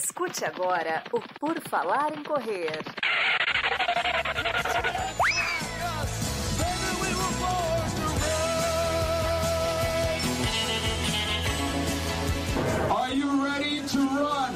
Escute 0.00 0.44
agora 0.44 1.02
o 1.12 1.20
Por 1.40 1.60
Falar 1.68 2.16
em 2.16 2.22
Correr. 2.22 2.70
Are 12.88 13.12
you 13.12 13.42
ready 13.42 13.82
to 13.88 13.98
run? 13.98 14.54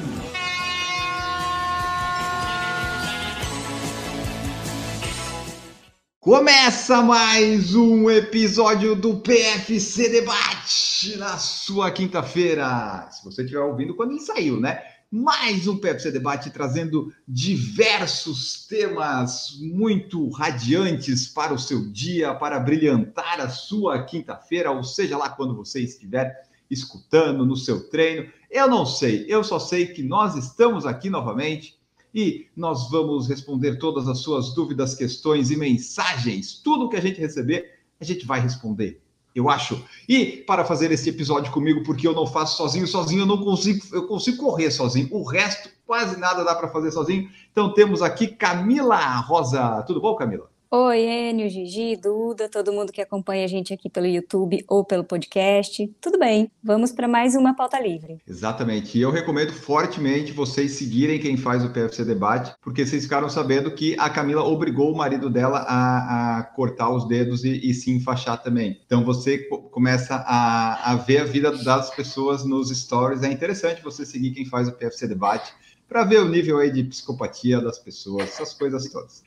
Começa 6.21 7.01
mais 7.01 7.75
um 7.75 8.09
episódio 8.09 8.95
do 8.95 9.17
PFC 9.17 10.07
Debate 10.07 11.17
na 11.17 11.37
sua 11.37 11.91
quinta-feira. 11.91 13.09
Se 13.11 13.25
você 13.25 13.41
estiver 13.41 13.59
ouvindo 13.59 13.93
quando 13.93 14.11
ele 14.11 14.21
saiu, 14.21 14.57
né? 14.57 14.92
Mais 15.15 15.67
um 15.67 15.77
PFC 15.77 16.11
Debate 16.11 16.49
trazendo 16.49 17.13
diversos 17.27 18.65
temas 18.65 19.55
muito 19.61 20.27
radiantes 20.31 21.27
para 21.27 21.53
o 21.53 21.59
seu 21.59 21.87
dia, 21.91 22.33
para 22.33 22.59
brilhantar 22.59 23.39
a 23.39 23.47
sua 23.47 24.05
quinta-feira, 24.05 24.71
ou 24.71 24.83
seja 24.83 25.15
lá 25.15 25.29
quando 25.29 25.55
você 25.55 25.81
estiver 25.83 26.49
escutando 26.67 27.45
no 27.45 27.55
seu 27.55 27.87
treino. 27.91 28.27
Eu 28.49 28.67
não 28.67 28.87
sei, 28.87 29.27
eu 29.27 29.43
só 29.43 29.59
sei 29.59 29.85
que 29.85 30.01
nós 30.01 30.35
estamos 30.35 30.83
aqui 30.83 31.11
novamente 31.11 31.77
e 32.11 32.47
nós 32.57 32.89
vamos 32.89 33.27
responder 33.27 33.77
todas 33.77 34.07
as 34.07 34.17
suas 34.17 34.55
dúvidas, 34.55 34.95
questões 34.95 35.51
e 35.51 35.55
mensagens. 35.55 36.55
Tudo 36.55 36.89
que 36.89 36.97
a 36.97 37.01
gente 37.01 37.21
receber, 37.21 37.81
a 38.01 38.03
gente 38.03 38.25
vai 38.25 38.39
responder. 38.39 38.99
Eu 39.35 39.49
acho. 39.49 39.83
E 40.07 40.43
para 40.45 40.63
fazer 40.63 40.91
esse 40.91 41.09
episódio 41.09 41.51
comigo, 41.51 41.83
porque 41.83 42.07
eu 42.07 42.13
não 42.13 42.27
faço 42.27 42.55
sozinho, 42.57 42.87
sozinho 42.87 43.21
eu 43.21 43.25
não 43.25 43.43
consigo, 43.43 43.83
eu 43.91 44.07
consigo 44.07 44.37
correr 44.37 44.69
sozinho. 44.69 45.07
O 45.11 45.23
resto, 45.23 45.69
quase 45.85 46.19
nada 46.19 46.43
dá 46.43 46.53
para 46.53 46.67
fazer 46.67 46.91
sozinho. 46.91 47.29
Então 47.51 47.73
temos 47.73 48.01
aqui 48.01 48.27
Camila 48.27 48.97
Rosa. 49.21 49.83
Tudo 49.87 49.99
bom, 49.99 50.15
Camila? 50.15 50.52
Oi, 50.75 51.05
Enio, 51.05 51.47
Gigi, 51.51 51.95
Duda, 51.95 52.49
todo 52.49 52.73
mundo 52.73 52.91
que 52.91 52.99
acompanha 52.99 53.45
a 53.45 53.47
gente 53.47 53.71
aqui 53.71 53.87
pelo 53.87 54.07
YouTube 54.07 54.65
ou 54.67 54.83
pelo 54.83 55.03
podcast. 55.03 55.87
Tudo 56.01 56.17
bem, 56.17 56.49
vamos 56.63 56.91
para 56.91 57.07
mais 57.07 57.35
uma 57.35 57.55
pauta 57.55 57.79
livre. 57.79 58.17
Exatamente. 58.27 58.97
E 58.97 59.01
eu 59.03 59.11
recomendo 59.11 59.53
fortemente 59.53 60.31
vocês 60.31 60.71
seguirem 60.71 61.19
quem 61.19 61.37
faz 61.37 61.63
o 61.63 61.69
PFC 61.69 62.03
Debate, 62.03 62.55
porque 62.59 62.83
vocês 62.83 63.03
ficaram 63.03 63.29
sabendo 63.29 63.69
que 63.75 63.95
a 63.99 64.09
Camila 64.09 64.43
obrigou 64.43 64.91
o 64.91 64.97
marido 64.97 65.29
dela 65.29 65.59
a, 65.59 66.39
a 66.39 66.43
cortar 66.43 66.89
os 66.89 67.07
dedos 67.07 67.43
e, 67.43 67.69
e, 67.69 67.71
se 67.71 67.91
enfaixar 67.91 68.41
também. 68.41 68.81
Então 68.83 69.05
você 69.05 69.47
começa 69.69 70.23
a, 70.25 70.91
a 70.91 70.95
ver 70.95 71.19
a 71.19 71.25
vida 71.25 71.51
das 71.51 71.95
pessoas 71.95 72.43
nos 72.43 72.75
stories. 72.75 73.21
É 73.21 73.31
interessante 73.31 73.83
você 73.83 74.07
seguir 74.07 74.31
quem 74.31 74.45
faz 74.47 74.67
o 74.67 74.71
PFC 74.71 75.07
Debate 75.07 75.53
para 75.93 76.03
ver 76.03 76.21
o 76.21 76.27
nível 76.27 76.57
aí 76.57 76.71
de 76.71 76.83
psicopatia 76.83 77.61
das 77.61 77.77
pessoas, 77.77 78.23
essas 78.23 78.51
coisas 78.51 78.89
todas. 78.89 79.23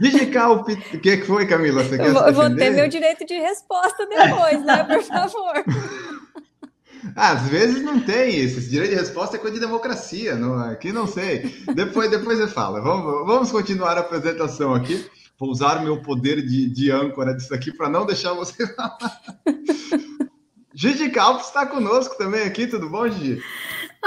Digital, 0.00 0.56
o 0.56 0.64
que, 0.64 0.98
que 0.98 1.22
foi, 1.22 1.46
Camila? 1.46 1.84
Você 1.84 1.96
quer 1.96 2.08
eu, 2.08 2.34
vou 2.34 2.54
ter 2.56 2.70
meu 2.70 2.88
direito 2.88 3.24
de 3.24 3.34
resposta 3.34 4.04
depois, 4.06 4.64
né? 4.64 4.82
Por 4.82 5.02
favor. 5.04 5.64
Às 7.14 7.48
vezes 7.48 7.82
não 7.82 8.00
tem 8.00 8.34
isso. 8.34 8.58
Esse 8.58 8.70
direito 8.70 8.90
de 8.90 8.96
resposta 8.96 9.36
é 9.36 9.38
coisa 9.38 9.54
de 9.54 9.64
democracia. 9.64 10.34
Não, 10.34 10.58
aqui 10.58 10.92
não 10.92 11.06
sei. 11.06 11.54
Depois, 11.74 12.10
depois 12.10 12.38
você 12.38 12.48
fala. 12.48 12.80
Vamos, 12.80 13.26
vamos 13.26 13.52
continuar 13.52 13.96
a 13.96 14.00
apresentação 14.00 14.74
aqui. 14.74 15.06
Vou 15.38 15.50
usar 15.50 15.84
meu 15.84 16.00
poder 16.00 16.42
de, 16.42 16.68
de 16.68 16.90
âncora 16.90 17.34
disso 17.34 17.54
aqui 17.54 17.72
para 17.72 17.88
não 17.88 18.06
deixar 18.06 18.32
você 18.32 18.66
falar. 18.74 18.98
Gigi 20.74 21.10
Calpes 21.10 21.46
está 21.46 21.66
conosco 21.66 22.16
também 22.16 22.42
aqui. 22.42 22.66
Tudo 22.66 22.88
bom, 22.88 23.08
Gigi? 23.08 23.40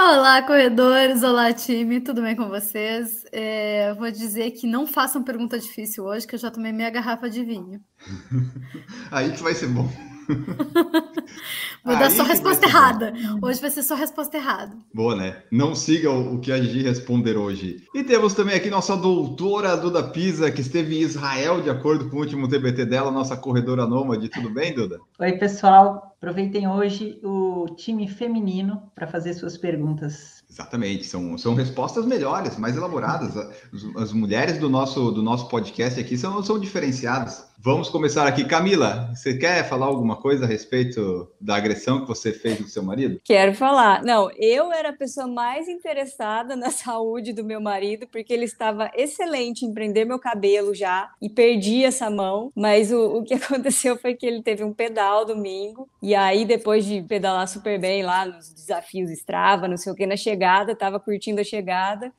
Olá, 0.00 0.40
corredores! 0.42 1.24
Olá, 1.24 1.52
time! 1.52 2.00
Tudo 2.00 2.22
bem 2.22 2.36
com 2.36 2.48
vocês? 2.48 3.24
É, 3.32 3.92
vou 3.94 4.08
dizer 4.12 4.52
que 4.52 4.64
não 4.64 4.86
façam 4.86 5.24
pergunta 5.24 5.58
difícil 5.58 6.04
hoje, 6.04 6.24
que 6.24 6.36
eu 6.36 6.38
já 6.38 6.52
tomei 6.52 6.70
meia 6.70 6.88
garrafa 6.88 7.28
de 7.28 7.42
vinho. 7.42 7.82
Aí 9.10 9.32
que 9.32 9.42
vai 9.42 9.56
ser 9.56 9.66
bom. 9.66 9.90
Vou 11.84 11.94
Aí 11.94 11.98
dar 11.98 12.10
só 12.10 12.22
resposta 12.22 12.66
errada. 12.66 13.12
Hoje 13.40 13.60
vai 13.60 13.70
ser 13.70 13.82
só 13.82 13.94
resposta 13.94 14.36
errada. 14.36 14.76
Boa, 14.92 15.16
né? 15.16 15.42
Não 15.50 15.74
siga 15.74 16.10
o 16.10 16.38
que 16.38 16.52
a 16.52 16.60
Gigi 16.60 16.82
responder 16.82 17.36
hoje. 17.36 17.84
E 17.94 18.04
temos 18.04 18.34
também 18.34 18.54
aqui 18.54 18.68
nossa 18.68 18.96
doutora 18.96 19.76
Duda 19.76 20.02
Pisa, 20.02 20.50
que 20.50 20.60
esteve 20.60 20.98
em 20.98 21.02
Israel, 21.02 21.62
de 21.62 21.70
acordo 21.70 22.10
com 22.10 22.16
o 22.16 22.20
último 22.20 22.48
TBT 22.48 22.84
dela, 22.84 23.10
nossa 23.10 23.36
corredora 23.36 23.86
nômade. 23.86 24.28
Tudo 24.28 24.50
bem, 24.50 24.74
Duda? 24.74 25.00
Oi, 25.18 25.32
pessoal. 25.32 26.14
Aproveitem 26.18 26.68
hoje 26.68 27.20
o 27.22 27.66
time 27.76 28.08
feminino 28.08 28.82
para 28.94 29.06
fazer 29.06 29.34
suas 29.34 29.56
perguntas 29.56 30.38
Exatamente, 30.50 31.04
são, 31.04 31.36
são 31.36 31.54
respostas 31.54 32.06
melhores, 32.06 32.56
mais 32.56 32.74
elaboradas. 32.74 33.36
As, 33.36 33.50
as, 33.96 34.12
mulheres 34.12 34.58
do 34.58 34.70
nosso, 34.70 35.10
do 35.12 35.22
nosso 35.22 35.46
podcast 35.48 36.00
aqui 36.00 36.16
são, 36.16 36.42
são 36.42 36.58
diferenciadas. 36.58 37.46
Vamos 37.68 37.90
começar 37.90 38.26
aqui. 38.26 38.46
Camila, 38.46 39.10
você 39.14 39.36
quer 39.36 39.62
falar 39.68 39.84
alguma 39.84 40.16
coisa 40.16 40.46
a 40.46 40.48
respeito 40.48 41.30
da 41.38 41.54
agressão 41.54 42.00
que 42.00 42.08
você 42.08 42.32
fez 42.32 42.56
do 42.56 42.66
seu 42.66 42.82
marido? 42.82 43.20
Quero 43.22 43.52
falar. 43.52 44.02
Não, 44.02 44.30
eu 44.38 44.72
era 44.72 44.88
a 44.88 44.96
pessoa 44.96 45.26
mais 45.26 45.68
interessada 45.68 46.56
na 46.56 46.70
saúde 46.72 47.34
do 47.34 47.44
meu 47.44 47.60
marido, 47.60 48.08
porque 48.10 48.32
ele 48.32 48.46
estava 48.46 48.90
excelente 48.94 49.66
em 49.66 49.74
prender 49.74 50.06
meu 50.06 50.18
cabelo 50.18 50.74
já 50.74 51.10
e 51.20 51.28
perdi 51.28 51.84
essa 51.84 52.08
mão. 52.08 52.50
Mas 52.56 52.90
o, 52.90 53.18
o 53.18 53.22
que 53.22 53.34
aconteceu 53.36 53.98
foi 53.98 54.14
que 54.14 54.24
ele 54.24 54.42
teve 54.42 54.64
um 54.64 54.72
pedal 54.72 55.26
domingo, 55.26 55.86
e 56.02 56.14
aí, 56.14 56.46
depois 56.46 56.86
de 56.86 57.02
pedalar 57.02 57.46
super 57.46 57.78
bem 57.78 58.02
lá 58.02 58.24
nos 58.24 58.50
desafios 58.50 59.10
Strava, 59.10 59.68
não 59.68 59.76
sei 59.76 59.92
o 59.92 59.94
que, 59.94 60.06
na 60.06 60.16
chegada, 60.16 60.72
estava 60.72 60.98
curtindo 60.98 61.42
a 61.42 61.44
chegada. 61.44 62.10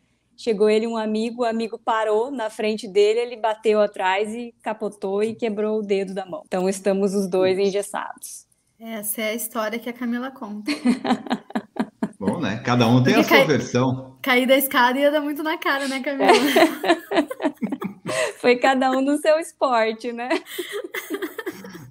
Chegou 0.42 0.70
ele 0.70 0.88
um 0.88 0.96
amigo, 0.96 1.42
o 1.42 1.46
amigo 1.46 1.78
parou 1.78 2.32
na 2.32 2.50
frente 2.50 2.88
dele, 2.88 3.20
ele 3.20 3.36
bateu 3.36 3.82
atrás 3.82 4.34
e 4.34 4.56
capotou 4.64 5.22
e 5.22 5.36
quebrou 5.36 5.80
o 5.80 5.82
dedo 5.82 6.14
da 6.14 6.26
mão. 6.26 6.44
Então 6.46 6.70
estamos 6.70 7.14
os 7.14 7.30
dois 7.30 7.60
engessados. 7.60 8.48
Essa 8.80 9.22
é 9.22 9.32
a 9.32 9.34
história 9.34 9.78
que 9.78 9.90
a 9.90 9.94
Camila 9.94 10.32
conta. 10.32 10.72
Bom, 12.18 12.40
né? 12.40 12.62
Cada 12.64 12.88
um 12.88 13.04
tem 13.04 13.16
Porque 13.16 13.34
a 13.34 13.38
sua 13.40 13.48
versão. 13.48 14.18
Cair 14.22 14.48
da 14.48 14.56
escada 14.56 14.98
ia 14.98 15.12
dar 15.12 15.20
muito 15.20 15.44
na 15.44 15.58
cara, 15.58 15.90
né, 15.90 16.00
Camila? 16.00 16.32
Foi 18.40 18.56
cada 18.56 18.92
um 18.92 19.02
no 19.02 19.18
seu 19.18 19.38
esporte, 19.40 20.14
né? 20.14 20.30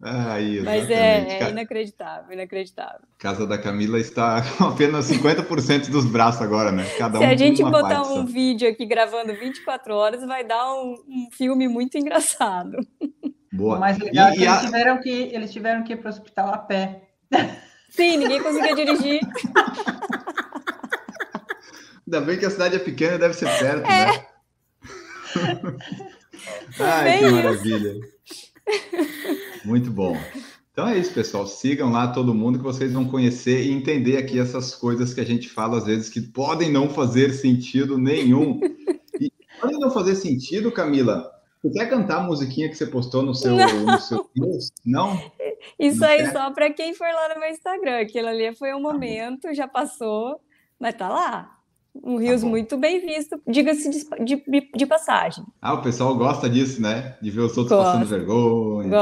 Aí, 0.01 0.63
Mas 0.63 0.89
é, 0.91 1.41
é, 1.41 1.51
inacreditável, 1.51 2.33
inacreditável. 2.33 3.01
Casa 3.19 3.47
da 3.47 3.59
Camila 3.59 3.99
está 3.99 4.43
com 4.57 4.65
apenas 4.65 5.11
50% 5.11 5.91
dos 5.91 6.05
braços 6.05 6.41
agora, 6.41 6.71
né? 6.71 6.85
Cada 6.97 7.19
Se 7.19 7.25
um 7.25 7.29
a 7.29 7.37
gente 7.37 7.63
botar 7.63 8.03
um 8.03 8.25
vídeo 8.25 8.69
aqui 8.69 8.87
gravando 8.87 9.35
24 9.35 9.95
horas, 9.95 10.25
vai 10.25 10.45
dar 10.45 10.73
um, 10.73 10.95
um 11.09 11.29
filme 11.33 11.67
muito 11.67 11.99
engraçado. 11.99 12.79
Boa. 13.53 13.77
O 13.77 13.81
mais 13.81 13.99
legal 13.99 14.29
e, 14.29 14.31
é 14.31 14.37
que, 14.37 14.43
eles, 14.43 14.53
a... 14.53 14.61
tiveram 14.61 15.01
que 15.01 15.11
eles 15.11 15.53
tiveram 15.53 15.83
que 15.83 15.93
ir 15.95 15.97
para 15.97 16.07
o 16.07 16.13
hospital 16.13 16.55
a 16.55 16.59
pé. 16.59 17.09
Sim, 17.91 18.19
ninguém 18.19 18.41
conseguia 18.43 18.77
dirigir. 18.77 19.21
Ainda 22.07 22.21
bem 22.21 22.39
que 22.39 22.47
a 22.47 22.51
cidade 22.51 22.77
é 22.77 22.79
pequena, 22.79 23.19
deve 23.19 23.35
ser 23.35 23.49
perto, 23.59 23.91
é. 23.91 24.07
né? 24.07 24.27
Ai, 26.81 27.05
Bem 27.05 27.19
que 27.19 27.31
maravilha. 27.31 28.01
Muito 29.65 29.91
bom. 29.91 30.17
Então 30.73 30.89
é 30.89 30.97
isso, 30.97 31.13
pessoal. 31.13 31.45
Sigam 31.45 31.91
lá 31.91 32.07
todo 32.07 32.33
mundo 32.33 32.59
que 32.59 32.65
vocês 32.65 32.93
vão 32.93 33.05
conhecer 33.05 33.65
e 33.65 33.73
entender 33.73 34.17
aqui 34.17 34.39
essas 34.39 34.75
coisas 34.75 35.13
que 35.13 35.21
a 35.21 35.25
gente 35.25 35.49
fala 35.49 35.79
às 35.79 35.87
vezes 35.87 36.09
que 36.09 36.21
podem 36.21 36.71
não 36.71 36.89
fazer 36.89 37.33
sentido 37.33 37.99
nenhum. 37.99 38.61
E 39.21 39.33
podem 39.61 39.81
não 39.81 39.91
fazer 39.91 40.15
sentido, 40.15 40.71
Camila. 40.71 41.29
Você 41.61 41.71
quer 41.71 41.91
cantar 41.91 42.19
a 42.19 42.23
musiquinha 42.23 42.69
que 42.69 42.77
você 42.77 42.87
postou 42.87 43.25
no 43.25 43.35
seu, 43.35 43.57
não. 43.57 43.87
no 43.87 43.99
seu? 43.99 44.31
Não? 44.87 45.21
Isso 45.77 45.99
não 45.99 46.09
aí 46.09 46.19
quer? 46.19 46.33
só 46.33 46.53
para 46.53 46.73
quem 46.73 46.95
for 46.95 47.09
lá 47.09 47.35
no 47.35 47.41
meu 47.41 47.51
Instagram. 47.51 47.99
Aquilo 47.99 48.29
ali 48.29 48.55
foi 48.55 48.73
um 48.73 48.81
momento, 48.81 49.53
já 49.53 49.67
passou, 49.67 50.41
mas 50.79 50.95
tá 50.95 51.09
lá. 51.09 51.58
Um 52.03 52.17
Rios 52.17 52.43
tá 52.43 52.47
muito 52.47 52.77
bem 52.77 53.05
visto, 53.05 53.41
diga-se 53.47 53.91
de, 53.91 54.37
de, 54.37 54.71
de, 54.75 54.87
passagem. 54.87 55.45
Ah, 55.61 55.75
o 55.75 55.83
pessoal 55.83 56.15
gosta 56.17 56.49
disso, 56.49 56.81
né? 56.81 57.17
De 57.21 57.31
ver 57.31 57.41
os 57.41 57.57
outros 57.57 57.69
Gosto. 57.69 57.93
passando 57.93 58.07
vergonha. 58.07 58.97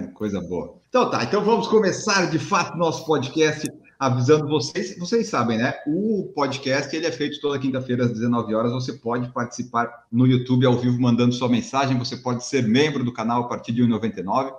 É, 0.00 0.06
coisa 0.08 0.40
boa. 0.40 0.80
Então 0.88 1.10
tá, 1.10 1.24
então 1.24 1.42
vamos 1.42 1.68
começar 1.68 2.30
de 2.30 2.38
fato 2.38 2.76
nosso 2.76 3.06
podcast 3.06 3.66
avisando 3.98 4.48
vocês, 4.48 4.98
vocês 4.98 5.28
sabem, 5.28 5.58
né? 5.58 5.74
O 5.86 6.32
podcast 6.34 6.94
ele 6.94 7.06
é 7.06 7.12
feito 7.12 7.40
toda 7.40 7.58
quinta-feira 7.58 8.04
às 8.04 8.12
19 8.12 8.52
horas. 8.52 8.72
Você 8.72 8.94
pode 8.94 9.32
participar 9.32 10.06
no 10.10 10.26
YouTube 10.26 10.66
ao 10.66 10.76
vivo 10.76 11.00
mandando 11.00 11.32
sua 11.32 11.48
mensagem. 11.48 11.96
Você 11.98 12.16
pode 12.16 12.44
ser 12.44 12.66
membro 12.66 13.04
do 13.04 13.12
canal 13.12 13.44
a 13.44 13.48
partir 13.48 13.72
de 13.72 13.82
1,99 13.82 14.52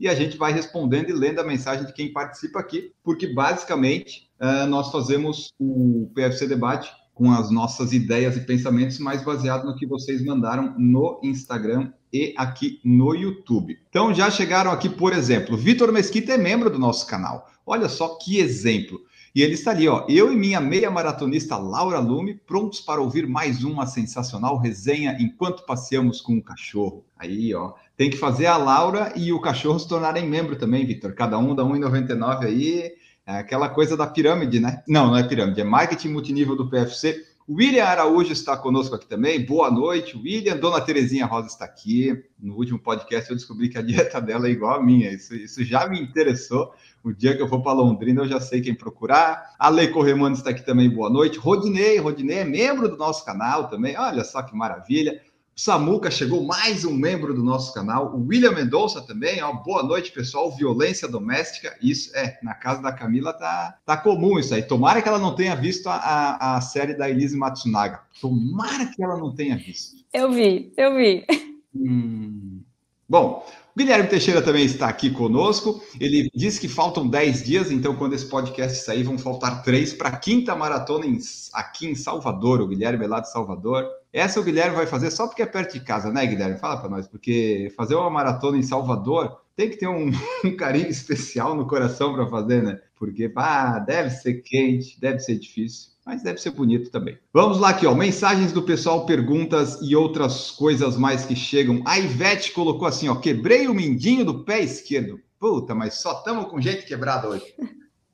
e 0.00 0.08
a 0.08 0.14
gente 0.14 0.36
vai 0.36 0.52
respondendo 0.52 1.10
e 1.10 1.12
lendo 1.12 1.40
a 1.40 1.44
mensagem 1.44 1.86
de 1.86 1.92
quem 1.92 2.12
participa 2.12 2.58
aqui, 2.58 2.92
porque 3.02 3.26
basicamente 3.26 4.30
uh, 4.40 4.66
nós 4.66 4.90
fazemos 4.90 5.52
o 5.58 6.10
PFC 6.14 6.46
Debate 6.46 6.90
com 7.16 7.32
as 7.32 7.50
nossas 7.50 7.94
ideias 7.94 8.36
e 8.36 8.40
pensamentos, 8.40 8.98
mais 8.98 9.24
baseado 9.24 9.64
no 9.64 9.74
que 9.74 9.86
vocês 9.86 10.22
mandaram 10.22 10.74
no 10.76 11.18
Instagram 11.22 11.90
e 12.12 12.34
aqui 12.36 12.78
no 12.84 13.14
YouTube. 13.14 13.78
Então 13.88 14.12
já 14.12 14.30
chegaram 14.30 14.70
aqui, 14.70 14.86
por 14.86 15.14
exemplo, 15.14 15.56
Vitor 15.56 15.90
Mesquita 15.90 16.34
é 16.34 16.36
membro 16.36 16.68
do 16.68 16.78
nosso 16.78 17.06
canal. 17.06 17.48
Olha 17.64 17.88
só 17.88 18.18
que 18.20 18.38
exemplo. 18.38 19.00
E 19.34 19.42
ele 19.42 19.54
está 19.54 19.70
ali, 19.70 19.88
ó. 19.88 20.04
Eu 20.08 20.30
e 20.30 20.36
minha 20.36 20.60
meia 20.60 20.90
maratonista 20.90 21.56
Laura 21.56 21.98
Lume, 21.98 22.34
prontos 22.34 22.80
para 22.80 23.00
ouvir 23.00 23.26
mais 23.26 23.64
uma 23.64 23.86
sensacional 23.86 24.58
resenha 24.58 25.16
enquanto 25.18 25.64
passeamos 25.64 26.20
com 26.20 26.36
o 26.36 26.42
cachorro. 26.42 27.02
Aí, 27.18 27.54
ó. 27.54 27.72
Tem 27.96 28.10
que 28.10 28.16
fazer 28.18 28.46
a 28.46 28.58
Laura 28.58 29.12
e 29.16 29.32
o 29.32 29.40
cachorro 29.40 29.78
se 29.78 29.88
tornarem 29.88 30.28
membro 30.28 30.56
também, 30.56 30.84
Vitor. 30.84 31.14
Cada 31.14 31.38
um 31.38 31.54
dá 31.54 31.62
1,99 31.62 32.44
aí. 32.44 32.92
É 33.26 33.38
aquela 33.38 33.68
coisa 33.68 33.96
da 33.96 34.06
pirâmide, 34.06 34.60
né? 34.60 34.84
Não, 34.86 35.08
não 35.08 35.16
é 35.16 35.26
pirâmide, 35.26 35.60
é 35.60 35.64
marketing 35.64 36.10
multinível 36.10 36.54
do 36.54 36.70
PFC. 36.70 37.26
William 37.48 37.84
Araújo 37.84 38.32
está 38.32 38.56
conosco 38.56 38.94
aqui 38.94 39.06
também. 39.06 39.44
Boa 39.44 39.70
noite, 39.70 40.16
William. 40.16 40.56
Dona 40.56 40.80
Terezinha 40.80 41.26
Rosa 41.26 41.46
está 41.46 41.64
aqui. 41.64 42.24
No 42.38 42.54
último 42.56 42.78
podcast 42.78 43.30
eu 43.30 43.36
descobri 43.36 43.68
que 43.68 43.78
a 43.78 43.82
dieta 43.82 44.20
dela 44.20 44.48
é 44.48 44.50
igual 44.50 44.74
à 44.74 44.82
minha. 44.82 45.10
Isso, 45.12 45.34
isso 45.34 45.64
já 45.64 45.88
me 45.88 46.00
interessou. 46.00 46.72
O 47.04 47.12
dia 47.12 47.36
que 47.36 47.42
eu 47.42 47.48
for 47.48 47.62
para 47.62 47.72
Londrina 47.72 48.22
eu 48.22 48.28
já 48.28 48.40
sei 48.40 48.60
quem 48.60 48.74
procurar. 48.74 49.54
A 49.58 49.68
Lei 49.68 49.88
Corremano 49.88 50.34
está 50.34 50.50
aqui 50.50 50.64
também. 50.64 50.88
Boa 50.90 51.08
noite. 51.08 51.38
Rodinei, 51.38 51.98
Rodinei 51.98 52.38
é 52.38 52.44
membro 52.44 52.88
do 52.88 52.96
nosso 52.96 53.24
canal 53.24 53.68
também. 53.68 53.96
Olha 53.96 54.24
só 54.24 54.42
que 54.42 54.54
maravilha. 54.54 55.20
Samuca 55.58 56.10
chegou 56.10 56.44
mais 56.44 56.84
um 56.84 56.92
membro 56.92 57.32
do 57.32 57.42
nosso 57.42 57.72
canal, 57.72 58.14
o 58.14 58.26
William 58.26 58.52
Mendonça 58.52 59.00
também, 59.00 59.42
ó, 59.42 59.54
boa 59.54 59.82
noite 59.82 60.12
pessoal, 60.12 60.54
violência 60.54 61.08
doméstica, 61.08 61.74
isso 61.80 62.14
é, 62.14 62.38
na 62.42 62.52
casa 62.52 62.82
da 62.82 62.92
Camila 62.92 63.32
tá, 63.32 63.78
tá 63.86 63.96
comum 63.96 64.38
isso 64.38 64.54
aí, 64.54 64.62
tomara 64.62 65.00
que 65.00 65.08
ela 65.08 65.18
não 65.18 65.34
tenha 65.34 65.56
visto 65.56 65.86
a, 65.86 65.94
a, 65.94 66.56
a 66.56 66.60
série 66.60 66.92
da 66.92 67.08
Elise 67.08 67.38
Matsunaga, 67.38 68.02
tomara 68.20 68.84
que 68.84 69.02
ela 69.02 69.16
não 69.16 69.34
tenha 69.34 69.56
visto. 69.56 69.96
Eu 70.12 70.30
vi, 70.30 70.74
eu 70.76 70.94
vi. 70.94 71.24
Hum. 71.74 72.60
Bom, 73.08 73.46
Guilherme 73.76 74.08
Teixeira 74.08 74.40
também 74.40 74.64
está 74.64 74.88
aqui 74.88 75.10
conosco. 75.10 75.82
Ele 76.00 76.30
disse 76.34 76.58
que 76.58 76.66
faltam 76.66 77.06
10 77.06 77.44
dias, 77.44 77.70
então 77.70 77.94
quando 77.94 78.14
esse 78.14 78.24
podcast 78.24 78.82
sair, 78.82 79.02
vão 79.02 79.18
faltar 79.18 79.62
três 79.62 79.92
para 79.92 80.08
a 80.08 80.16
quinta 80.16 80.56
maratona 80.56 81.04
em, 81.04 81.18
aqui 81.52 81.86
em 81.86 81.94
Salvador. 81.94 82.62
O 82.62 82.68
Guilherme 82.68 83.04
é 83.04 83.08
lá 83.08 83.20
de 83.20 83.30
Salvador. 83.30 83.86
Essa 84.10 84.40
o 84.40 84.42
Guilherme 84.42 84.76
vai 84.76 84.86
fazer 84.86 85.10
só 85.10 85.26
porque 85.26 85.42
é 85.42 85.46
perto 85.46 85.74
de 85.74 85.80
casa, 85.80 86.10
né, 86.10 86.26
Guilherme? 86.26 86.58
Fala 86.58 86.78
para 86.78 86.88
nós, 86.88 87.06
porque 87.06 87.70
fazer 87.76 87.96
uma 87.96 88.08
maratona 88.08 88.56
em 88.56 88.62
Salvador 88.62 89.36
tem 89.54 89.68
que 89.68 89.76
ter 89.76 89.88
um, 89.88 90.10
um 90.42 90.56
carinho 90.56 90.88
especial 90.88 91.54
no 91.54 91.66
coração 91.66 92.14
para 92.14 92.26
fazer, 92.26 92.62
né? 92.62 92.80
Porque, 92.98 93.30
ah, 93.36 93.78
deve 93.78 94.08
ser 94.08 94.40
quente, 94.40 94.98
deve 94.98 95.18
ser 95.18 95.38
difícil 95.38 95.95
mas 96.06 96.22
deve 96.22 96.40
ser 96.40 96.52
bonito 96.52 96.88
também. 96.88 97.18
Vamos 97.32 97.58
lá 97.58 97.70
aqui, 97.70 97.84
ó, 97.84 97.92
mensagens 97.92 98.52
do 98.52 98.62
pessoal, 98.62 99.04
perguntas 99.04 99.80
e 99.82 99.96
outras 99.96 100.52
coisas 100.52 100.96
mais 100.96 101.24
que 101.24 101.34
chegam. 101.34 101.82
A 101.84 101.98
Ivete 101.98 102.52
colocou 102.52 102.86
assim, 102.86 103.08
ó, 103.08 103.16
quebrei 103.16 103.66
o 103.66 103.74
mindinho 103.74 104.24
do 104.24 104.44
pé 104.44 104.60
esquerdo. 104.60 105.20
Puta, 105.40 105.74
mas 105.74 105.94
só 105.94 106.12
estamos 106.12 106.46
com 106.46 106.60
jeito 106.60 106.86
quebrado 106.86 107.26
hoje. 107.28 107.52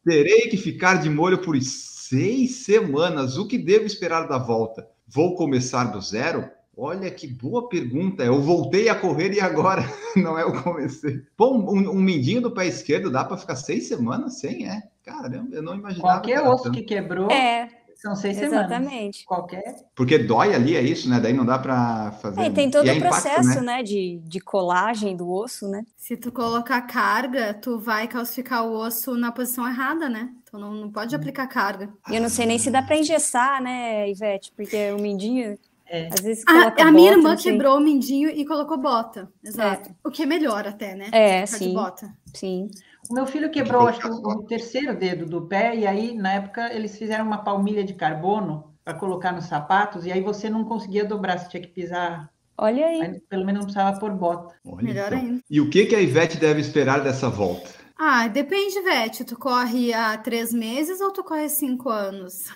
Terei 0.03 0.49
que 0.49 0.57
ficar 0.57 1.03
de 1.03 1.11
molho 1.11 1.43
por 1.43 1.61
seis 1.61 2.65
semanas. 2.65 3.37
O 3.37 3.47
que 3.47 3.59
devo 3.59 3.85
esperar 3.85 4.27
da 4.27 4.39
volta? 4.39 4.89
Vou 5.07 5.37
começar 5.37 5.85
do 5.85 6.01
zero? 6.01 6.49
Olha 6.75 7.11
que 7.11 7.27
boa 7.27 7.69
pergunta. 7.69 8.25
Eu 8.25 8.41
voltei 8.41 8.89
a 8.89 8.95
correr 8.95 9.35
e 9.35 9.41
agora 9.41 9.85
não 10.17 10.39
é 10.39 10.45
o 10.47 10.63
comecei. 10.63 11.21
Bom, 11.37 11.59
um, 11.71 11.91
um 11.91 12.01
mindinho 12.01 12.41
do 12.41 12.51
pé 12.51 12.67
esquerdo 12.67 13.11
dá 13.11 13.23
para 13.23 13.37
ficar 13.37 13.57
seis 13.57 13.87
semanas 13.87 14.41
sem, 14.41 14.67
é? 14.67 14.83
Caramba, 15.05 15.55
eu 15.55 15.63
não 15.63 15.75
imaginava. 15.75 16.15
Qualquer 16.15 16.41
que 16.41 16.49
osso 16.49 16.65
tanto. 16.65 16.75
que 16.75 16.83
quebrou. 16.83 17.31
É. 17.31 17.69
São 18.03 18.17
seis 18.17 18.37
Exatamente. 18.37 18.91
semanas. 18.91 19.25
Qualquer. 19.25 19.77
Porque 19.95 20.19
dói 20.19 20.53
ali, 20.57 20.75
é 20.75 20.83
isso, 20.83 21.09
né? 21.09 21.21
Daí 21.21 21.33
não 21.33 21.47
dá 21.47 21.57
para 21.57 22.11
fazer. 22.21 22.41
É, 22.41 22.51
tem 22.51 22.69
todo 22.69 22.85
o 22.85 22.91
é 22.91 22.99
processo, 22.99 23.43
impacto, 23.43 23.61
né? 23.61 23.77
né? 23.77 23.83
De, 23.85 24.21
de 24.25 24.41
colagem 24.41 25.17
do 25.17 25.31
osso, 25.31 25.69
né? 25.69 25.85
Se 25.97 26.17
tu 26.17 26.33
colocar 26.33 26.83
carga, 26.83 27.55
tu 27.55 27.79
vai 27.79 28.09
calcificar 28.09 28.67
o 28.67 28.75
osso 28.75 29.17
na 29.17 29.31
posição 29.31 29.69
errada, 29.69 30.09
né? 30.09 30.31
Tu 30.51 30.59
não, 30.59 30.75
não 30.75 30.91
pode 30.91 31.15
aplicar 31.15 31.47
carga. 31.47 31.91
E 32.11 32.17
eu 32.17 32.21
não 32.21 32.29
sei 32.29 32.45
nem 32.45 32.59
se 32.59 32.73
dá 32.73 32.83
para 32.83 32.97
engessar, 32.97 33.63
né, 33.63 34.11
Ivete? 34.11 34.53
Porque 34.57 34.91
o 34.91 35.01
mindinho. 35.01 35.57
É. 35.87 36.09
Às 36.13 36.25
vezes 36.25 36.45
a, 36.49 36.51
a 36.51 36.65
bota, 36.71 36.91
minha 36.91 37.13
irmã 37.13 37.37
quebrou 37.37 37.77
o 37.77 37.81
mindinho 37.81 38.31
e 38.31 38.45
colocou 38.45 38.79
bota. 38.79 39.31
Exato. 39.45 39.91
É. 39.91 39.95
O 40.03 40.11
que 40.11 40.25
é 40.25 40.27
melhor 40.27 40.67
até, 40.67 40.97
né? 40.97 41.09
É, 41.13 41.47
sim. 41.47 41.73
bota. 41.73 42.13
Sim. 42.35 42.69
O 43.11 43.15
meu 43.15 43.27
filho 43.27 43.51
quebrou, 43.51 43.89
acho 43.89 44.01
que 44.01 44.09
o 44.09 44.43
terceiro 44.45 44.97
dedo 44.97 45.27
do 45.27 45.43
pé, 45.43 45.77
e 45.77 45.87
aí, 45.87 46.15
na 46.15 46.35
época, 46.35 46.73
eles 46.73 46.97
fizeram 46.97 47.25
uma 47.25 47.39
palmilha 47.39 47.83
de 47.83 47.95
carbono 47.95 48.73
para 48.85 48.95
colocar 48.95 49.33
nos 49.33 49.47
sapatos, 49.47 50.07
e 50.07 50.13
aí 50.13 50.21
você 50.21 50.49
não 50.49 50.65
conseguia 50.65 51.05
dobrar, 51.05 51.39
você 51.39 51.49
tinha 51.49 51.63
que 51.63 51.69
pisar. 51.69 52.31
Olha 52.57 52.87
aí. 52.87 53.21
pelo 53.29 53.45
menos 53.45 53.61
não 53.61 53.67
precisava 53.67 53.99
pôr 53.99 54.13
bota. 54.13 54.55
Olha 54.65 54.83
Melhor 54.83 55.13
então. 55.13 55.19
ainda. 55.19 55.41
E 55.51 55.61
o 55.61 55.69
que, 55.69 55.87
que 55.87 55.97
a 55.97 56.01
Ivete 56.01 56.39
deve 56.39 56.61
esperar 56.61 57.01
dessa 57.03 57.29
volta? 57.29 57.71
Ah, 57.99 58.29
depende, 58.29 58.79
Ivete. 58.79 59.25
Tu 59.25 59.37
corre 59.37 59.93
há 59.93 60.17
três 60.19 60.53
meses 60.53 61.01
ou 61.01 61.13
tu 61.13 61.25
corre 61.25 61.49
cinco 61.49 61.89
anos? 61.89 62.53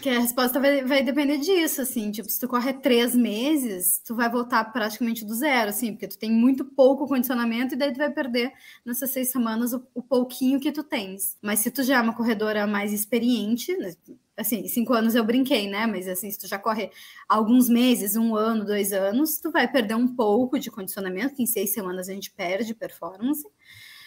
Que 0.00 0.08
a 0.08 0.18
resposta 0.18 0.58
vai, 0.58 0.82
vai, 0.82 1.02
depender 1.02 1.38
disso, 1.38 1.82
assim, 1.82 2.10
tipo, 2.10 2.28
se 2.28 2.40
tu 2.40 2.48
corre 2.48 2.72
três 2.72 3.14
meses, 3.14 4.00
tu 4.04 4.14
vai 4.14 4.30
voltar 4.30 4.64
praticamente 4.72 5.24
do 5.24 5.34
zero, 5.34 5.70
assim, 5.70 5.92
porque 5.92 6.08
tu 6.08 6.18
tem 6.18 6.30
muito 6.30 6.64
pouco 6.64 7.06
condicionamento 7.06 7.74
e 7.74 7.78
daí 7.78 7.92
tu 7.92 7.98
vai 7.98 8.10
perder 8.10 8.52
nessas 8.84 9.10
seis 9.10 9.30
semanas 9.30 9.72
o, 9.72 9.86
o 9.94 10.02
pouquinho 10.02 10.58
que 10.58 10.72
tu 10.72 10.82
tens. 10.82 11.36
Mas 11.42 11.60
se 11.60 11.70
tu 11.70 11.82
já 11.82 11.98
é 11.98 12.00
uma 12.00 12.16
corredora 12.16 12.66
mais 12.66 12.92
experiente, 12.92 13.76
né, 13.76 13.94
assim, 14.36 14.66
cinco 14.68 14.94
anos 14.94 15.14
eu 15.14 15.22
brinquei, 15.22 15.68
né, 15.68 15.86
mas 15.86 16.08
assim, 16.08 16.30
se 16.30 16.38
tu 16.38 16.48
já 16.48 16.58
corre 16.58 16.90
alguns 17.28 17.68
meses, 17.68 18.16
um 18.16 18.34
ano, 18.34 18.64
dois 18.64 18.92
anos, 18.92 19.38
tu 19.38 19.50
vai 19.50 19.70
perder 19.70 19.94
um 19.94 20.08
pouco 20.08 20.58
de 20.58 20.70
condicionamento, 20.70 21.34
que 21.34 21.42
em 21.42 21.46
seis 21.46 21.72
semanas 21.74 22.08
a 22.08 22.12
gente 22.14 22.30
perde 22.30 22.74
performance, 22.74 23.46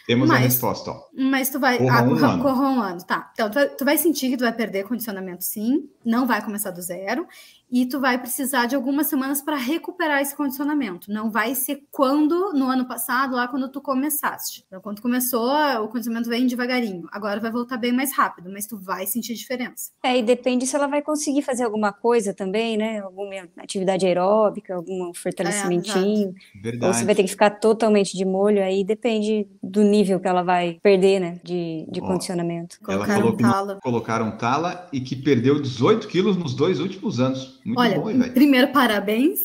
temos 0.05 0.27
mas, 0.27 0.37
a 0.37 0.41
resposta. 0.41 0.91
Ó. 0.91 1.03
Mas 1.13 1.49
tu 1.49 1.59
vai. 1.59 1.77
Corra, 1.77 1.99
ah, 1.99 2.03
um, 2.03 2.15
ano. 2.15 2.43
corra 2.43 2.69
um 2.69 2.81
ano. 2.81 3.03
Tá. 3.03 3.31
Então, 3.33 3.49
tu 3.49 3.53
vai, 3.53 3.69
tu 3.69 3.85
vai 3.85 3.97
sentir 3.97 4.29
que 4.29 4.37
tu 4.37 4.43
vai 4.43 4.53
perder 4.53 4.83
condicionamento, 4.83 5.43
sim. 5.43 5.89
Não 6.03 6.27
vai 6.27 6.43
começar 6.43 6.71
do 6.71 6.81
zero 6.81 7.25
e 7.73 7.87
tu 7.87 7.99
vai 7.99 8.19
precisar 8.19 8.67
de 8.67 8.75
algumas 8.75 9.07
semanas 9.07 9.41
para 9.41 9.55
recuperar 9.55 10.21
esse 10.21 10.37
condicionamento. 10.37 11.11
Não 11.11 11.31
vai 11.31 11.55
ser 11.55 11.81
quando 11.89 12.53
no 12.53 12.65
ano 12.65 12.87
passado, 12.87 13.35
lá 13.35 13.47
quando 13.47 13.67
tu 13.67 13.81
começaste. 13.81 14.63
Então, 14.67 14.79
quando 14.79 14.97
tu 14.97 15.01
começou, 15.01 15.51
o 15.83 15.87
condicionamento 15.87 16.29
vem 16.29 16.45
devagarinho. 16.45 17.07
Agora 17.11 17.39
vai 17.39 17.49
voltar 17.51 17.77
bem 17.77 17.91
mais 17.91 18.15
rápido, 18.15 18.51
mas 18.53 18.67
tu 18.67 18.77
vai 18.77 19.07
sentir 19.07 19.33
diferença. 19.33 19.89
É, 20.03 20.19
e 20.19 20.21
depende 20.21 20.67
se 20.67 20.75
ela 20.75 20.85
vai 20.85 21.01
conseguir 21.01 21.41
fazer 21.41 21.63
alguma 21.63 21.91
coisa 21.91 22.31
também, 22.31 22.77
né? 22.77 22.99
Alguma 22.99 23.33
atividade 23.57 24.05
aeróbica, 24.05 24.75
algum 24.75 25.11
fortalecimentinho. 25.11 26.35
É, 26.55 26.61
Verdade. 26.61 26.85
Ou 26.85 26.93
você 26.93 27.03
vai 27.03 27.15
ter 27.15 27.23
que 27.23 27.29
ficar 27.29 27.49
totalmente 27.49 28.15
de 28.15 28.23
molho, 28.23 28.63
aí 28.63 28.83
depende 28.83 29.47
do 29.63 29.81
nível 29.81 30.19
que 30.19 30.27
ela 30.27 30.43
vai 30.43 30.77
perder, 30.83 31.19
né? 31.19 31.39
De, 31.43 31.87
de 31.89 32.01
condicionamento. 32.01 32.77
Ela 32.87 33.07
colocaram 33.07 33.35
tala. 33.35 33.79
Colocaram 33.81 34.37
tala 34.37 34.87
e 34.93 35.01
que 35.01 35.15
perdeu 35.15 35.59
18 35.59 36.07
quilos 36.07 36.37
nos 36.37 36.53
dois 36.53 36.79
últimos 36.79 37.19
anos. 37.19 37.62
Muito 37.65 37.79
Olha, 37.79 37.99
bom, 37.99 38.33
primeiro, 38.33 38.71
parabéns. 38.71 39.39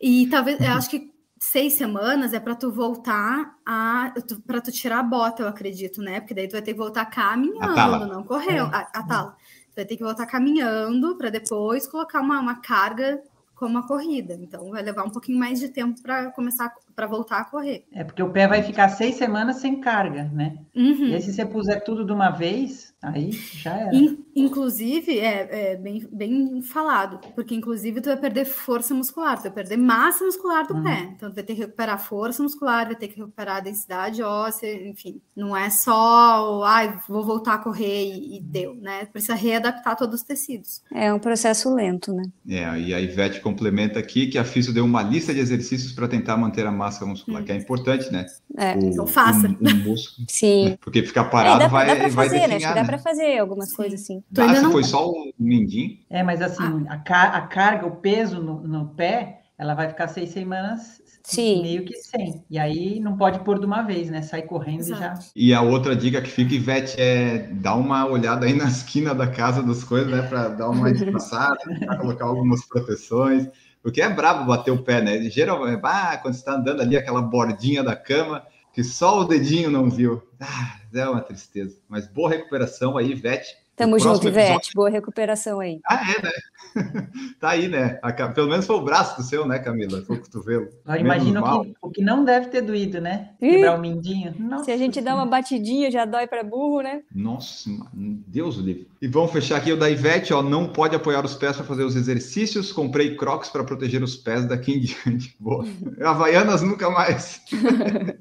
E 0.00 0.26
talvez, 0.28 0.60
eu 0.60 0.72
acho 0.72 0.88
que 0.90 1.12
seis 1.38 1.74
semanas 1.74 2.32
é 2.32 2.40
para 2.40 2.54
tu 2.54 2.70
voltar 2.70 3.56
a. 3.64 4.12
para 4.46 4.60
tu 4.60 4.72
tirar 4.72 5.00
a 5.00 5.02
bota, 5.02 5.42
eu 5.42 5.48
acredito, 5.48 6.00
né? 6.00 6.20
Porque 6.20 6.34
daí 6.34 6.48
tu 6.48 6.52
vai 6.52 6.62
ter 6.62 6.72
que 6.72 6.78
voltar 6.78 7.06
caminhando, 7.06 8.06
não 8.06 8.24
correu. 8.24 8.66
É. 8.66 8.74
A, 8.74 8.88
a 8.94 9.02
tala. 9.02 9.36
Tu 9.70 9.76
vai 9.76 9.84
ter 9.84 9.96
que 9.96 10.02
voltar 10.02 10.26
caminhando 10.26 11.16
para 11.16 11.30
depois 11.30 11.86
colocar 11.86 12.20
uma, 12.20 12.40
uma 12.40 12.56
carga 12.56 13.22
como 13.54 13.78
a 13.78 13.86
corrida. 13.86 14.34
Então 14.34 14.70
vai 14.70 14.82
levar 14.82 15.04
um 15.04 15.10
pouquinho 15.10 15.38
mais 15.38 15.58
de 15.60 15.68
tempo 15.68 16.00
para 16.02 16.30
começar 16.32 16.72
para 16.98 17.06
voltar 17.06 17.38
a 17.38 17.44
correr. 17.44 17.84
É 17.92 18.02
porque 18.02 18.20
o 18.20 18.30
pé 18.30 18.48
vai 18.48 18.60
ficar 18.60 18.88
seis 18.88 19.14
semanas 19.14 19.58
sem 19.58 19.80
carga, 19.80 20.24
né? 20.34 20.56
Uhum. 20.74 21.06
E 21.06 21.14
aí, 21.14 21.22
se 21.22 21.32
você 21.32 21.46
puser 21.46 21.84
tudo 21.84 22.04
de 22.04 22.10
uma 22.10 22.30
vez, 22.30 22.92
aí 23.00 23.30
já 23.30 23.72
era. 23.72 23.94
In, 23.94 24.18
inclusive, 24.34 25.16
é, 25.16 25.48
é, 25.72 25.76
bem, 25.76 26.04
bem 26.10 26.60
falado, 26.60 27.20
porque 27.36 27.54
inclusive 27.54 28.00
tu 28.00 28.06
vai 28.06 28.16
perder 28.16 28.46
força 28.46 28.92
muscular, 28.92 29.36
tu 29.36 29.42
vai 29.44 29.52
perder 29.52 29.76
massa 29.76 30.24
muscular 30.24 30.66
do 30.66 30.74
uhum. 30.74 30.82
pé. 30.82 31.12
Então 31.14 31.30
tu 31.30 31.36
vai 31.36 31.44
ter 31.44 31.54
que 31.54 31.60
recuperar 31.60 32.04
força 32.04 32.42
muscular, 32.42 32.86
vai 32.86 32.96
ter 32.96 33.06
que 33.06 33.20
recuperar 33.20 33.58
a 33.58 33.60
densidade 33.60 34.20
óssea, 34.20 34.88
enfim. 34.88 35.20
Não 35.36 35.56
é 35.56 35.70
só, 35.70 36.64
ai, 36.64 36.98
vou 37.08 37.22
voltar 37.22 37.54
a 37.54 37.58
correr 37.58 38.06
e, 38.06 38.38
e 38.38 38.40
deu, 38.40 38.74
né? 38.74 39.06
Precisa 39.06 39.36
readaptar 39.36 39.94
todos 39.94 40.16
os 40.16 40.26
tecidos. 40.26 40.82
É 40.92 41.14
um 41.14 41.20
processo 41.20 41.72
lento, 41.72 42.12
né? 42.12 42.24
É, 42.48 42.80
e 42.80 42.92
a 42.92 43.00
Ivete 43.00 43.40
complementa 43.40 44.00
aqui 44.00 44.26
que 44.26 44.36
a 44.36 44.44
Físio 44.44 44.74
deu 44.74 44.84
uma 44.84 45.00
lista 45.00 45.32
de 45.32 45.38
exercícios 45.38 45.92
para 45.92 46.08
tentar 46.08 46.36
manter 46.36 46.66
a 46.66 46.72
massa 46.72 46.87
massa 46.88 47.06
muscular, 47.06 47.42
hum. 47.42 47.44
que 47.44 47.52
é 47.52 47.56
importante, 47.56 48.10
né? 48.10 48.26
É, 48.56 48.74
o, 48.74 48.78
então 48.78 49.06
faça. 49.06 49.46
O, 49.48 49.50
o 49.50 49.74
músculo, 49.76 50.26
Sim. 50.28 50.70
Né? 50.70 50.78
Porque 50.80 51.02
ficar 51.02 51.24
parado 51.24 51.62
é, 51.62 51.64
dá, 51.64 51.68
vai, 51.68 51.86
dá 51.86 51.96
pra 51.96 52.08
vai 52.08 52.10
fazer, 52.10 52.40
definhar, 52.40 52.48
né? 52.48 52.56
Acho 52.56 52.68
que 52.68 52.74
dá 52.74 52.82
né? 52.82 52.86
para 52.86 52.98
fazer 52.98 53.38
algumas 53.38 53.70
Sim. 53.70 53.76
coisas 53.76 54.00
assim. 54.00 54.22
Dá, 54.30 54.54
se 54.54 54.62
não... 54.62 54.72
foi 54.72 54.84
só 54.84 55.08
o 55.08 55.32
mindinho. 55.38 55.98
É, 56.10 56.22
mas 56.22 56.42
assim, 56.42 56.86
ah. 56.88 56.94
a, 56.94 56.98
car 56.98 57.34
a 57.34 57.42
carga, 57.42 57.86
o 57.86 57.96
peso 57.96 58.42
no, 58.42 58.60
no 58.60 58.86
pé, 58.88 59.42
ela 59.58 59.74
vai 59.74 59.88
ficar 59.88 60.08
seis 60.08 60.30
semanas 60.30 61.02
Sim. 61.22 61.62
meio 61.62 61.84
que 61.84 61.94
sem. 61.94 62.42
E 62.48 62.58
aí 62.58 63.00
não 63.00 63.16
pode 63.16 63.40
pôr 63.40 63.58
de 63.58 63.66
uma 63.66 63.82
vez, 63.82 64.08
né? 64.08 64.22
Sai 64.22 64.42
correndo 64.42 64.80
Exato. 64.80 65.20
e 65.36 65.50
já. 65.50 65.54
E 65.54 65.54
a 65.54 65.60
outra 65.60 65.94
dica 65.94 66.22
que 66.22 66.30
fica, 66.30 66.54
Ivete, 66.54 66.98
é 66.98 67.48
dar 67.52 67.74
uma 67.74 68.06
olhada 68.06 68.46
aí 68.46 68.54
na 68.54 68.64
esquina 68.64 69.14
da 69.14 69.26
casa 69.26 69.62
das 69.62 69.84
coisas, 69.84 70.10
né? 70.10 70.22
Para 70.22 70.48
dar 70.48 70.70
uma 70.70 70.88
espaçada, 70.90 71.58
para 71.84 71.96
colocar 71.98 72.24
algumas 72.24 72.64
proteções. 72.66 73.48
Porque 73.82 74.02
é 74.02 74.08
brabo 74.08 74.46
bater 74.46 74.70
o 74.70 74.82
pé, 74.82 75.00
né? 75.00 75.30
Geralmente, 75.30 75.80
ah, 75.84 76.18
quando 76.20 76.34
você 76.34 76.40
está 76.40 76.54
andando 76.54 76.80
ali, 76.80 76.96
aquela 76.96 77.22
bordinha 77.22 77.82
da 77.82 77.94
cama, 77.94 78.46
que 78.72 78.82
só 78.84 79.20
o 79.20 79.24
dedinho 79.24 79.70
não 79.70 79.88
viu. 79.90 80.22
Ah, 80.40 80.80
é 80.94 81.08
uma 81.08 81.20
tristeza. 81.20 81.78
Mas 81.88 82.06
boa 82.06 82.30
recuperação 82.30 82.96
aí, 82.96 83.14
Vete. 83.14 83.56
Tamo 83.78 83.98
junto, 83.98 84.28
Ivete. 84.28 84.46
episódio- 84.46 84.72
Boa 84.74 84.90
recuperação 84.90 85.60
aí. 85.60 85.80
Ah, 85.88 86.00
é, 86.12 86.22
né? 86.22 86.30
tá 87.40 87.50
aí, 87.50 87.68
né? 87.68 87.98
A 88.02 88.12
Pelo 88.12 88.48
menos 88.48 88.66
foi 88.66 88.76
o 88.76 88.82
braço 88.82 89.16
do 89.16 89.22
seu, 89.22 89.46
né, 89.46 89.58
Camila? 89.58 90.02
Foi 90.02 90.16
o 90.16 90.20
cotovelo. 90.20 90.68
Imagina 90.98 91.40
mal. 91.40 91.60
o 91.60 91.64
que, 91.64 91.74
o 91.82 91.90
que 91.90 92.02
não 92.02 92.24
deve 92.24 92.48
ter 92.48 92.60
doído, 92.62 93.00
né? 93.00 93.30
Ih. 93.40 93.50
Quebrar 93.50 93.76
o 93.78 93.80
mindinho. 93.80 94.34
Nossa 94.38 94.64
Se 94.64 94.72
a 94.72 94.76
gente 94.76 95.00
dá 95.00 95.14
uma 95.14 95.26
batidinha, 95.26 95.90
já 95.90 96.04
dói 96.04 96.26
para 96.26 96.42
burro, 96.42 96.82
né? 96.82 97.02
Nossa, 97.14 97.70
Deus 97.94 98.58
o 98.58 98.60
livre. 98.62 98.88
E 99.00 99.06
vamos 99.08 99.30
fechar 99.32 99.56
aqui 99.56 99.72
o 99.72 99.76
da 99.76 99.88
Ivete, 99.88 100.32
ó. 100.32 100.42
Não 100.42 100.66
pode 100.68 100.94
apoiar 100.96 101.24
os 101.24 101.34
pés 101.34 101.56
para 101.56 101.64
fazer 101.64 101.84
os 101.84 101.94
exercícios. 101.96 102.72
Comprei 102.72 103.16
crocs 103.16 103.48
para 103.48 103.64
proteger 103.64 104.02
os 104.02 104.16
pés 104.16 104.44
daqui 104.44 104.72
em 104.74 104.80
diante. 104.80 105.34
Boa. 105.38 105.64
Havaianas 106.02 106.62
nunca 106.62 106.90
mais. 106.90 107.40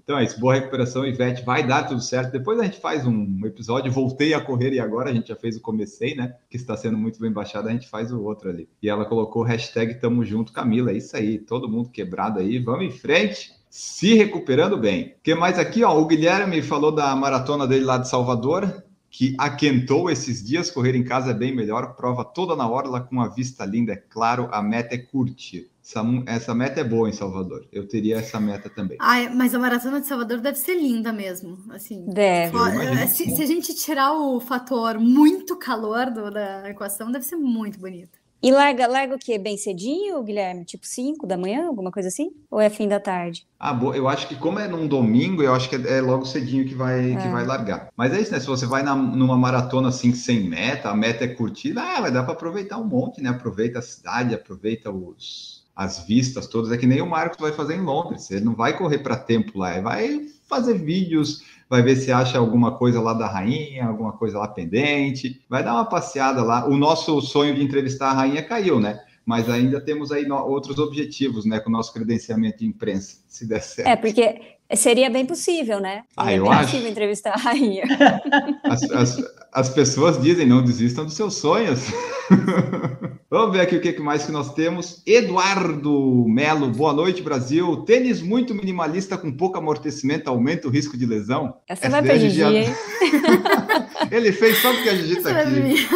então 0.04 0.18
é 0.18 0.24
isso. 0.24 0.40
Boa 0.40 0.56
recuperação, 0.56 1.06
Ivete. 1.06 1.44
Vai 1.44 1.66
dar 1.66 1.84
tudo 1.84 2.02
certo. 2.02 2.32
Depois 2.32 2.60
a 2.60 2.64
gente 2.64 2.80
faz 2.80 3.06
um 3.06 3.40
episódio. 3.46 3.92
Voltei 3.92 4.34
a 4.34 4.42
correr 4.42 4.74
e 4.74 4.80
agora 4.80 5.10
a 5.10 5.14
gente 5.14 5.30
já 5.30 5.36
fez 5.36 5.47
o 5.56 5.62
comecei, 5.62 6.16
né? 6.16 6.36
Que 6.50 6.58
está 6.58 6.76
sendo 6.76 6.98
muito 6.98 7.20
bem 7.20 7.32
baixado. 7.32 7.70
A 7.70 7.72
gente 7.72 7.88
faz 7.88 8.12
o 8.12 8.22
outro 8.22 8.50
ali. 8.50 8.68
E 8.82 8.90
ela 8.90 9.06
colocou 9.06 9.44
hashtag 9.44 10.00
Tamo 10.00 10.26
Junto, 10.26 10.52
Camila. 10.52 10.92
É 10.92 10.98
isso 10.98 11.16
aí. 11.16 11.40
Todo 11.40 11.70
mundo 11.70 11.90
quebrado 11.90 12.40
aí. 12.40 12.60
Vamos 12.60 12.86
em 12.86 12.92
frente. 12.92 13.52
Se 13.70 14.16
recuperando 14.16 14.78
bem. 14.78 15.16
O 15.20 15.22
que 15.24 15.36
mais 15.36 15.60
aqui, 15.60 15.84
ó? 15.84 15.98
O 15.98 16.08
Guilherme 16.08 16.62
falou 16.62 16.92
da 16.92 17.16
maratona 17.16 17.68
dele 17.68 17.86
lá 17.86 17.98
de 17.98 18.10
Salvador 18.10 18.84
que 19.10 19.36
aquentou 19.38 20.10
esses 20.10 20.44
dias, 20.44 20.70
correr 20.70 20.96
em 20.96 21.04
casa 21.04 21.32
é 21.32 21.34
bem 21.34 21.56
melhor, 21.56 21.96
prova 21.96 22.24
toda 22.24 22.56
na 22.56 22.70
orla 22.70 23.02
com 23.02 23.22
a 23.22 23.28
vista 23.28 23.66
linda, 23.66 23.94
é 23.94 23.96
claro, 23.96 24.48
a 24.52 24.62
meta 24.62 24.96
é 24.96 24.98
curtir. 24.98 25.72
Essa, 25.88 26.04
essa 26.26 26.54
meta 26.54 26.82
é 26.82 26.84
boa 26.84 27.08
em 27.08 27.14
Salvador, 27.14 27.66
eu 27.72 27.88
teria 27.88 28.18
essa 28.18 28.42
meta 28.42 28.70
também. 28.70 28.98
Ai, 29.00 29.30
mas 29.34 29.56
a 29.56 29.60
Maratona 29.60 30.02
de 30.02 30.08
Salvador 30.08 30.42
deve 30.42 30.58
ser 30.58 30.76
linda 30.76 31.14
mesmo, 31.14 31.58
assim. 31.70 32.06
Deve. 32.08 32.58
Imagino 32.58 33.08
se, 33.08 33.24
que 33.24 33.30
sim. 33.30 33.36
se 33.38 33.42
a 33.42 33.46
gente 33.46 33.74
tirar 33.74 34.12
o 34.14 34.38
fator 34.42 35.00
muito 35.00 35.56
calor 35.56 36.12
do- 36.12 36.30
da 36.30 36.70
equação, 36.70 37.10
deve 37.10 37.24
ser 37.24 37.38
muito 37.38 37.80
bonita. 37.80 38.18
E 38.44 38.52
larga, 38.52 38.86
larga 38.86 39.16
o 39.16 39.18
quê? 39.18 39.40
Bem 39.40 39.56
cedinho, 39.58 40.22
Guilherme? 40.24 40.66
Tipo 40.66 40.86
5 40.86 41.26
da 41.26 41.38
manhã, 41.38 41.68
alguma 41.68 41.90
coisa 41.90 42.10
assim? 42.10 42.32
Ou 42.52 42.60
é 42.60 42.70
fim 42.70 42.88
da 42.88 43.00
tarde? 43.00 43.48
Ah, 43.58 43.74
boa, 43.74 43.96
eu 43.96 44.10
acho 44.10 44.28
que 44.28 44.36
como 44.36 44.60
é 44.60 44.68
num 44.68 44.88
domingo, 44.88 45.42
eu 45.42 45.54
acho 45.56 45.70
que 45.70 45.76
é, 45.78 45.98
é 46.00 46.02
logo 46.02 46.26
cedinho 46.26 46.66
que 46.68 46.76
vai, 46.76 47.16
que 47.16 47.28
É. 47.28 47.32
vai 47.32 47.46
largar. 47.46 47.88
Mas 47.96 48.14
é 48.14 48.20
isso, 48.20 48.34
né? 48.34 48.40
Se 48.42 48.46
você 48.46 48.66
vai 48.66 48.84
na- 48.84 48.94
numa 48.94 49.38
maratona 49.38 49.88
assim 49.88 50.14
sem 50.14 50.48
meta, 50.50 50.90
a 50.90 50.96
meta 50.96 51.24
é 51.24 51.30
curtir, 51.30 51.74
ah, 51.80 52.02
vai 52.02 52.12
dar 52.12 52.24
para 52.24 52.34
aproveitar 52.34 52.78
um 52.78 52.86
monte, 52.86 53.22
né? 53.22 53.30
Aproveita 53.30 53.80
a 53.80 53.82
cidade, 53.82 54.36
aproveita 54.36 54.92
os, 54.92 55.66
as 55.78 56.00
vistas 56.00 56.48
todas. 56.48 56.72
É 56.72 56.78
que 56.78 56.88
nem 56.88 57.02
o 57.02 57.08
Marcos 57.08 57.38
vai 57.40 57.52
fazer 57.52 57.76
em 57.76 57.82
Londres. 57.82 58.32
Ele 58.32 58.44
não 58.44 58.56
vai 58.56 58.76
correr 58.76 58.98
para 58.98 59.16
tempo 59.16 59.60
lá, 59.60 59.74
ele 59.74 59.84
vai 59.84 60.26
fazer 60.50 60.74
vídeos, 60.74 61.44
vai 61.70 61.84
ver 61.84 61.96
se 61.98 62.12
acha 62.12 62.40
alguma 62.40 62.72
coisa 62.72 63.00
lá 63.00 63.14
da 63.14 63.28
rainha, 63.28 63.86
alguma 63.86 64.14
coisa 64.14 64.40
lá 64.40 64.48
pendente, 64.48 65.40
vai 65.48 65.64
dar 65.64 65.76
uma 65.76 65.86
passeada 65.86 66.44
lá. 66.44 66.68
O 66.68 66.76
nosso 66.76 67.22
sonho 67.22 67.54
de 67.54 67.64
entrevistar 67.64 68.10
a 68.10 68.14
rainha 68.14 68.42
caiu, 68.42 68.80
né? 68.80 69.02
Mas 69.28 69.50
ainda 69.50 69.82
temos 69.82 70.10
aí 70.10 70.26
outros 70.32 70.80
objetivos, 70.80 71.44
né? 71.44 71.60
Com 71.60 71.70
o 71.70 71.74
nosso 71.74 71.92
credenciamento 71.92 72.60
de 72.60 72.66
imprensa, 72.66 73.18
se 73.28 73.46
der 73.46 73.62
certo. 73.62 73.90
É, 73.90 73.98
porque 73.98 74.40
seria 74.74 75.10
bem 75.10 75.26
possível, 75.26 75.82
né? 75.82 76.04
Ah, 76.16 76.34
eu 76.34 76.44
bem 76.44 76.54
acho. 76.54 76.64
possível 76.64 76.90
entrevistar 76.90 77.34
a 77.34 77.38
rainha. 77.38 77.84
As, 78.64 78.84
as, 78.90 79.24
as 79.52 79.70
pessoas 79.70 80.22
dizem, 80.22 80.46
não 80.48 80.64
desistam 80.64 81.04
dos 81.04 81.14
seus 81.14 81.36
sonhos. 81.36 81.82
Vamos 83.30 83.52
ver 83.52 83.62
aqui 83.62 83.76
o 83.76 83.82
que 83.82 84.00
mais 84.00 84.26
que 84.26 84.32
nós 84.32 84.54
temos. 84.54 85.04
Eduardo 85.06 86.26
Melo, 86.26 86.70
boa 86.70 86.94
noite, 86.94 87.22
Brasil. 87.22 87.78
Tênis 87.86 88.22
muito 88.22 88.56
minimalista 88.56 89.18
com 89.18 89.30
pouco 89.36 89.58
amortecimento 89.58 90.30
aumenta 90.30 90.70
o 90.70 90.72
risco 90.72 90.98
de 90.98 91.06
lesão? 91.06 91.58
Essa 91.68 91.88
Essa 91.88 91.90
vai 91.90 92.02
pra 92.02 92.18
Gigi 92.18 92.40
já-? 92.40 92.50
Ele 94.10 94.32
fez 94.32 94.58
só 94.60 94.72
porque 94.72 94.88
a 94.88 94.96
Gigi 94.96 95.22
tá 95.22 95.32
é 95.32 95.42
aqui. 95.44 95.88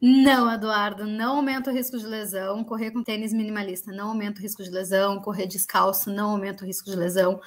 Não, 0.00 0.52
Eduardo, 0.52 1.06
não 1.06 1.36
aumenta 1.36 1.70
o 1.70 1.74
risco 1.74 1.96
de 1.98 2.06
lesão. 2.06 2.62
Correr 2.64 2.90
com 2.90 3.02
tênis 3.02 3.32
minimalista 3.32 3.90
não 3.92 4.08
aumenta 4.10 4.38
o 4.38 4.42
risco 4.42 4.62
de 4.62 4.70
lesão. 4.70 5.20
Correr 5.20 5.46
descalço 5.46 6.10
não 6.10 6.30
aumenta 6.32 6.64
o 6.64 6.66
risco 6.66 6.90
de 6.90 6.96
lesão. 6.96 7.40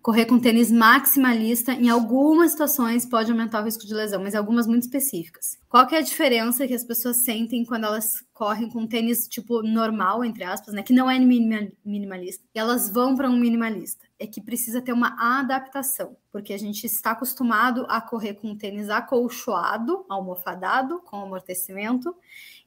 Correr 0.00 0.24
com 0.26 0.38
tênis 0.38 0.70
maximalista, 0.70 1.72
em 1.72 1.88
algumas 1.88 2.52
situações, 2.52 3.04
pode 3.04 3.32
aumentar 3.32 3.60
o 3.60 3.64
risco 3.64 3.84
de 3.84 3.92
lesão, 3.92 4.22
mas 4.22 4.36
algumas 4.36 4.68
muito 4.68 4.84
específicas. 4.84 5.58
Qual 5.68 5.84
que 5.84 5.96
é 5.96 5.98
a 5.98 6.02
diferença 6.02 6.66
que 6.68 6.74
as 6.74 6.84
pessoas 6.84 7.24
sentem 7.24 7.64
quando 7.64 7.84
elas 7.86 8.12
correm 8.32 8.70
com 8.70 8.86
tênis 8.86 9.26
tipo 9.26 9.62
normal, 9.62 10.24
entre 10.24 10.44
aspas, 10.44 10.72
né? 10.74 10.82
Que 10.84 10.92
não 10.92 11.10
é 11.10 11.18
minima- 11.18 11.68
minimalista, 11.84 12.44
e 12.54 12.58
elas 12.58 12.88
vão 12.88 13.16
para 13.16 13.28
um 13.28 13.36
minimalista? 13.36 14.05
É 14.18 14.26
que 14.26 14.40
precisa 14.40 14.80
ter 14.80 14.92
uma 14.92 15.38
adaptação, 15.38 16.16
porque 16.32 16.54
a 16.54 16.58
gente 16.58 16.86
está 16.86 17.10
acostumado 17.10 17.84
a 17.88 18.00
correr 18.00 18.34
com 18.34 18.48
um 18.48 18.56
tênis 18.56 18.88
acolchoado, 18.88 20.06
almofadado, 20.08 21.00
com 21.00 21.20
amortecimento, 21.20 22.16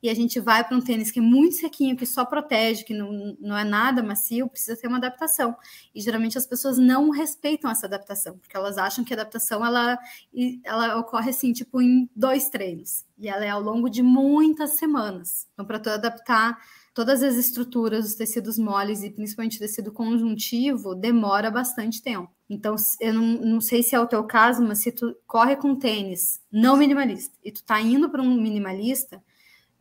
e 0.01 0.10
a 0.10 0.13
gente 0.13 0.39
vai 0.39 0.63
para 0.63 0.77
um 0.77 0.82
tênis 0.82 1.12
que 1.12 1.20
é 1.20 1.22
muito 1.22 1.56
sequinho, 1.56 1.98
que 1.98 2.06
só 2.06 2.24
protege, 2.24 2.84
que 2.84 2.94
não, 2.94 3.36
não 3.39 3.58
é 3.58 3.63
nada 3.63 4.03
macio, 4.03 4.48
precisa 4.48 4.77
ter 4.77 4.88
uma 4.88 4.98
adaptação. 4.98 5.56
E 5.94 6.00
geralmente 6.00 6.38
as 6.38 6.46
pessoas 6.46 6.77
não 6.77 7.10
respeitam 7.10 7.70
essa 7.70 7.88
adaptação, 7.88 8.38
porque 8.38 8.56
elas 8.56 8.77
acham 8.77 9.03
que 9.03 9.13
a 9.13 9.18
adaptação 9.18 9.65
ela, 9.65 9.98
ela 10.63 10.98
ocorre 11.00 11.32
assim, 11.32 11.51
tipo, 11.51 11.82
em 11.82 12.10
dois 12.15 12.48
treinos. 12.50 13.06
E 13.18 13.27
ela 13.27 13.44
é 13.44 13.50
ao 13.50 13.62
longo 13.62 13.89
de 13.89 14.01
muitas 14.01 14.72
semanas. 14.72 15.48
Então, 15.53 15.65
para 15.65 15.79
tu 15.79 15.89
adaptar 15.89 16.58
todas 16.93 17.24
as 17.24 17.36
estruturas, 17.36 18.05
os 18.05 18.15
tecidos 18.15 18.58
moles 18.58 19.03
e 19.03 19.10
principalmente 19.10 19.58
o 19.58 19.60
tecido 19.60 19.91
conjuntivo, 19.91 20.96
demora 20.96 21.50
bastante 21.50 22.01
tempo. 22.01 22.29
Então, 22.50 22.75
eu 23.00 23.13
não, 23.13 23.24
não 23.24 23.62
sei 23.62 23.84
se 23.84 23.96
é 23.96 24.00
o 24.00 24.08
teu 24.08 24.24
caso, 24.24 24.63
mas 24.63 24.79
se 24.79 24.91
tu 24.91 25.15
corre 25.27 25.55
com 25.55 25.75
tênis 25.75 26.41
não 26.51 26.77
minimalista 26.77 27.36
e 27.43 27.51
tu 27.51 27.63
tá 27.63 27.79
indo 27.79 28.10
para 28.10 28.22
um 28.22 28.36
minimalista, 28.36 29.22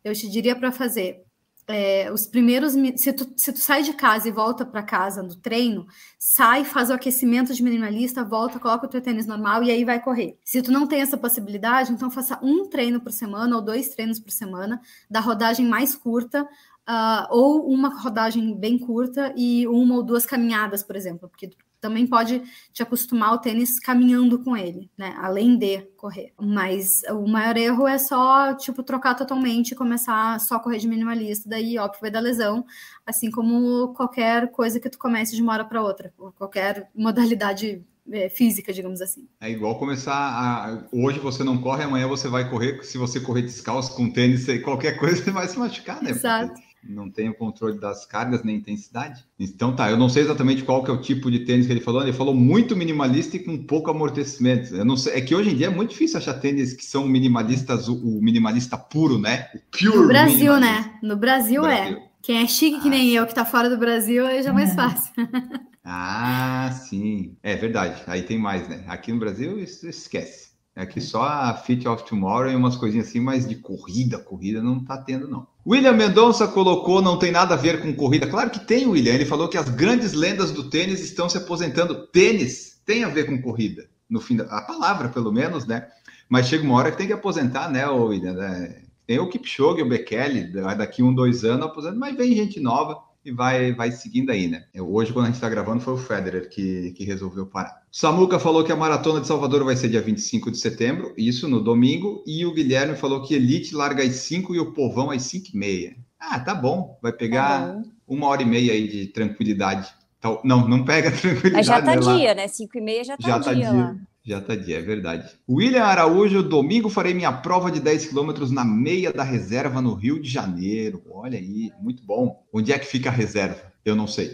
eu 0.05 0.15
te 0.15 0.29
diria 0.29 0.55
para 0.55 0.71
fazer 0.71 1.25
é, 1.69 2.11
os 2.11 2.27
primeiros. 2.27 2.73
Se 2.97 3.13
tu, 3.13 3.31
se 3.37 3.53
tu 3.53 3.59
sai 3.59 3.83
de 3.83 3.93
casa 3.93 4.27
e 4.27 4.33
volta 4.33 4.65
para 4.65 4.83
casa 4.83 5.23
no 5.23 5.37
treino, 5.37 5.87
sai, 6.19 6.65
faz 6.65 6.89
o 6.91 6.95
aquecimento 6.95 7.53
de 7.53 7.63
minimalista, 7.63 8.25
volta, 8.25 8.59
coloca 8.59 8.87
o 8.87 8.89
teu 8.89 9.03
tênis 9.03 9.27
normal 9.27 9.63
e 9.63 9.71
aí 9.71 9.85
vai 9.85 10.03
correr. 10.03 10.39
Se 10.43 10.63
tu 10.63 10.73
não 10.73 10.87
tem 10.87 11.03
essa 11.03 11.19
possibilidade, 11.19 11.93
então 11.93 12.11
faça 12.11 12.39
um 12.43 12.69
treino 12.69 13.01
por 13.01 13.13
semana 13.13 13.55
ou 13.55 13.63
dois 13.63 13.91
treinos 13.91 14.19
por 14.19 14.31
semana, 14.31 14.81
da 15.11 15.21
rodagem 15.21 15.67
mais 15.67 15.95
curta. 15.95 16.49
Ah, 16.91 17.29
ou 17.31 17.69
uma 17.71 18.01
rodagem 18.01 18.59
bem 18.59 18.79
curta 18.79 19.35
e 19.37 19.69
uma 19.69 19.97
ou 19.97 20.03
duas 20.03 20.25
caminhadas, 20.25 20.83
por 20.83 20.97
exemplo, 20.97 21.29
porque 21.29 21.51
também 21.83 22.07
pode 22.07 22.43
te 22.73 22.83
acostumar 22.83 23.29
ao 23.29 23.39
tênis 23.39 23.79
caminhando 23.79 24.43
com 24.43 24.57
ele, 24.57 24.91
né? 24.97 25.15
Além 25.19 25.59
de 25.59 25.83
correr. 25.99 26.33
Mas 26.41 27.03
o 27.11 27.29
maior 27.29 27.59
erro 27.59 27.87
é 27.87 27.99
só, 27.99 28.55
tipo, 28.55 28.83
trocar 28.83 29.15
totalmente 29.15 29.73
e 29.73 29.77
começar 29.77 30.41
só 30.41 30.57
a 30.57 30.61
correr 30.61 30.79
de 30.79 30.89
minimalista, 30.89 31.47
daí, 31.47 31.79
óbvio, 31.79 32.01
vai 32.01 32.11
dar 32.11 32.21
lesão, 32.21 32.65
assim 33.07 33.31
como 33.31 33.93
qualquer 33.93 34.51
coisa 34.51 34.81
que 34.81 34.89
tu 34.89 34.99
comece 34.99 35.37
de 35.37 35.43
uma 35.43 35.53
hora 35.53 35.67
para 35.67 35.83
outra, 35.83 36.11
ou 36.17 36.33
qualquer 36.33 36.91
modalidade 36.95 37.85
é, 38.11 38.31
física, 38.31 38.73
digamos 38.73 39.03
assim. 39.03 39.29
É 39.43 39.51
igual 39.51 39.79
começar 39.79 40.15
a. 40.15 40.85
Hoje 40.91 41.19
você 41.19 41.45
não 41.45 41.59
corre, 41.59 41.85
amanhã 41.85 42.09
você 42.09 42.29
vai 42.29 42.49
correr. 42.49 42.83
Se 42.83 42.97
você 42.97 43.21
correr 43.21 43.43
descalço 43.43 43.95
com 43.95 44.11
tênis, 44.11 44.47
qualquer 44.63 44.97
coisa 44.99 45.23
você 45.23 45.31
vai 45.31 45.47
se 45.47 45.59
machucar, 45.59 46.03
né? 46.03 46.11
Exato. 46.11 46.55
Porque 46.55 46.68
não 46.89 47.11
tem 47.11 47.29
o 47.29 47.35
controle 47.35 47.79
das 47.79 48.07
cargas 48.07 48.43
nem 48.43 48.57
intensidade. 48.57 49.25
Então 49.39 49.75
tá, 49.75 49.91
eu 49.91 49.97
não 49.97 50.09
sei 50.09 50.23
exatamente 50.23 50.63
qual 50.65 50.83
que 50.83 50.91
é 50.91 50.95
o 50.95 51.01
tipo 51.01 51.31
de 51.31 51.41
tênis 51.41 51.67
que 51.67 51.73
ele 51.73 51.81
falou. 51.81 52.03
Ele 52.03 52.13
falou 52.13 52.35
muito 52.35 52.77
minimalista 52.77 53.37
e 53.37 53.41
com 53.41 53.57
pouco 53.59 53.91
amortecimento. 53.91 54.75
Eu 54.75 54.85
não 54.85 54.97
sei, 54.97 55.15
é 55.15 55.21
que 55.21 55.35
hoje 55.35 55.51
em 55.51 55.57
dia 55.57 55.67
é 55.67 55.71
muito 55.71 55.91
difícil 55.91 56.19
achar 56.19 56.35
tênis 56.35 56.73
que 56.73 56.85
são 56.85 57.07
minimalistas, 57.07 57.89
o, 57.89 57.95
o 57.95 58.23
minimalista 58.23 58.77
puro, 58.77 59.19
né? 59.19 59.49
O 59.55 59.59
pure 59.71 59.97
No 59.97 60.09
Brasil, 60.09 60.59
né? 60.61 60.99
No 61.03 61.17
Brasil, 61.17 61.63
Brasil. 61.63 61.97
é. 61.99 62.09
Quem 62.21 62.43
é 62.43 62.47
chique 62.47 62.81
que 62.81 62.91
nem 62.91 63.11
eu, 63.11 63.27
que 63.27 63.35
tá 63.35 63.45
fora 63.45 63.71
do 63.71 63.79
Brasil, 63.79 64.27
aí 64.27 64.43
já 64.43 64.51
é 64.51 64.53
mais 64.53 64.75
fácil. 64.75 65.13
Ah, 65.91 66.71
sim. 66.71 67.35
É 67.43 67.57
verdade. 67.57 68.03
Aí 68.07 68.23
tem 68.23 68.39
mais, 68.39 68.69
né? 68.69 68.85
Aqui 68.89 69.11
no 69.11 69.19
Brasil, 69.19 69.59
isso 69.59 69.89
esquece. 69.89 70.48
Aqui 70.79 71.01
só 71.01 71.25
a 71.25 71.55
Fit 71.55 71.89
of 71.89 72.05
Tomorrow 72.05 72.53
e 72.53 72.55
umas 72.55 72.77
coisinhas 72.77 73.09
assim, 73.09 73.19
mas 73.19 73.49
de 73.49 73.57
corrida, 73.57 74.17
corrida 74.17 74.63
não 74.63 74.79
tá 74.85 74.97
tendo, 74.97 75.27
não. 75.27 75.45
William 75.67 75.93
Mendonça 75.93 76.47
colocou, 76.47 77.03
não 77.03 77.19
tem 77.19 77.33
nada 77.33 77.55
a 77.55 77.57
ver 77.57 77.83
com 77.83 77.93
corrida. 77.93 78.29
Claro 78.29 78.49
que 78.49 78.61
tem, 78.61 78.87
William. 78.87 79.13
Ele 79.13 79.25
falou 79.25 79.49
que 79.49 79.59
as 79.59 79.69
grandes 79.69 80.13
lendas 80.13 80.53
do 80.53 80.71
tênis 80.71 81.01
estão 81.01 81.29
se 81.29 81.37
aposentando. 81.37 82.07
Tênis 82.07 82.81
tem 82.87 83.03
a 83.03 83.09
ver 83.09 83.27
com 83.27 83.43
corrida. 83.43 83.89
No 84.09 84.21
fim 84.21 84.37
da 84.37 84.45
a 84.45 84.63
palavra, 84.63 85.09
pelo 85.09 85.33
menos, 85.33 85.67
né? 85.67 85.89
Mas 86.29 86.47
chega 86.47 86.63
uma 86.63 86.77
hora 86.77 86.93
que 86.93 86.99
tem 86.99 87.09
que 87.09 87.13
aposentar, 87.13 87.69
né, 87.69 87.85
William? 87.89 88.35
né? 88.35 88.83
Tem 89.05 89.19
o 89.19 89.29
Kipchoge, 89.29 89.83
o 89.83 89.89
Bekele, 89.89 90.53
daqui 90.77 91.03
um, 91.03 91.13
dois 91.13 91.43
anos 91.43 91.67
aposenta, 91.67 91.97
mas 91.97 92.17
vem 92.17 92.37
gente 92.37 92.61
nova 92.61 93.08
e 93.29 93.33
vai, 93.33 93.73
vai 93.73 93.91
seguindo 93.93 94.31
aí, 94.31 94.49
né? 94.49 94.65
Hoje, 94.77 95.13
quando 95.13 95.25
a 95.25 95.29
gente 95.29 95.37
está 95.37 95.49
gravando, 95.49 95.81
foi 95.81 95.95
o 95.95 95.99
Federer 95.99 96.49
que, 96.49 96.93
que 96.93 97.05
resolveu 97.05 97.47
parar. 97.47 97.83
Samuca 97.91 98.39
falou 98.39 98.65
que 98.65 98.73
a 98.73 98.77
maratona 98.77 99.21
de 99.21 99.27
Salvador 99.27 99.65
vai 99.65 99.77
ser 99.77 99.89
dia 99.89 100.03
25 100.03 100.51
de 100.51 100.59
setembro, 100.59 101.15
isso 101.17 101.49
no 101.49 101.63
domingo, 101.63 102.23
e 102.27 102.45
o 102.45 102.53
Guilherme 102.53 102.97
falou 102.97 103.23
que 103.23 103.35
Elite 103.35 103.75
larga 103.75 104.03
às 104.03 104.15
5 104.17 104.55
e 104.55 104.61
o 104.61 104.73
Povão 104.73 105.11
às 105.11 105.23
5 105.23 105.49
e 105.55 105.57
meia. 105.57 105.97
Ah, 106.19 106.41
tá 106.41 106.55
bom, 106.55 106.99
vai 107.01 107.13
pegar 107.13 107.75
Tá 107.75 107.83
uma 108.09 108.27
hora 108.27 108.43
e 108.43 108.47
meia 108.47 108.73
aí 108.73 108.89
de 108.89 109.07
tranquilidade 109.07 109.93
Então, 110.19 110.41
não, 110.43 110.67
não 110.67 110.85
pega 110.85 111.11
tranquilidade. 111.13 111.55
Mas 111.55 111.67
já 111.67 111.83
tá 111.83 111.95
né, 111.95 112.01
lá. 112.01 112.17
dia, 112.17 112.35
né? 112.35 112.49
5 112.49 112.79
e 112.79 112.81
meia 112.81 113.05
já 113.05 113.17
tá 113.17 113.29
Já 113.29 113.39
dia 113.39 113.45
tá 113.45 113.55
dia. 113.55 113.97
Já 114.29 114.43
tá 114.43 114.55
dia, 114.55 114.77
é 114.77 114.83
verdade. 114.83 115.27
William 115.49 115.85
Araújo, 115.85 116.43
domingo 116.43 116.91
farei 116.91 117.15
minha 117.15 117.33
prova 117.33 117.71
de 117.71 117.81
10 117.81 118.09
quilômetros 118.09 118.51
na 118.51 118.63
meia 118.63 119.11
da 119.11 119.23
reserva 119.23 119.81
no 119.81 119.95
Rio 119.95 120.21
de 120.21 120.29
Janeiro. 120.29 121.03
Olha 121.11 121.39
aí, 121.39 121.73
muito 121.81 122.03
bom. 122.03 122.45
Onde 122.53 122.71
é 122.71 122.79
que 122.79 122.85
fica 122.85 123.09
a 123.09 123.13
reserva? 123.13 123.73
Eu 123.83 123.97
não 123.97 124.07
sei. 124.07 124.31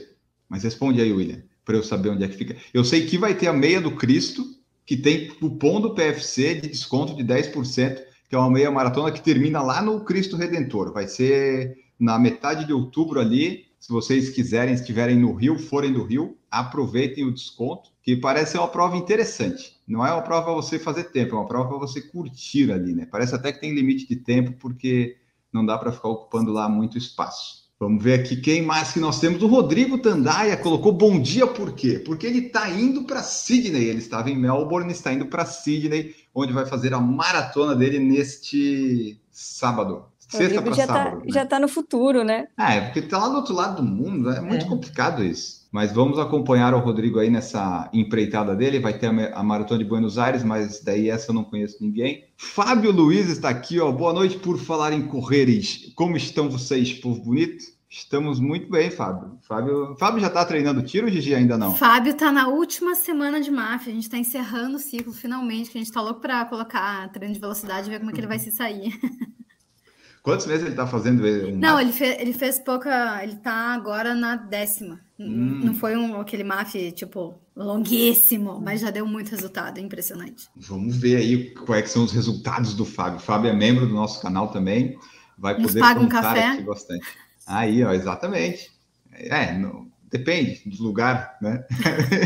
Mas 0.49 0.65
responde 0.65 1.01
aí, 1.01 1.13
William, 1.13 1.45
para 1.65 1.77
eu 1.77 1.83
saber 1.85 2.09
onde 2.09 2.25
é 2.25 2.29
que 2.29 2.37
fica. 2.37 2.57
Eu 2.75 2.85
sei 2.85 3.07
que 3.07 3.17
vai 3.17 3.37
ter 3.37 3.47
a 3.47 3.53
meia 3.53 3.81
do 3.81 3.93
Cristo, 3.93 4.45
que 4.85 4.97
tem 4.97 5.29
cupom 5.29 5.81
do 5.81 5.95
PFC 5.95 6.57
de 6.57 6.71
desconto 6.71 7.15
de 7.15 7.23
10%, 7.23 8.03
que 8.29 8.35
é 8.35 8.39
uma 8.39 8.51
meia 8.51 8.73
maratona 8.73 9.13
que 9.13 9.23
termina 9.23 9.63
lá 9.63 9.81
no 9.81 10.01
Cristo 10.01 10.37
Redentor. 10.37 10.93
Vai 10.93 11.07
ser 11.07 11.77
na 12.01 12.19
metade 12.19 12.65
de 12.65 12.73
outubro 12.73 13.21
ali. 13.21 13.67
Se 13.79 13.93
vocês 13.93 14.31
quiserem, 14.31 14.75
estiverem 14.75 15.17
no 15.17 15.35
Rio, 15.35 15.57
forem 15.57 15.93
do 15.93 16.03
Rio, 16.03 16.37
aproveitem 16.51 17.25
o 17.25 17.33
desconto, 17.33 17.91
que 18.03 18.17
parece 18.17 18.59
uma 18.59 18.67
prova 18.67 18.97
interessante. 18.97 19.74
Não 19.87 20.05
é 20.07 20.13
uma 20.13 20.23
prova 20.23 20.45
para 20.45 20.55
você 20.55 20.79
fazer 20.79 21.05
tempo, 21.05 21.35
é 21.37 21.39
uma 21.39 21.47
prova 21.47 21.69
para 21.69 21.79
você 21.79 22.01
curtir 22.01 22.73
ali, 22.73 22.95
né? 22.95 23.07
Parece 23.11 23.35
até 23.35 23.53
que 23.53 23.61
tem 23.61 23.75
limite 23.75 24.09
de 24.09 24.17
tempo, 24.17 24.53
porque 24.59 25.17
não 25.53 25.65
dá 25.65 25.77
para 25.77 25.93
ficar 25.93 26.09
ocupando 26.09 26.53
lá 26.53 26.69
muito 26.69 26.97
espaço. 26.97 27.65
Vamos 27.79 28.03
ver 28.03 28.21
aqui 28.21 28.37
quem 28.37 28.63
mais 28.63 28.93
que 28.93 29.01
nós 29.01 29.21
temos. 29.21 29.43
O 29.43 29.47
Rodrigo 29.47 29.99
Tandaia 29.99 30.57
colocou 30.57 30.93
bom 30.93 31.21
dia, 31.21 31.47
por 31.47 31.73
quê? 31.73 31.99
Porque 31.99 32.27
ele 32.27 32.47
está 32.47 32.71
indo 32.71 33.05
para 33.05 33.23
Sydney. 33.23 33.85
Ele 33.85 33.99
estava 33.99 34.31
em 34.31 34.39
Melbourne, 34.39 34.91
está 34.93 35.13
indo 35.13 35.27
para 35.27 35.45
Sydney, 35.45 36.15
onde 36.35 36.53
vai 36.53 36.65
fazer 36.65 36.95
a 36.95 37.01
maratona 37.01 37.75
dele 37.75 37.99
neste 37.99 39.21
sábado. 39.31 40.05
Sexta 40.19 40.63
para 40.63 40.73
já, 40.73 40.87
sábado. 40.87 41.11
tá, 41.11 41.17
né? 41.27 41.33
já 41.33 41.45
tá 41.47 41.61
no 41.61 41.69
futuro, 41.69 42.25
né? 42.25 42.47
Ah, 42.57 42.75
é 42.75 42.81
porque 42.81 43.03
tá 43.03 43.19
lá 43.19 43.29
do 43.29 43.37
outro 43.37 43.55
lado 43.55 43.83
do 43.83 43.89
mundo, 43.89 44.31
é 44.31 44.41
muito 44.41 44.65
É. 44.65 44.69
complicado 44.69 45.23
isso. 45.23 45.64
Mas 45.75 45.91
vamos 45.93 46.21
acompanhar 46.21 46.73
o 46.73 46.79
Rodrigo 46.79 47.19
aí 47.19 47.29
nessa 47.29 47.91
empreitada 47.93 48.55
dele. 48.55 48.79
Vai 48.79 48.97
ter 48.97 49.09
a 49.09 49.13
ma- 49.13 49.31
a 49.35 49.43
Maratona 49.43 49.83
de 49.83 49.85
Buenos 49.85 50.19
Aires, 50.19 50.45
mas 50.45 50.81
daí 50.81 51.11
essa 51.11 51.33
eu 51.33 51.35
não 51.35 51.43
conheço 51.43 51.79
ninguém. 51.81 52.27
Fábio 52.37 52.93
Luiz 52.93 53.29
está 53.29 53.49
aqui, 53.49 53.81
ó. 53.81 53.91
Boa 53.91 54.13
noite 54.13 54.39
por 54.39 54.57
falar 54.57 54.93
em 54.93 55.03
correres. 55.03 55.93
Como 55.97 56.17
estão 56.17 56.49
vocês, 56.49 56.93
povo 56.93 57.21
bonito? 57.25 57.65
Estamos 57.91 58.39
muito 58.39 58.71
bem, 58.71 58.89
Fábio. 58.89 59.37
Fábio, 59.49 59.97
Fábio 59.99 60.21
já 60.21 60.31
tá 60.31 60.45
treinando 60.45 60.81
tiro, 60.81 61.11
Gigi? 61.11 61.35
Ainda 61.35 61.59
não? 61.59 61.75
Fábio 61.75 62.15
tá 62.15 62.31
na 62.31 62.47
última 62.47 62.95
semana 62.95 63.41
de 63.41 63.51
máfia. 63.51 63.93
A 63.93 63.97
gente 63.97 64.09
tá 64.09 64.17
encerrando 64.17 64.77
o 64.77 64.81
ciclo 64.81 65.13
finalmente, 65.13 65.71
que 65.71 65.79
a 65.79 65.81
gente 65.83 65.93
tá 65.93 66.01
louco 66.01 66.21
pra 66.21 66.45
colocar 66.45 67.09
treino 67.13 67.35
de 67.35 67.41
velocidade 67.41 67.89
e 67.89 67.91
ver 67.91 67.99
como 67.99 68.11
é 68.11 68.15
que 68.15 68.21
ele 68.21 68.29
vai 68.29 68.39
se 68.39 68.53
sair. 68.53 68.93
Quantos 70.25 70.47
meses 70.47 70.65
ele 70.67 70.75
tá 70.75 70.87
fazendo 70.87 71.23
um 71.23 71.59
Não, 71.59 71.79
ele, 71.79 71.93
fe- 71.93 72.17
ele 72.19 72.33
fez 72.33 72.59
pouca. 72.59 73.23
Ele 73.23 73.37
tá 73.37 73.53
agora 73.75 74.15
na 74.15 74.37
décima. 74.37 74.99
Hum. 75.21 75.61
Não 75.63 75.75
foi 75.75 75.95
um, 75.95 76.19
aquele 76.19 76.43
MAF, 76.43 76.93
tipo, 76.93 77.35
longuíssimo, 77.55 78.59
mas 78.59 78.81
já 78.81 78.91
deu 78.91 79.07
muito 79.07 79.29
resultado. 79.31 79.77
É 79.77 79.83
impressionante. 79.83 80.49
Vamos 80.57 80.97
ver 80.97 81.17
aí 81.17 81.51
quais 81.53 81.91
são 81.91 82.05
os 82.05 82.11
resultados 82.13 82.73
do 82.73 82.87
Fábio. 82.87 83.19
O 83.19 83.23
Fábio 83.23 83.51
é 83.51 83.53
membro 83.55 83.87
do 83.87 83.93
nosso 83.93 84.23
canal 84.23 84.49
também. 84.49 84.99
Vai 85.37 85.59
Nos 85.59 85.67
poder 85.67 85.81
paga 85.81 86.01
um 86.01 86.09
café? 86.09 86.59
bastante. 86.63 87.07
Aí, 87.47 87.85
ó, 87.85 87.93
exatamente. 87.93 88.71
É, 89.13 89.53
não- 89.59 89.87
depende 90.15 90.63
do 90.65 90.81
lugar, 90.81 91.37
né? 91.43 91.65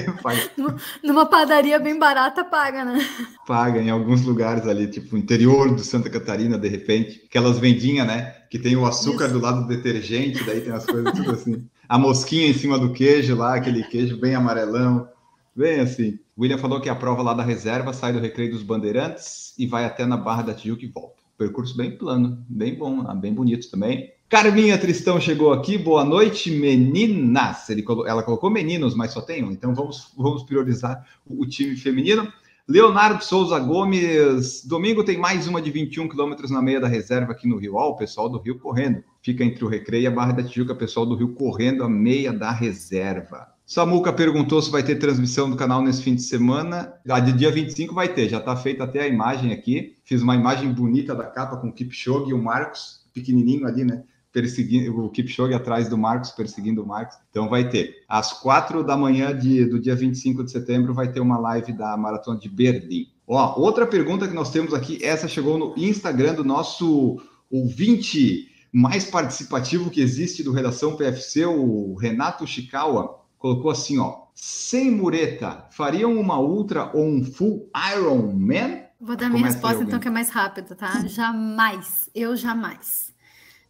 Numa 1.02 1.25
padaria 1.25 1.80
bem 1.80 1.99
barata, 1.99 2.45
paga, 2.45 2.85
né? 2.85 2.99
Paga 3.47 3.80
em 3.80 3.88
alguns 3.88 4.23
lugares 4.26 4.66
ali, 4.66 4.87
tipo 4.87 5.16
interior 5.16 5.75
do 5.75 5.83
Santa 5.83 6.11
Catarina, 6.11 6.59
de 6.59 6.68
repente. 6.68 7.23
Aquelas 7.25 7.59
vendinhas, 7.59 8.07
né? 8.07 8.35
Que 8.50 8.59
tem 8.59 8.76
o 8.76 8.85
açúcar 8.85 9.25
Isso. 9.25 9.35
do 9.35 9.40
lado 9.40 9.62
do 9.62 9.68
detergente, 9.68 10.45
daí 10.45 10.61
tem 10.61 10.73
as 10.73 10.85
coisas 10.85 11.14
tudo 11.14 11.30
assim. 11.30 11.66
A 11.88 11.99
mosquinha 11.99 12.49
em 12.49 12.52
cima 12.52 12.78
do 12.78 12.92
queijo 12.92 13.35
lá, 13.35 13.54
aquele 13.54 13.83
queijo 13.83 14.21
bem 14.21 14.35
amarelão. 14.35 15.09
Bem 15.57 15.80
assim. 15.80 16.18
O 16.37 16.42
William 16.42 16.59
falou 16.59 16.83
que 16.83 16.90
a 16.90 16.95
prova 16.95 17.23
lá 17.23 17.33
da 17.33 17.42
reserva 17.42 17.95
sai 17.95 18.12
do 18.12 18.21
Recreio 18.21 18.52
dos 18.52 18.62
Bandeirantes 18.62 19.54
e 19.59 19.66
vai 19.66 19.87
até 19.87 20.04
na 20.04 20.18
Barra 20.18 20.42
da 20.42 20.54
Tijuca 20.54 20.85
e 20.85 20.88
volta. 20.88 21.23
Percurso 21.38 21.75
bem 21.75 21.97
plano, 21.97 22.45
bem 22.49 22.75
bom, 22.75 23.02
bem 23.16 23.33
bonito 23.33 23.71
também. 23.71 24.12
Carminha 24.28 24.76
Tristão 24.76 25.18
chegou 25.18 25.55
aqui, 25.55 25.79
boa 25.79 26.05
noite, 26.05 26.50
meninas. 26.50 27.70
Ele 27.70 27.83
ela 28.07 28.22
colocou 28.22 28.50
meninos, 28.50 28.94
mas 28.94 29.11
só 29.11 29.22
tem 29.22 29.42
um, 29.42 29.50
então 29.50 29.74
vamos, 29.74 30.12
vamos 30.18 30.42
priorizar 30.42 31.02
o, 31.26 31.42
o 31.42 31.46
time 31.46 31.74
feminino. 31.74 32.31
Leonardo 32.68 33.24
Souza 33.24 33.59
Gomes, 33.59 34.62
domingo 34.66 35.02
tem 35.02 35.16
mais 35.16 35.48
uma 35.48 35.62
de 35.62 35.70
21 35.70 36.11
quilômetros 36.11 36.50
na 36.50 36.61
meia 36.61 36.79
da 36.79 36.87
reserva 36.87 37.33
aqui 37.33 37.48
no 37.48 37.57
Rio. 37.57 37.76
Ó, 37.76 37.88
o 37.88 37.96
pessoal 37.96 38.29
do 38.29 38.38
Rio 38.38 38.59
correndo. 38.59 39.02
Fica 39.22 39.42
entre 39.42 39.64
o 39.64 39.68
Recreio 39.68 40.02
e 40.02 40.07
a 40.07 40.11
Barra 40.11 40.33
da 40.33 40.42
Tijuca, 40.42 40.74
pessoal 40.74 41.07
do 41.07 41.14
Rio 41.14 41.33
correndo 41.33 41.83
a 41.83 41.88
meia 41.88 42.31
da 42.31 42.50
reserva. 42.50 43.48
Samuca 43.64 44.12
perguntou 44.12 44.61
se 44.61 44.70
vai 44.70 44.83
ter 44.83 44.96
transmissão 44.96 45.48
do 45.48 45.57
canal 45.57 45.81
nesse 45.81 46.02
fim 46.02 46.14
de 46.14 46.22
semana. 46.22 46.92
Ah, 47.09 47.18
de 47.18 47.33
dia 47.33 47.50
25 47.50 47.94
vai 47.94 48.09
ter, 48.09 48.29
já 48.29 48.37
está 48.37 48.55
feita 48.55 48.85
até 48.85 49.00
a 49.00 49.09
imagem 49.09 49.55
aqui. 49.55 49.96
Fiz 50.05 50.20
uma 50.20 50.35
imagem 50.37 50.70
bonita 50.70 51.14
da 51.14 51.24
capa 51.24 51.57
com 51.57 51.68
o 51.68 51.72
Kipchoge 51.72 52.31
e 52.31 52.35
o 52.35 52.42
Marcos, 52.42 53.00
pequenininho 53.14 53.66
ali, 53.66 53.85
né? 53.85 54.05
Perseguindo 54.40 55.05
o 55.05 55.11
Kipchoge 55.11 55.53
atrás 55.53 55.88
do 55.88 55.98
Marcos, 55.98 56.31
perseguindo 56.31 56.83
o 56.83 56.87
Marcos. 56.87 57.16
Então 57.31 57.48
vai 57.48 57.68
ter. 57.68 58.05
Às 58.09 58.33
quatro 58.33 58.85
da 58.85 58.96
manhã 58.96 59.37
de, 59.37 59.64
do 59.64 59.81
dia 59.81 59.96
25 59.96 60.44
de 60.44 60.53
setembro 60.53 60.94
vai 60.94 61.11
ter 61.11 61.18
uma 61.18 61.38
live 61.38 61.72
da 61.72 61.96
Maratona 61.96 62.38
de 62.38 62.48
Berlim. 62.48 63.09
Ó, 63.27 63.61
outra 63.61 63.87
pergunta 63.87 64.29
que 64.29 64.35
nós 64.35 64.51
temos 64.51 64.72
aqui, 64.72 65.05
essa 65.05 65.27
chegou 65.27 65.59
no 65.59 65.74
Instagram 65.77 66.35
do 66.35 66.44
nosso 66.44 67.20
ouvinte 67.51 68.48
mais 68.72 69.05
participativo 69.05 69.90
que 69.90 70.01
existe 70.01 70.42
do 70.42 70.53
Redação 70.53 70.96
PFC, 70.96 71.44
o 71.46 71.94
Renato 71.94 72.46
Chikawa, 72.46 73.18
colocou 73.38 73.70
assim, 73.70 73.98
ó, 73.98 74.29
sem 74.35 74.90
mureta, 74.90 75.66
fariam 75.70 76.18
uma 76.18 76.38
ultra 76.38 76.94
ou 76.94 77.05
um 77.05 77.24
full 77.24 77.68
Iron 77.92 78.33
Man? 78.35 78.83
Vou 79.01 79.16
dar 79.16 79.29
minha 79.29 79.40
Começa 79.42 79.59
aí, 79.59 79.62
resposta, 79.62 79.83
então, 79.85 80.01
que 80.01 80.09
é 80.09 80.11
mais 80.11 80.31
rápida, 80.31 80.74
tá? 80.74 81.07
Jamais. 81.07 82.11
Eu 82.14 82.37
jamais. 82.37 83.14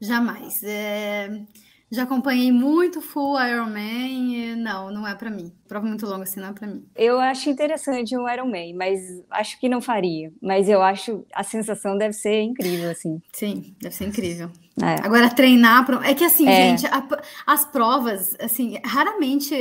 Jamais. 0.01 0.63
É, 0.63 1.41
Já 1.91 2.03
acompanhei 2.03 2.53
muito 2.53 3.01
Full 3.01 3.41
Ironman 3.41 4.53
e 4.53 4.55
não, 4.57 4.91
não 4.91 5.07
é 5.09 5.15
pra 5.15 5.31
mim. 5.31 5.51
Prova 5.67 5.87
muito 5.87 6.05
longa 6.07 6.25
assim 6.25 6.39
não 6.39 6.49
é 6.49 6.53
pra 6.53 6.67
mim. 6.69 6.85
Eu 6.95 7.19
acho 7.19 7.49
interessante 7.49 8.15
um 8.17 8.29
Iron 8.29 8.47
Man, 8.47 8.77
mas 8.77 9.01
acho 9.31 9.59
que 9.59 9.69
não 9.71 9.81
faria. 9.81 10.31
Mas 10.43 10.69
eu 10.69 10.83
acho 10.83 11.25
a 11.35 11.43
sensação 11.43 11.97
deve 11.97 12.13
ser 12.13 12.43
incrível, 12.43 12.91
assim. 12.91 13.21
Sim, 13.33 13.75
deve 13.81 13.95
ser 13.95 14.07
incrível. 14.07 14.51
É. 14.83 15.05
Agora, 15.05 15.31
treinar. 15.31 15.87
pro- 15.87 16.03
É 16.03 16.15
que 16.15 16.25
assim, 16.25 16.47
É. 16.47 16.77
gente, 16.77 16.87
a- 16.87 17.09
as 17.47 17.65
provas, 17.65 18.37
assim, 18.39 18.79
raramente 18.85 19.55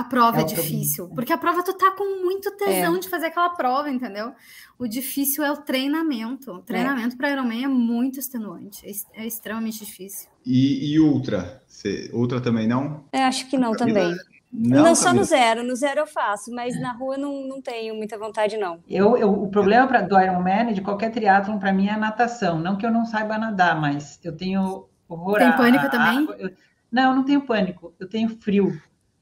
a 0.00 0.04
prova 0.04 0.38
É 0.38 0.40
é, 0.40 0.44
o 0.44 0.46
problema. 0.46 0.62
difícil. 0.70 1.08
Porque 1.08 1.32
a 1.32 1.38
prova 1.38 1.62
tu 1.62 1.72
tá 1.74 1.90
com 1.92 2.22
muito 2.24 2.50
tesão 2.56 2.98
de 2.98 3.08
fazer 3.08 3.26
aquela 3.26 3.50
prova, 3.50 3.88
entendeu? 3.90 4.32
O 4.78 4.86
difícil 4.86 5.44
é 5.44 5.50
o 5.52 5.58
treinamento. 5.58 6.50
O 6.52 6.62
treinamento 6.62 7.16
para 7.16 7.30
Ironman 7.30 7.64
é 7.64 7.68
muito 7.68 8.18
extenuante. 8.18 8.84
É, 8.86 9.22
é 9.22 9.26
extremamente 9.26 9.84
difícil. 9.84 10.28
E, 10.44 10.92
e 10.94 10.98
ultra? 11.00 11.62
Cê- 11.66 12.10
ultra 12.12 12.40
também 12.40 12.66
não? 12.66 13.04
Eu 13.12 13.20
acho 13.22 13.48
que 13.48 13.56
não 13.58 13.72
também. 13.72 14.14
Não, 14.52 14.82
Não, 14.84 14.94
só 14.96 15.12
no 15.12 15.22
zero. 15.22 15.62
No 15.62 15.76
zero 15.76 16.00
eu 16.00 16.06
faço, 16.08 16.52
mas 16.52 16.78
na 16.80 16.92
rua 16.92 17.16
não, 17.16 17.46
não 17.46 17.62
tenho 17.62 17.94
muita 17.94 18.18
vontade, 18.18 18.56
não. 18.56 18.82
Eu, 18.88 19.16
eu- 19.16 19.30
o 19.32 19.48
problema 19.48 19.86
pra, 19.86 20.00
do 20.02 20.20
Ironman 20.20 20.70
e 20.70 20.74
de 20.74 20.80
qualquer 20.80 21.10
triatlon 21.12 21.58
para 21.58 21.72
mim 21.72 21.86
é 21.86 21.92
a 21.92 21.96
natação. 21.98 22.58
Não 22.58 22.76
que 22.76 22.84
eu 22.84 22.90
não 22.90 23.04
saiba 23.06 23.38
nadar, 23.38 23.80
mas 23.80 24.18
eu 24.24 24.36
tenho 24.36 24.88
horror 25.08 25.38
Tem 25.38 25.52
pânico 25.56 25.86
à 25.86 25.88
também? 25.88 26.28
Eu- 26.38 26.50
não, 26.90 27.10
eu 27.10 27.16
não 27.16 27.24
tenho 27.24 27.42
pânico. 27.42 27.94
Eu 28.00 28.08
tenho 28.08 28.28
frio. 28.40 28.80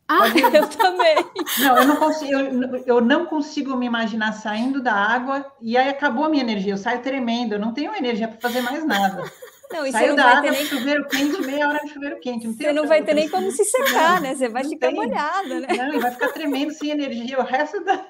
Ah, 0.08 0.26
Eu 0.54 0.66
também. 0.68 1.16
Não, 1.58 1.76
eu 1.76 1.86
não 1.86 1.96
consigo, 1.96 2.32
eu, 2.32 2.82
eu 2.86 3.00
não 3.00 3.26
consigo 3.26 3.76
me 3.76 3.84
imaginar 3.86 4.32
saindo 4.32 4.82
da 4.82 4.94
água 4.94 5.44
e 5.60 5.76
aí 5.76 5.88
acabou 5.90 6.24
a 6.24 6.28
minha 6.30 6.42
energia. 6.42 6.72
Eu 6.72 6.78
saio 6.78 7.02
tremendo, 7.02 7.52
eu 7.54 7.58
não 7.58 7.74
tenho 7.74 7.94
energia 7.94 8.26
para 8.26 8.40
fazer 8.40 8.62
mais 8.62 8.84
nada. 8.86 9.30
Não, 9.70 9.84
e 9.86 9.92
você 9.92 9.98
Saiu 9.98 10.08
não 10.08 10.16
da 10.16 10.22
vai 10.22 10.32
água, 10.36 10.50
ter 10.50 10.56
nem, 10.56 10.64
chuveiro 10.66 11.06
quente, 11.08 11.42
meia 11.42 11.68
hora 11.68 11.78
de 11.84 11.90
chuveiro 11.92 12.18
quente. 12.20 12.46
Não 12.46 12.54
você 12.54 12.72
não 12.72 12.86
vai 12.86 13.02
ter 13.02 13.12
nem 13.12 13.28
como 13.28 13.50
se 13.52 13.62
secar, 13.66 14.18
né? 14.22 14.34
Você 14.34 14.48
vai 14.48 14.62
Não 14.62 14.70
ficar 14.70 14.86
tem. 14.86 14.96
molhada, 14.96 15.60
né? 15.60 15.66
Não, 15.76 15.92
e 15.94 15.98
vai 15.98 16.10
ficar 16.10 16.28
tremendo 16.28 16.72
sem 16.72 16.88
energia 16.90 17.38
o 17.38 17.42
resto 17.44 17.84
da. 17.84 18.02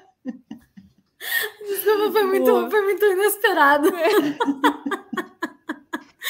desculpa, 1.67 2.11
foi 2.13 2.23
muito, 2.23 2.45
Boa. 2.45 2.71
foi 2.71 2.81
muito 2.81 3.05
inesperado. 3.05 3.91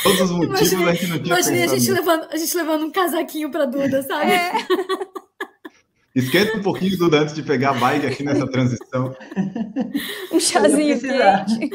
Todos 0.01 0.21
os 0.21 0.31
motivos 0.31 0.71
Imaginei- 0.71 0.87
a 0.89 0.93
gente 0.93 1.07
não 1.09 1.17
tinha 1.19 1.33
Imaginei 1.35 1.63
a 1.63 1.67
gente, 1.67 1.91
levando, 1.91 2.27
a 2.31 2.37
gente 2.37 2.57
levando 2.57 2.85
um 2.85 2.91
casaquinho 2.91 3.51
pra 3.51 3.65
Duda, 3.65 4.01
sabe? 4.01 4.31
É. 4.31 4.51
Esquenta 6.19 6.57
um 6.57 6.61
pouquinho, 6.61 6.97
Duda, 6.97 7.21
antes 7.21 7.33
de 7.33 7.43
pegar 7.43 7.71
a 7.71 7.73
bike 7.73 8.05
aqui 8.05 8.23
nessa 8.23 8.47
transição. 8.47 9.15
Um 10.31 10.39
chazinho 10.39 10.99
quente. 10.99 11.71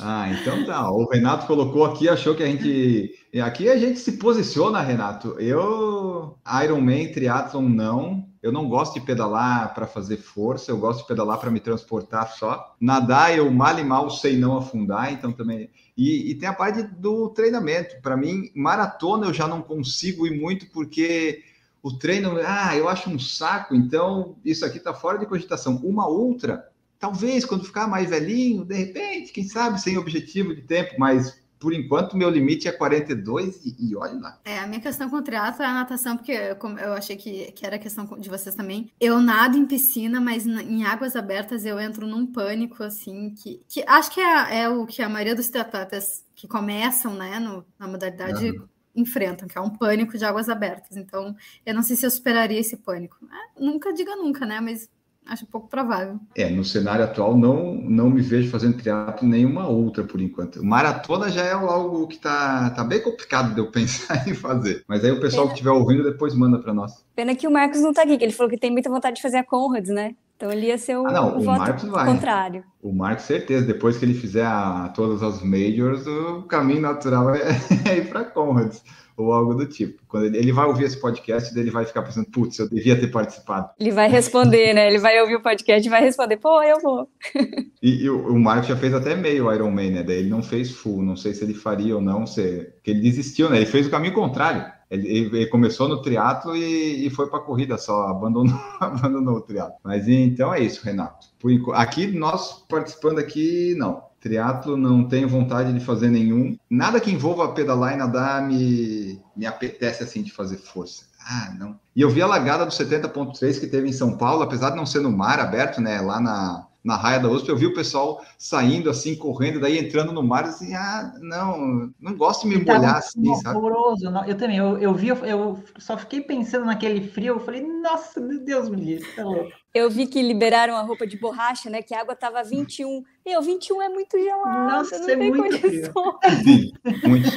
Ah, 0.00 0.30
então 0.30 0.64
tá. 0.64 0.90
O 0.90 1.08
Renato 1.08 1.46
colocou 1.46 1.84
aqui, 1.84 2.08
achou 2.08 2.34
que 2.34 2.42
a 2.42 2.46
gente. 2.46 3.14
Aqui 3.42 3.68
a 3.68 3.76
gente 3.76 3.98
se 3.98 4.12
posiciona, 4.12 4.80
Renato. 4.80 5.36
Eu, 5.38 6.36
Ironman, 6.64 7.12
triatlon, 7.12 7.68
não. 7.68 8.26
Eu 8.42 8.50
não 8.50 8.68
gosto 8.68 8.94
de 8.94 9.06
pedalar 9.06 9.72
para 9.72 9.86
fazer 9.86 10.16
força, 10.16 10.72
eu 10.72 10.78
gosto 10.78 11.02
de 11.02 11.06
pedalar 11.06 11.38
para 11.38 11.50
me 11.50 11.60
transportar 11.60 12.28
só. 12.32 12.74
Nadar, 12.80 13.36
eu 13.36 13.48
mal 13.52 13.78
e 13.78 13.84
mal 13.84 14.10
sei 14.10 14.36
não 14.36 14.56
afundar, 14.56 15.12
então 15.12 15.30
também. 15.30 15.70
E, 15.96 16.30
e 16.30 16.34
tem 16.34 16.48
a 16.48 16.52
parte 16.52 16.82
do 16.82 17.28
treinamento. 17.28 18.00
Para 18.02 18.16
mim, 18.16 18.50
maratona 18.56 19.26
eu 19.26 19.32
já 19.32 19.46
não 19.46 19.62
consigo 19.62 20.26
ir 20.26 20.40
muito 20.40 20.66
porque 20.72 21.44
o 21.82 21.98
treino, 21.98 22.38
ah, 22.46 22.76
eu 22.76 22.88
acho 22.88 23.10
um 23.10 23.18
saco, 23.18 23.74
então 23.74 24.36
isso 24.44 24.64
aqui 24.64 24.78
está 24.78 24.94
fora 24.94 25.18
de 25.18 25.26
cogitação. 25.26 25.76
Uma 25.76 26.08
ultra, 26.08 26.68
talvez 26.98 27.44
quando 27.44 27.64
ficar 27.64 27.88
mais 27.88 28.08
velhinho, 28.08 28.64
de 28.64 28.74
repente, 28.74 29.32
quem 29.32 29.44
sabe, 29.44 29.80
sem 29.80 29.98
objetivo 29.98 30.54
de 30.54 30.62
tempo, 30.62 30.94
mas 30.96 31.42
por 31.62 31.72
enquanto, 31.72 32.16
meu 32.16 32.28
limite 32.28 32.66
é 32.66 32.72
42 32.72 33.64
e, 33.64 33.76
e 33.78 33.96
olha 33.96 34.18
lá. 34.18 34.40
É, 34.44 34.58
a 34.58 34.66
minha 34.66 34.80
questão 34.80 35.08
com 35.08 35.16
o 35.16 35.22
triatlo 35.22 35.62
é 35.62 35.66
a 35.66 35.72
natação, 35.72 36.16
porque 36.16 36.32
eu, 36.32 36.56
eu 36.78 36.92
achei 36.92 37.14
que, 37.14 37.52
que 37.52 37.64
era 37.64 37.78
questão 37.78 38.04
de 38.18 38.28
vocês 38.28 38.56
também. 38.56 38.90
Eu 39.00 39.20
nado 39.20 39.56
em 39.56 39.64
piscina, 39.64 40.20
mas 40.20 40.44
em 40.44 40.84
águas 40.84 41.14
abertas 41.14 41.64
eu 41.64 41.78
entro 41.78 42.04
num 42.04 42.26
pânico, 42.26 42.82
assim, 42.82 43.30
que, 43.30 43.60
que 43.68 43.84
acho 43.86 44.10
que 44.10 44.20
é, 44.20 44.62
é 44.62 44.68
o 44.68 44.84
que 44.86 45.02
a 45.02 45.08
maioria 45.08 45.36
dos 45.36 45.50
triatletas 45.50 46.24
que 46.34 46.48
começam, 46.48 47.14
né, 47.14 47.38
no, 47.38 47.64
na 47.78 47.86
modalidade 47.86 48.50
uhum. 48.50 48.68
Enfrentam, 48.94 49.48
que 49.48 49.56
é 49.56 49.60
um 49.60 49.70
pânico 49.70 50.16
de 50.16 50.24
águas 50.24 50.48
abertas. 50.48 50.96
Então, 50.96 51.34
eu 51.64 51.74
não 51.74 51.82
sei 51.82 51.96
se 51.96 52.06
eu 52.06 52.10
superaria 52.10 52.60
esse 52.60 52.76
pânico. 52.76 53.16
É, 53.24 53.62
nunca 53.62 53.92
diga 53.92 54.14
nunca, 54.16 54.44
né, 54.46 54.60
mas 54.60 54.88
Acho 55.24 55.46
pouco 55.46 55.68
provável. 55.68 56.18
É, 56.34 56.50
no 56.50 56.64
cenário 56.64 57.04
atual 57.04 57.36
não 57.36 57.74
não 57.74 58.10
me 58.10 58.20
vejo 58.20 58.50
fazendo 58.50 58.76
triatlo 58.76 59.26
nenhuma 59.26 59.68
outra 59.68 60.02
por 60.02 60.20
enquanto. 60.20 60.64
Maratona 60.64 61.30
já 61.30 61.44
é 61.44 61.52
algo 61.52 62.08
que 62.08 62.18
tá, 62.18 62.70
tá 62.70 62.82
bem 62.82 63.00
complicado 63.00 63.54
de 63.54 63.60
eu 63.60 63.70
pensar 63.70 64.16
em 64.28 64.34
fazer. 64.34 64.82
Mas 64.88 65.04
aí 65.04 65.12
o 65.12 65.20
pessoal 65.20 65.44
Pena. 65.44 65.54
que 65.54 65.60
estiver 65.60 65.70
ouvindo 65.70 66.02
depois 66.02 66.34
manda 66.34 66.58
para 66.58 66.74
nós. 66.74 67.04
Pena 67.14 67.36
que 67.36 67.46
o 67.46 67.52
Marcos 67.52 67.80
não 67.80 67.92
tá 67.92 68.02
aqui, 68.02 68.18
que 68.18 68.24
ele 68.24 68.32
falou 68.32 68.50
que 68.50 68.58
tem 68.58 68.70
muita 68.70 68.90
vontade 68.90 69.16
de 69.16 69.22
fazer 69.22 69.36
a 69.36 69.44
Conrads, 69.44 69.90
né? 69.90 70.16
Então 70.42 70.50
ele 70.50 70.66
ia 70.66 70.76
ser 70.76 70.98
o, 70.98 71.06
ah, 71.06 71.12
não, 71.12 71.36
o, 71.36 71.40
o 71.40 71.44
Marcos 71.44 71.88
vai. 71.88 72.04
contrário. 72.04 72.64
O 72.82 72.92
Marcos, 72.92 73.26
certeza, 73.26 73.64
depois 73.64 73.96
que 73.96 74.04
ele 74.04 74.12
fizer 74.12 74.44
a, 74.44 74.88
todas 74.92 75.22
as 75.22 75.40
majors, 75.40 76.04
o 76.04 76.42
caminho 76.42 76.80
natural 76.80 77.32
é, 77.32 77.42
é 77.88 77.98
ir 77.98 78.08
para 78.08 78.24
Conrads 78.24 78.82
ou 79.16 79.32
algo 79.32 79.54
do 79.54 79.66
tipo. 79.66 80.02
Quando 80.08 80.24
ele, 80.24 80.38
ele 80.38 80.52
vai 80.52 80.66
ouvir 80.66 80.82
esse 80.82 81.00
podcast, 81.00 81.56
ele 81.56 81.70
vai 81.70 81.84
ficar 81.84 82.02
pensando, 82.02 82.26
putz, 82.26 82.58
eu 82.58 82.68
devia 82.68 82.98
ter 82.98 83.06
participado. 83.06 83.70
Ele 83.78 83.92
vai 83.92 84.08
responder, 84.08 84.74
né? 84.74 84.88
Ele 84.88 84.98
vai 84.98 85.20
ouvir 85.20 85.36
o 85.36 85.42
podcast 85.42 85.86
e 85.86 85.90
vai 85.90 86.00
responder, 86.00 86.38
pô, 86.38 86.60
eu 86.60 86.80
vou. 86.80 87.08
e, 87.80 88.02
e 88.02 88.10
o, 88.10 88.32
o 88.32 88.40
Marcos 88.40 88.66
já 88.66 88.76
fez 88.76 88.92
até 88.92 89.14
meio 89.14 89.52
Iron 89.54 89.70
Man, 89.70 89.90
né? 89.90 90.02
Daí 90.02 90.18
ele 90.18 90.30
não 90.30 90.42
fez 90.42 90.72
full, 90.72 91.04
não 91.04 91.14
sei 91.14 91.34
se 91.34 91.44
ele 91.44 91.54
faria 91.54 91.94
ou 91.94 92.02
não, 92.02 92.26
se, 92.26 92.68
que 92.82 92.90
ele 92.90 93.00
desistiu, 93.00 93.48
né? 93.48 93.58
Ele 93.58 93.66
fez 93.66 93.86
o 93.86 93.90
caminho 93.90 94.12
contrário. 94.12 94.64
Ele, 94.92 95.08
ele 95.08 95.46
começou 95.46 95.88
no 95.88 96.02
triatlo 96.02 96.54
e, 96.54 97.06
e 97.06 97.10
foi 97.10 97.28
para 97.28 97.40
corrida 97.40 97.78
só, 97.78 98.08
abandonou, 98.08 98.60
abandonou 98.78 99.36
o 99.36 99.40
triatlo. 99.40 99.76
Mas 99.82 100.06
então 100.06 100.52
é 100.52 100.60
isso, 100.60 100.84
Renato. 100.84 101.28
Por, 101.40 101.52
aqui, 101.74 102.06
nós 102.06 102.64
participando 102.68 103.18
aqui, 103.18 103.74
não 103.76 104.12
Triatlo 104.22 104.76
não 104.76 105.08
tenho 105.08 105.28
vontade 105.28 105.72
de 105.72 105.84
fazer 105.84 106.08
nenhum. 106.08 106.56
Nada 106.70 107.00
que 107.00 107.10
envolva 107.10 107.52
pedalar 107.52 107.92
e 107.92 107.96
nadar 107.96 108.46
me, 108.46 109.20
me 109.36 109.44
apetece 109.44 110.04
assim 110.04 110.22
de 110.22 110.30
fazer 110.30 110.58
força. 110.58 111.06
Ah, 111.20 111.52
não. 111.58 111.76
E 111.94 112.00
eu 112.00 112.08
vi 112.08 112.22
a 112.22 112.26
lagada 112.26 112.64
do 112.64 112.70
70.3 112.70 113.58
que 113.58 113.66
teve 113.66 113.88
em 113.88 113.92
São 113.92 114.16
Paulo, 114.16 114.44
apesar 114.44 114.70
de 114.70 114.76
não 114.76 114.86
ser 114.86 115.00
no 115.00 115.10
mar 115.10 115.40
aberto, 115.40 115.80
né? 115.80 116.00
Lá 116.00 116.20
na, 116.20 116.68
na 116.84 116.96
raia 116.96 117.20
da 117.20 117.28
USP, 117.28 117.48
eu 117.48 117.56
vi 117.56 117.66
o 117.66 117.74
pessoal 117.74 118.24
saindo 118.36 118.90
assim, 118.90 119.14
correndo, 119.14 119.60
daí 119.60 119.78
entrando 119.78 120.12
no 120.12 120.22
mar, 120.22 120.44
assim, 120.44 120.74
ah, 120.74 121.12
não, 121.20 121.92
não 122.00 122.16
gosto 122.16 122.48
de 122.48 122.56
me 122.56 122.64
molhar 122.64 122.96
assim, 122.96 123.28
horroroso. 123.28 124.10
sabe? 124.10 124.30
Eu 124.30 124.36
também, 124.36 124.56
eu, 124.56 124.78
eu 124.78 124.94
vi, 124.94 125.08
eu 125.08 125.62
só 125.78 125.96
fiquei 125.96 126.20
pensando 126.20 126.66
naquele 126.66 127.06
frio, 127.08 127.34
eu 127.34 127.40
falei, 127.40 127.62
nossa, 127.62 128.20
meu 128.20 128.40
Deus 128.40 128.68
me 128.68 128.76
livre, 128.76 129.08
tá 129.14 129.24
louco. 129.24 129.52
Eu 129.74 129.88
vi 129.88 130.06
que 130.06 130.20
liberaram 130.20 130.76
a 130.76 130.82
roupa 130.82 131.06
de 131.06 131.16
borracha, 131.16 131.70
né? 131.70 131.80
Que 131.80 131.94
a 131.94 132.00
água 132.02 132.14
tava 132.14 132.44
21. 132.44 133.02
Meu, 133.24 133.40
21 133.40 133.80
é 133.80 133.88
muito 133.88 134.18
gelado. 134.18 134.70
Nossa, 134.70 134.98
não 134.98 135.04
é 135.08 135.16
tem 135.16 135.30
muito 135.30 135.60
condição. 135.60 136.18
Frio. 136.20 136.42
Sim, 136.44 136.72
muito. 137.08 137.30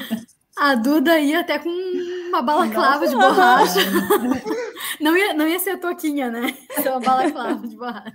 A 0.58 0.74
Duda 0.76 1.20
ia 1.20 1.42
até 1.42 1.60
com 1.60 1.70
uma 1.70 2.42
balaclava 2.42 3.06
de 3.08 3.14
borracha. 3.14 3.80
não, 5.02 5.16
ia, 5.16 5.34
não 5.34 5.46
ia 5.46 5.60
ser 5.60 5.72
a 5.72 5.78
toquinha, 5.78 6.32
né? 6.32 6.56
Ser 6.82 6.90
uma 6.90 7.02
balaclava 7.02 7.68
de 7.68 7.76
borracha. 7.76 8.14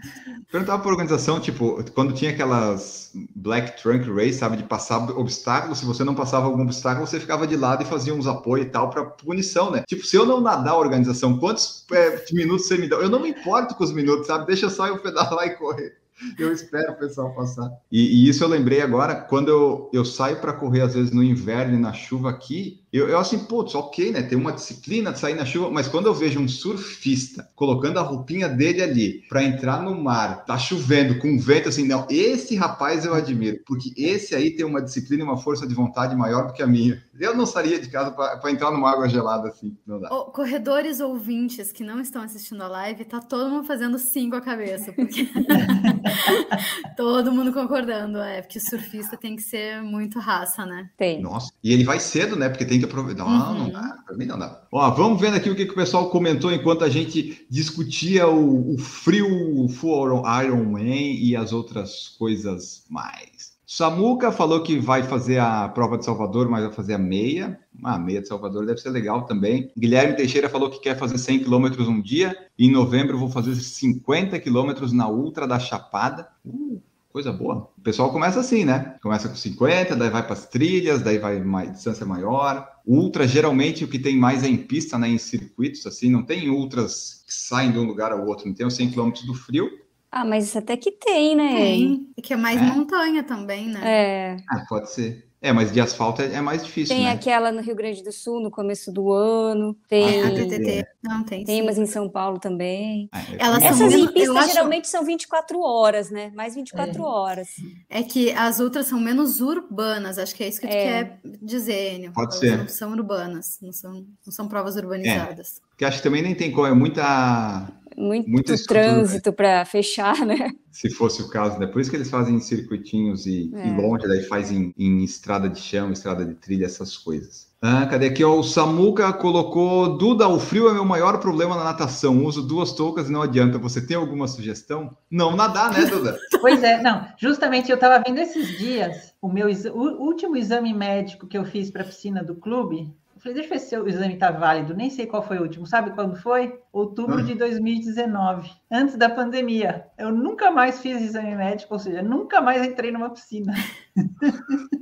Perguntava 0.50 0.82
por 0.82 0.92
organização, 0.92 1.38
tipo, 1.38 1.84
quando 1.92 2.14
tinha 2.14 2.30
aquelas 2.30 3.12
Black 3.36 3.80
Trunk 3.82 4.10
Race, 4.10 4.38
sabe, 4.38 4.56
de 4.56 4.64
passar 4.64 4.98
obstáculos, 5.10 5.78
se 5.78 5.84
você 5.84 6.02
não 6.02 6.14
passava 6.14 6.46
algum 6.46 6.62
obstáculo, 6.62 7.06
você 7.06 7.20
ficava 7.20 7.46
de 7.46 7.56
lado 7.56 7.82
e 7.82 7.86
fazia 7.86 8.14
uns 8.14 8.26
apoios 8.26 8.66
e 8.66 8.70
tal 8.70 8.88
para 8.88 9.04
punição, 9.04 9.70
né? 9.70 9.84
Tipo, 9.86 10.06
se 10.06 10.16
eu 10.16 10.24
não 10.24 10.40
nadar 10.40 10.72
a 10.72 10.78
organização, 10.78 11.38
quantos 11.38 11.84
é, 11.92 12.24
minutos 12.32 12.66
você 12.66 12.78
me 12.78 12.88
dá? 12.88 12.96
Eu 12.96 13.10
não 13.10 13.20
me 13.20 13.28
importo 13.28 13.74
com 13.74 13.84
os 13.84 13.92
minutos, 13.92 14.26
sabe? 14.26 14.46
Deixa 14.46 14.70
só 14.70 14.86
eu 14.86 14.98
pedalar 14.98 15.46
e 15.46 15.56
correr. 15.56 15.99
Eu 16.38 16.52
espero 16.52 16.92
o 16.92 16.96
pessoal 16.96 17.34
passar. 17.34 17.70
E, 17.90 18.00
e, 18.00 18.28
isso 18.28 18.44
eu 18.44 18.48
lembrei 18.48 18.80
agora, 18.80 19.14
quando 19.14 19.48
eu, 19.48 19.90
eu 19.92 20.04
saio 20.04 20.40
para 20.40 20.52
correr, 20.52 20.82
às 20.82 20.94
vezes 20.94 21.10
no 21.10 21.22
inverno 21.22 21.74
e 21.74 21.80
na 21.80 21.92
chuva 21.92 22.30
aqui, 22.30 22.79
eu, 22.92 23.08
eu 23.08 23.18
assim, 23.18 23.38
putz, 23.38 23.74
ok, 23.74 24.10
né? 24.10 24.22
Tem 24.22 24.36
uma 24.36 24.52
disciplina 24.52 25.12
de 25.12 25.18
sair 25.20 25.34
na 25.34 25.44
chuva, 25.44 25.70
mas 25.70 25.86
quando 25.86 26.06
eu 26.06 26.14
vejo 26.14 26.40
um 26.40 26.48
surfista 26.48 27.48
colocando 27.54 27.98
a 27.98 28.02
roupinha 28.02 28.48
dele 28.48 28.82
ali 28.82 29.22
para 29.28 29.44
entrar 29.44 29.80
no 29.80 29.94
mar, 29.94 30.44
tá 30.44 30.58
chovendo, 30.58 31.18
com 31.18 31.38
vento, 31.38 31.68
assim, 31.68 31.86
não, 31.86 32.04
esse 32.10 32.56
rapaz 32.56 33.04
eu 33.04 33.14
admiro, 33.14 33.60
porque 33.64 33.92
esse 33.96 34.34
aí 34.34 34.50
tem 34.50 34.66
uma 34.66 34.82
disciplina 34.82 35.22
e 35.22 35.26
uma 35.26 35.36
força 35.36 35.68
de 35.68 35.74
vontade 35.74 36.16
maior 36.16 36.48
do 36.48 36.52
que 36.52 36.62
a 36.62 36.66
minha. 36.66 37.00
Eu 37.18 37.36
não 37.36 37.46
sairia 37.46 37.78
de 37.78 37.88
casa 37.88 38.10
para 38.10 38.50
entrar 38.50 38.72
numa 38.72 38.90
água 38.90 39.08
gelada 39.08 39.48
assim, 39.48 39.76
não 39.86 40.00
dá. 40.00 40.08
Oh, 40.10 40.24
corredores 40.24 41.00
ouvintes 41.00 41.70
que 41.70 41.84
não 41.84 42.00
estão 42.00 42.22
assistindo 42.22 42.62
a 42.62 42.68
live, 42.68 43.04
tá 43.04 43.20
todo 43.20 43.50
mundo 43.50 43.66
fazendo 43.66 43.98
sim 43.98 44.30
com 44.30 44.36
a 44.36 44.40
cabeça, 44.40 44.92
porque 44.92 45.28
todo 46.96 47.30
mundo 47.30 47.52
concordando, 47.52 48.18
é, 48.18 48.42
porque 48.42 48.58
surfista 48.58 49.16
tem 49.16 49.36
que 49.36 49.42
ser 49.42 49.80
muito 49.82 50.18
raça, 50.18 50.66
né? 50.66 50.90
Tem. 50.96 51.20
Nossa, 51.22 51.52
e 51.62 51.72
ele 51.72 51.84
vai 51.84 52.00
cedo, 52.00 52.34
né? 52.34 52.48
Porque 52.48 52.64
tem 52.64 52.79
que 52.80 52.86
aproveitar. 52.86 53.24
Não, 53.24 53.52
uhum. 53.52 53.58
não 53.58 53.70
dá, 53.70 53.96
pra 54.06 54.16
mim 54.16 54.26
não 54.26 54.38
dá. 54.38 54.62
Ó, 54.72 54.90
vamos 54.90 55.20
vendo 55.20 55.36
aqui 55.36 55.48
o 55.48 55.54
que, 55.54 55.66
que 55.66 55.72
o 55.72 55.76
pessoal 55.76 56.10
comentou 56.10 56.52
enquanto 56.52 56.84
a 56.84 56.88
gente 56.88 57.46
discutia 57.48 58.26
o, 58.28 58.74
o 58.74 58.78
frio 58.78 59.68
Full 59.68 60.22
Iron 60.44 60.64
Man 60.64 60.84
e 60.86 61.36
as 61.36 61.52
outras 61.52 62.08
coisas 62.18 62.84
mais. 62.88 63.50
Samuca 63.72 64.32
falou 64.32 64.64
que 64.64 64.80
vai 64.80 65.04
fazer 65.04 65.38
a 65.38 65.68
prova 65.68 65.96
de 65.96 66.04
Salvador, 66.04 66.48
mas 66.48 66.64
vai 66.64 66.72
fazer 66.72 66.94
a 66.94 66.98
meia. 66.98 67.56
Ah, 67.84 67.94
a 67.94 67.98
meia 68.00 68.20
de 68.20 68.26
Salvador 68.26 68.66
deve 68.66 68.80
ser 68.80 68.90
legal 68.90 69.26
também. 69.26 69.70
Guilherme 69.78 70.16
Teixeira 70.16 70.48
falou 70.48 70.68
que 70.68 70.80
quer 70.80 70.98
fazer 70.98 71.16
100 71.16 71.44
quilômetros 71.44 71.86
um 71.86 72.02
dia. 72.02 72.36
Em 72.58 72.68
novembro 72.68 73.16
vou 73.16 73.30
fazer 73.30 73.54
50 73.54 74.40
quilômetros 74.40 74.92
na 74.92 75.08
Ultra 75.08 75.46
da 75.46 75.60
Chapada. 75.60 76.26
Uh, 76.44 76.82
coisa 77.12 77.32
boa. 77.32 77.70
O 77.76 77.80
pessoal 77.80 78.12
começa 78.12 78.40
assim, 78.40 78.64
né? 78.64 78.96
Começa 79.02 79.28
com 79.28 79.34
50, 79.34 79.96
daí 79.96 80.10
vai 80.10 80.22
para 80.22 80.32
as 80.32 80.46
trilhas, 80.46 81.02
daí 81.02 81.18
vai 81.18 81.40
mais 81.40 81.72
distância 81.72 82.06
maior. 82.06 82.68
Ultra, 82.86 83.26
geralmente, 83.26 83.84
o 83.84 83.88
que 83.88 83.98
tem 83.98 84.16
mais 84.16 84.42
é 84.42 84.48
em 84.48 84.56
pista, 84.56 84.98
né? 84.98 85.08
Em 85.08 85.18
circuitos, 85.18 85.86
assim. 85.86 86.10
Não 86.10 86.22
tem 86.22 86.48
ultras 86.48 87.22
que 87.26 87.34
saem 87.34 87.72
de 87.72 87.78
um 87.78 87.84
lugar 87.84 88.12
ao 88.12 88.26
outro. 88.26 88.46
Não 88.46 88.54
tem 88.54 88.66
os 88.66 88.74
100 88.74 88.90
quilômetros 88.90 89.24
do 89.26 89.34
frio 89.34 89.70
ah, 90.12 90.24
mas 90.24 90.46
isso 90.46 90.58
até 90.58 90.76
que 90.76 90.90
tem, 90.90 91.36
né? 91.36 91.54
Tem. 91.54 92.12
E 92.16 92.22
que 92.22 92.32
é 92.32 92.36
mais 92.36 92.60
é. 92.60 92.64
montanha 92.64 93.22
também, 93.22 93.68
né? 93.68 93.80
É. 93.84 94.36
Ah, 94.48 94.64
pode 94.68 94.90
ser. 94.90 95.29
É, 95.42 95.52
mas 95.52 95.72
de 95.72 95.80
asfalto 95.80 96.20
é, 96.20 96.34
é 96.34 96.40
mais 96.40 96.62
difícil, 96.62 96.94
Tem 96.94 97.04
né? 97.04 97.12
aquela 97.12 97.50
no 97.50 97.62
Rio 97.62 97.74
Grande 97.74 98.02
do 98.02 98.12
Sul, 98.12 98.40
no 98.40 98.50
começo 98.50 98.92
do 98.92 99.10
ano. 99.10 99.74
Tem... 99.88 100.22
Ah, 100.22 100.30
TTT. 100.30 100.86
Não, 101.02 101.24
tem 101.24 101.44
Tem 101.44 101.62
umas 101.62 101.78
em 101.78 101.86
São 101.86 102.10
Paulo 102.10 102.38
também. 102.38 103.08
Ah, 103.10 103.20
é 103.20 103.36
Elas 103.38 103.62
Essas 103.62 103.94
em 103.94 104.06
pista 104.12 104.38
acho... 104.38 104.52
geralmente 104.52 104.86
são 104.86 105.02
24 105.02 105.58
horas, 105.58 106.10
né? 106.10 106.30
Mais 106.34 106.54
24 106.54 107.02
é. 107.02 107.06
horas. 107.06 107.48
É 107.88 108.02
que 108.02 108.32
as 108.32 108.60
outras 108.60 108.86
são 108.86 109.00
menos 109.00 109.40
urbanas, 109.40 110.18
acho 110.18 110.34
que 110.34 110.44
é 110.44 110.48
isso 110.48 110.60
que 110.60 110.66
tu 110.66 110.74
é. 110.74 110.84
quer 110.84 111.20
dizer, 111.40 111.94
Enio. 111.94 112.12
Pode 112.12 112.36
ser. 112.36 112.58
Não 112.58 112.68
são 112.68 112.90
urbanas, 112.92 113.58
não 113.62 113.72
são, 113.72 113.92
não 113.94 114.32
são 114.32 114.46
provas 114.46 114.76
urbanizadas. 114.76 115.62
É. 115.64 115.78
Que 115.78 115.84
acho 115.86 115.96
que 115.98 116.02
também 116.02 116.20
nem 116.20 116.34
tem 116.34 116.52
como, 116.52 116.66
é 116.66 116.74
muita 116.74 117.66
muito 118.00 118.66
trânsito 118.66 119.32
para 119.32 119.64
fechar, 119.64 120.24
né? 120.24 120.52
Se 120.70 120.88
fosse 120.88 121.22
o 121.22 121.28
caso, 121.28 121.58
né? 121.58 121.66
Por 121.66 121.80
isso 121.80 121.90
que 121.90 121.96
eles 121.96 122.10
fazem 122.10 122.36
em 122.36 122.40
circuitinhos 122.40 123.26
e, 123.26 123.50
é. 123.54 123.68
e 123.68 123.76
longe, 123.76 124.06
daí 124.06 124.22
fazem 124.22 124.72
em, 124.78 125.00
em, 125.00 125.04
estrada 125.04 125.48
de 125.48 125.60
chão, 125.60 125.92
estrada 125.92 126.24
de 126.24 126.34
trilha, 126.34 126.66
essas 126.66 126.96
coisas. 126.96 127.50
Ah, 127.60 127.86
cadê 127.86 128.06
aqui? 128.06 128.24
Ó, 128.24 128.38
o 128.38 128.42
Samuca 128.42 129.12
colocou: 129.12 129.98
Duda, 129.98 130.26
o 130.28 130.40
frio 130.40 130.68
é 130.68 130.72
meu 130.72 130.84
maior 130.84 131.18
problema 131.18 131.56
na 131.56 131.64
natação. 131.64 132.24
Uso 132.24 132.42
duas 132.42 132.72
toucas 132.72 133.08
e 133.08 133.12
não 133.12 133.20
adianta. 133.20 133.58
Você 133.58 133.84
tem 133.84 133.96
alguma 133.96 134.26
sugestão? 134.26 134.96
Não 135.10 135.36
nadar, 135.36 135.72
né, 135.72 135.84
Duda? 135.84 136.18
pois 136.40 136.62
é, 136.62 136.80
não. 136.80 137.06
Justamente 137.18 137.70
eu 137.70 137.74
estava 137.74 138.02
vendo 138.06 138.18
esses 138.18 138.56
dias 138.56 139.12
o 139.20 139.28
meu 139.28 139.48
o 139.48 140.02
último 140.02 140.36
exame 140.36 140.72
médico 140.72 141.26
que 141.26 141.36
eu 141.36 141.44
fiz 141.44 141.70
para 141.70 141.82
a 141.82 141.86
piscina 141.86 142.24
do 142.24 142.34
clube 142.34 142.90
falei, 143.20 143.34
deixa 143.34 143.48
eu 143.48 143.58
ver 143.58 143.58
se 143.60 143.76
o 143.76 143.88
exame 143.88 144.14
está 144.14 144.30
válido. 144.30 144.74
Nem 144.74 144.90
sei 144.90 145.06
qual 145.06 145.22
foi 145.22 145.38
o 145.38 145.42
último. 145.42 145.66
Sabe 145.66 145.90
quando 145.92 146.16
foi? 146.16 146.58
Outubro 146.72 147.22
de 147.22 147.34
2019, 147.34 148.50
antes 148.70 148.96
da 148.96 149.08
pandemia. 149.08 149.86
Eu 149.98 150.10
nunca 150.10 150.50
mais 150.50 150.80
fiz 150.80 151.00
exame 151.00 151.36
médico, 151.36 151.74
ou 151.74 151.80
seja, 151.80 152.02
nunca 152.02 152.40
mais 152.40 152.66
entrei 152.66 152.90
numa 152.90 153.10
piscina. 153.10 153.52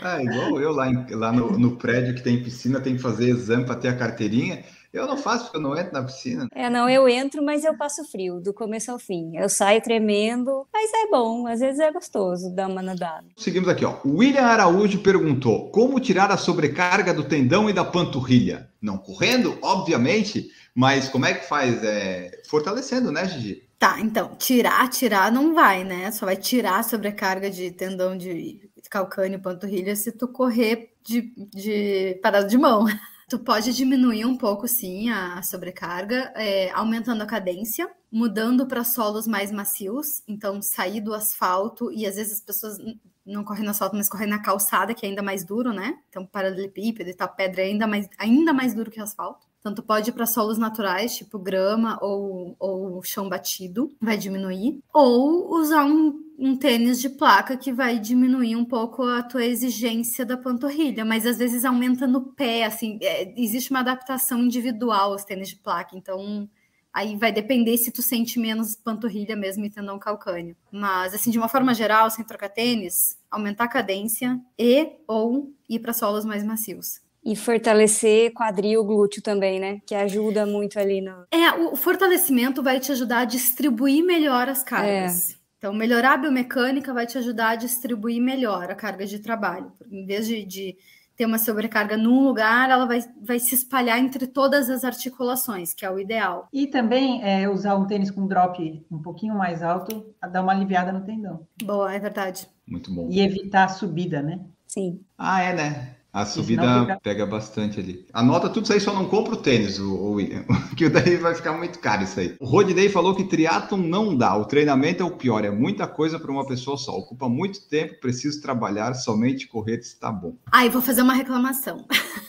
Ah, 0.00 0.22
igual 0.22 0.60
eu 0.60 0.70
lá, 0.70 0.88
em, 0.88 1.06
lá 1.10 1.32
no, 1.32 1.58
no, 1.58 1.76
prédio 1.76 2.14
que 2.14 2.22
tem 2.22 2.40
piscina, 2.40 2.80
tem 2.80 2.94
que 2.94 3.02
fazer 3.02 3.30
exame 3.30 3.64
para 3.64 3.74
ter 3.74 3.88
a 3.88 3.96
carteirinha. 3.96 4.62
Eu 4.96 5.06
não 5.06 5.18
faço 5.18 5.44
porque 5.44 5.58
eu 5.58 5.60
não 5.60 5.76
entro 5.76 5.92
na 5.92 6.02
piscina. 6.02 6.48
É, 6.52 6.70
não, 6.70 6.88
eu 6.88 7.06
entro, 7.06 7.44
mas 7.44 7.64
eu 7.64 7.76
passo 7.76 8.02
frio, 8.04 8.40
do 8.40 8.54
começo 8.54 8.90
ao 8.90 8.98
fim. 8.98 9.36
Eu 9.36 9.48
saio 9.48 9.82
tremendo, 9.82 10.66
mas 10.72 10.90
é 10.90 11.10
bom, 11.10 11.46
às 11.46 11.60
vezes 11.60 11.80
é 11.80 11.92
gostoso 11.92 12.54
dar 12.54 12.66
uma 12.66 12.80
nadada. 12.80 13.26
Seguimos 13.36 13.68
aqui, 13.68 13.84
ó. 13.84 13.96
William 14.06 14.42
Araújo 14.42 15.00
perguntou: 15.00 15.70
como 15.70 16.00
tirar 16.00 16.30
a 16.30 16.38
sobrecarga 16.38 17.12
do 17.12 17.24
tendão 17.24 17.68
e 17.68 17.74
da 17.74 17.84
panturrilha? 17.84 18.70
Não 18.80 18.96
correndo, 18.96 19.58
obviamente, 19.62 20.50
Mas 20.74 21.08
como 21.08 21.24
é 21.24 21.32
que 21.32 21.46
faz? 21.46 21.82
É, 21.82 22.42
fortalecendo, 22.48 23.10
né, 23.10 23.26
Gigi? 23.26 23.66
Tá, 23.78 23.98
então, 24.00 24.34
tirar, 24.36 24.88
tirar 24.88 25.32
não 25.32 25.54
vai, 25.54 25.84
né? 25.84 26.10
Só 26.10 26.26
vai 26.26 26.36
tirar 26.36 26.80
a 26.80 26.82
sobrecarga 26.82 27.50
de 27.50 27.70
tendão 27.70 28.16
de 28.16 28.60
calcâneo, 28.90 29.40
panturrilha, 29.40 29.96
se 29.96 30.12
tu 30.12 30.28
correr 30.28 30.94
de, 31.02 31.32
de 31.54 32.18
parada 32.22 32.46
de 32.46 32.56
mão. 32.56 32.84
Tu 33.28 33.40
pode 33.40 33.72
diminuir 33.72 34.24
um 34.24 34.36
pouco, 34.38 34.68
sim, 34.68 35.10
a 35.10 35.42
sobrecarga, 35.42 36.32
é, 36.36 36.70
aumentando 36.70 37.22
a 37.22 37.26
cadência, 37.26 37.90
mudando 38.10 38.68
para 38.68 38.84
solos 38.84 39.26
mais 39.26 39.50
macios, 39.50 40.22
então 40.28 40.62
sair 40.62 41.00
do 41.00 41.12
asfalto, 41.12 41.90
e 41.90 42.06
às 42.06 42.14
vezes 42.14 42.34
as 42.34 42.40
pessoas 42.40 42.78
não 43.26 43.42
correm 43.42 43.64
no 43.64 43.70
asfalto, 43.70 43.96
mas 43.96 44.08
correm 44.08 44.28
na 44.28 44.40
calçada, 44.40 44.94
que 44.94 45.04
é 45.04 45.08
ainda 45.08 45.24
mais 45.24 45.44
duro, 45.44 45.72
né? 45.72 45.98
Então, 46.08 46.24
paralelepípedo 46.24 47.10
e 47.10 47.14
tal, 47.14 47.28
pedra 47.34 47.62
é 47.62 47.66
ainda 47.66 47.86
mais, 47.88 48.08
ainda 48.16 48.52
mais 48.52 48.74
duro 48.74 48.92
que 48.92 49.00
asfalto. 49.00 49.44
Então, 49.66 49.74
tu 49.74 49.82
pode 49.82 50.10
ir 50.10 50.12
para 50.12 50.26
solos 50.26 50.58
naturais, 50.58 51.16
tipo 51.16 51.40
grama 51.40 51.98
ou, 52.00 52.54
ou 52.56 53.02
chão 53.02 53.28
batido, 53.28 53.92
vai 54.00 54.16
diminuir. 54.16 54.78
Ou 54.94 55.58
usar 55.58 55.84
um, 55.84 56.22
um 56.38 56.56
tênis 56.56 57.00
de 57.00 57.08
placa 57.08 57.56
que 57.56 57.72
vai 57.72 57.98
diminuir 57.98 58.54
um 58.54 58.64
pouco 58.64 59.02
a 59.02 59.24
tua 59.24 59.44
exigência 59.44 60.24
da 60.24 60.36
panturrilha, 60.36 61.04
mas 61.04 61.26
às 61.26 61.38
vezes 61.38 61.64
aumenta 61.64 62.06
no 62.06 62.20
pé, 62.20 62.64
assim, 62.64 63.00
é, 63.02 63.34
existe 63.36 63.72
uma 63.72 63.80
adaptação 63.80 64.38
individual 64.38 65.10
aos 65.10 65.24
tênis 65.24 65.48
de 65.48 65.56
placa, 65.56 65.96
então 65.96 66.48
aí 66.92 67.16
vai 67.16 67.32
depender 67.32 67.76
se 67.76 67.90
tu 67.90 68.02
sente 68.02 68.38
menos 68.38 68.76
panturrilha 68.76 69.34
mesmo 69.34 69.64
e 69.64 69.70
tendão 69.70 69.98
calcâneo. 69.98 70.56
Mas, 70.70 71.12
assim, 71.12 71.32
de 71.32 71.38
uma 71.38 71.48
forma 71.48 71.74
geral, 71.74 72.08
sem 72.08 72.24
trocar 72.24 72.50
tênis, 72.50 73.18
aumentar 73.28 73.64
a 73.64 73.68
cadência 73.68 74.40
e 74.56 74.92
ou 75.08 75.52
ir 75.68 75.80
para 75.80 75.92
solos 75.92 76.24
mais 76.24 76.44
macios. 76.44 77.04
E 77.26 77.34
fortalecer 77.34 78.32
quadril, 78.32 78.84
glúteo 78.84 79.20
também, 79.20 79.58
né? 79.58 79.80
Que 79.84 79.96
ajuda 79.96 80.46
muito 80.46 80.78
ali 80.78 81.00
no. 81.00 81.26
É, 81.28 81.50
o 81.54 81.74
fortalecimento 81.74 82.62
vai 82.62 82.78
te 82.78 82.92
ajudar 82.92 83.22
a 83.22 83.24
distribuir 83.24 84.04
melhor 84.04 84.48
as 84.48 84.62
cargas. 84.62 85.32
É. 85.32 85.34
Então, 85.58 85.74
melhorar 85.74 86.12
a 86.12 86.16
biomecânica 86.18 86.94
vai 86.94 87.04
te 87.04 87.18
ajudar 87.18 87.48
a 87.48 87.56
distribuir 87.56 88.22
melhor 88.22 88.70
a 88.70 88.76
carga 88.76 89.04
de 89.04 89.18
trabalho. 89.18 89.72
Em 89.90 90.06
vez 90.06 90.28
de, 90.28 90.44
de 90.44 90.76
ter 91.16 91.26
uma 91.26 91.38
sobrecarga 91.38 91.96
num 91.96 92.22
lugar, 92.22 92.70
ela 92.70 92.86
vai, 92.86 93.00
vai 93.20 93.40
se 93.40 93.56
espalhar 93.56 93.98
entre 93.98 94.28
todas 94.28 94.70
as 94.70 94.84
articulações, 94.84 95.74
que 95.74 95.84
é 95.84 95.90
o 95.90 95.98
ideal. 95.98 96.46
E 96.52 96.68
também 96.68 97.24
é, 97.24 97.48
usar 97.48 97.74
um 97.74 97.88
tênis 97.88 98.12
com 98.12 98.28
drop 98.28 98.86
um 98.88 99.02
pouquinho 99.02 99.34
mais 99.34 99.64
alto, 99.64 100.14
dar 100.30 100.42
uma 100.42 100.52
aliviada 100.52 100.92
no 100.92 101.00
tendão. 101.00 101.44
Boa, 101.64 101.92
é 101.92 101.98
verdade. 101.98 102.46
Muito 102.68 102.94
bom. 102.94 103.08
E 103.10 103.20
evitar 103.20 103.64
a 103.64 103.68
subida, 103.68 104.22
né? 104.22 104.40
Sim. 104.66 105.00
Ah, 105.18 105.42
é, 105.42 105.54
né? 105.54 105.95
A 106.16 106.24
subida 106.24 106.80
fica... 106.80 107.00
pega 107.02 107.26
bastante 107.26 107.78
ali. 107.78 108.06
Anota 108.10 108.48
tudo 108.48 108.64
isso 108.64 108.72
aí, 108.72 108.80
só 108.80 108.94
não 108.94 109.04
compra 109.04 109.34
o 109.34 109.36
tênis, 109.36 109.78
o, 109.78 110.12
William, 110.12 110.46
que 110.74 110.88
daí 110.88 111.18
vai 111.18 111.34
ficar 111.34 111.52
muito 111.52 111.78
caro 111.78 112.04
isso 112.04 112.18
aí. 112.18 112.34
O 112.40 112.46
Rodney 112.46 112.88
falou 112.88 113.14
que 113.14 113.22
triatlon 113.22 113.76
não 113.76 114.16
dá, 114.16 114.34
o 114.34 114.46
treinamento 114.46 115.02
é 115.02 115.06
o 115.06 115.10
pior, 115.10 115.44
é 115.44 115.50
muita 115.50 115.86
coisa 115.86 116.18
para 116.18 116.32
uma 116.32 116.46
pessoa 116.46 116.78
só, 116.78 116.96
ocupa 116.96 117.28
muito 117.28 117.68
tempo, 117.68 118.00
preciso 118.00 118.40
trabalhar, 118.40 118.94
somente 118.94 119.46
correr 119.46 119.76
está 119.80 120.10
bom. 120.10 120.38
Ah, 120.50 120.66
vou 120.70 120.80
fazer 120.80 121.02
uma 121.02 121.12
reclamação. 121.12 121.84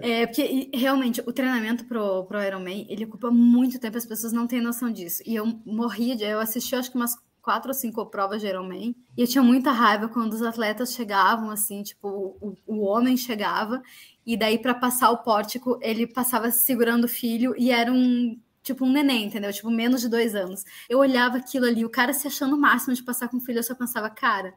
É, 0.00 0.26
porque 0.26 0.70
realmente 0.72 1.20
o 1.26 1.30
treinamento 1.30 1.84
pro, 1.84 2.24
pro 2.24 2.42
Ironman, 2.42 2.86
ele 2.88 3.04
ocupa 3.04 3.30
muito 3.30 3.78
tempo, 3.78 3.98
as 3.98 4.06
pessoas 4.06 4.32
não 4.32 4.46
têm 4.46 4.62
noção 4.62 4.90
disso. 4.90 5.22
E 5.26 5.36
eu 5.36 5.44
morria 5.66 6.16
de. 6.16 6.24
Eu 6.24 6.40
assisti 6.40 6.74
acho 6.74 6.90
que 6.90 6.96
umas 6.96 7.14
quatro 7.48 7.70
ou 7.70 7.74
cinco 7.74 8.04
provas 8.04 8.42
de 8.42 8.46
Ironman. 8.46 8.94
E 9.16 9.22
eu 9.22 9.26
tinha 9.26 9.42
muita 9.42 9.72
raiva 9.72 10.06
quando 10.06 10.34
os 10.34 10.42
atletas 10.42 10.92
chegavam, 10.92 11.50
assim, 11.50 11.82
tipo, 11.82 12.36
o, 12.42 12.54
o 12.66 12.80
homem 12.84 13.16
chegava, 13.16 13.82
e 14.26 14.36
daí 14.36 14.58
para 14.58 14.74
passar 14.74 15.10
o 15.10 15.22
pórtico, 15.22 15.78
ele 15.80 16.06
passava 16.06 16.50
segurando 16.50 17.04
o 17.04 17.08
filho, 17.08 17.54
e 17.56 17.70
era 17.70 17.90
um 17.90 18.38
tipo 18.62 18.84
um 18.84 18.92
neném, 18.92 19.24
entendeu? 19.24 19.50
Tipo, 19.50 19.70
menos 19.70 20.02
de 20.02 20.10
dois 20.10 20.34
anos. 20.34 20.62
Eu 20.90 20.98
olhava 20.98 21.38
aquilo 21.38 21.64
ali, 21.64 21.86
o 21.86 21.88
cara 21.88 22.12
se 22.12 22.26
achando 22.26 22.54
o 22.54 22.60
máximo 22.60 22.94
de 22.94 23.02
passar 23.02 23.28
com 23.28 23.38
o 23.38 23.40
filho, 23.40 23.60
eu 23.60 23.62
só 23.62 23.74
pensava, 23.74 24.10
cara, 24.10 24.52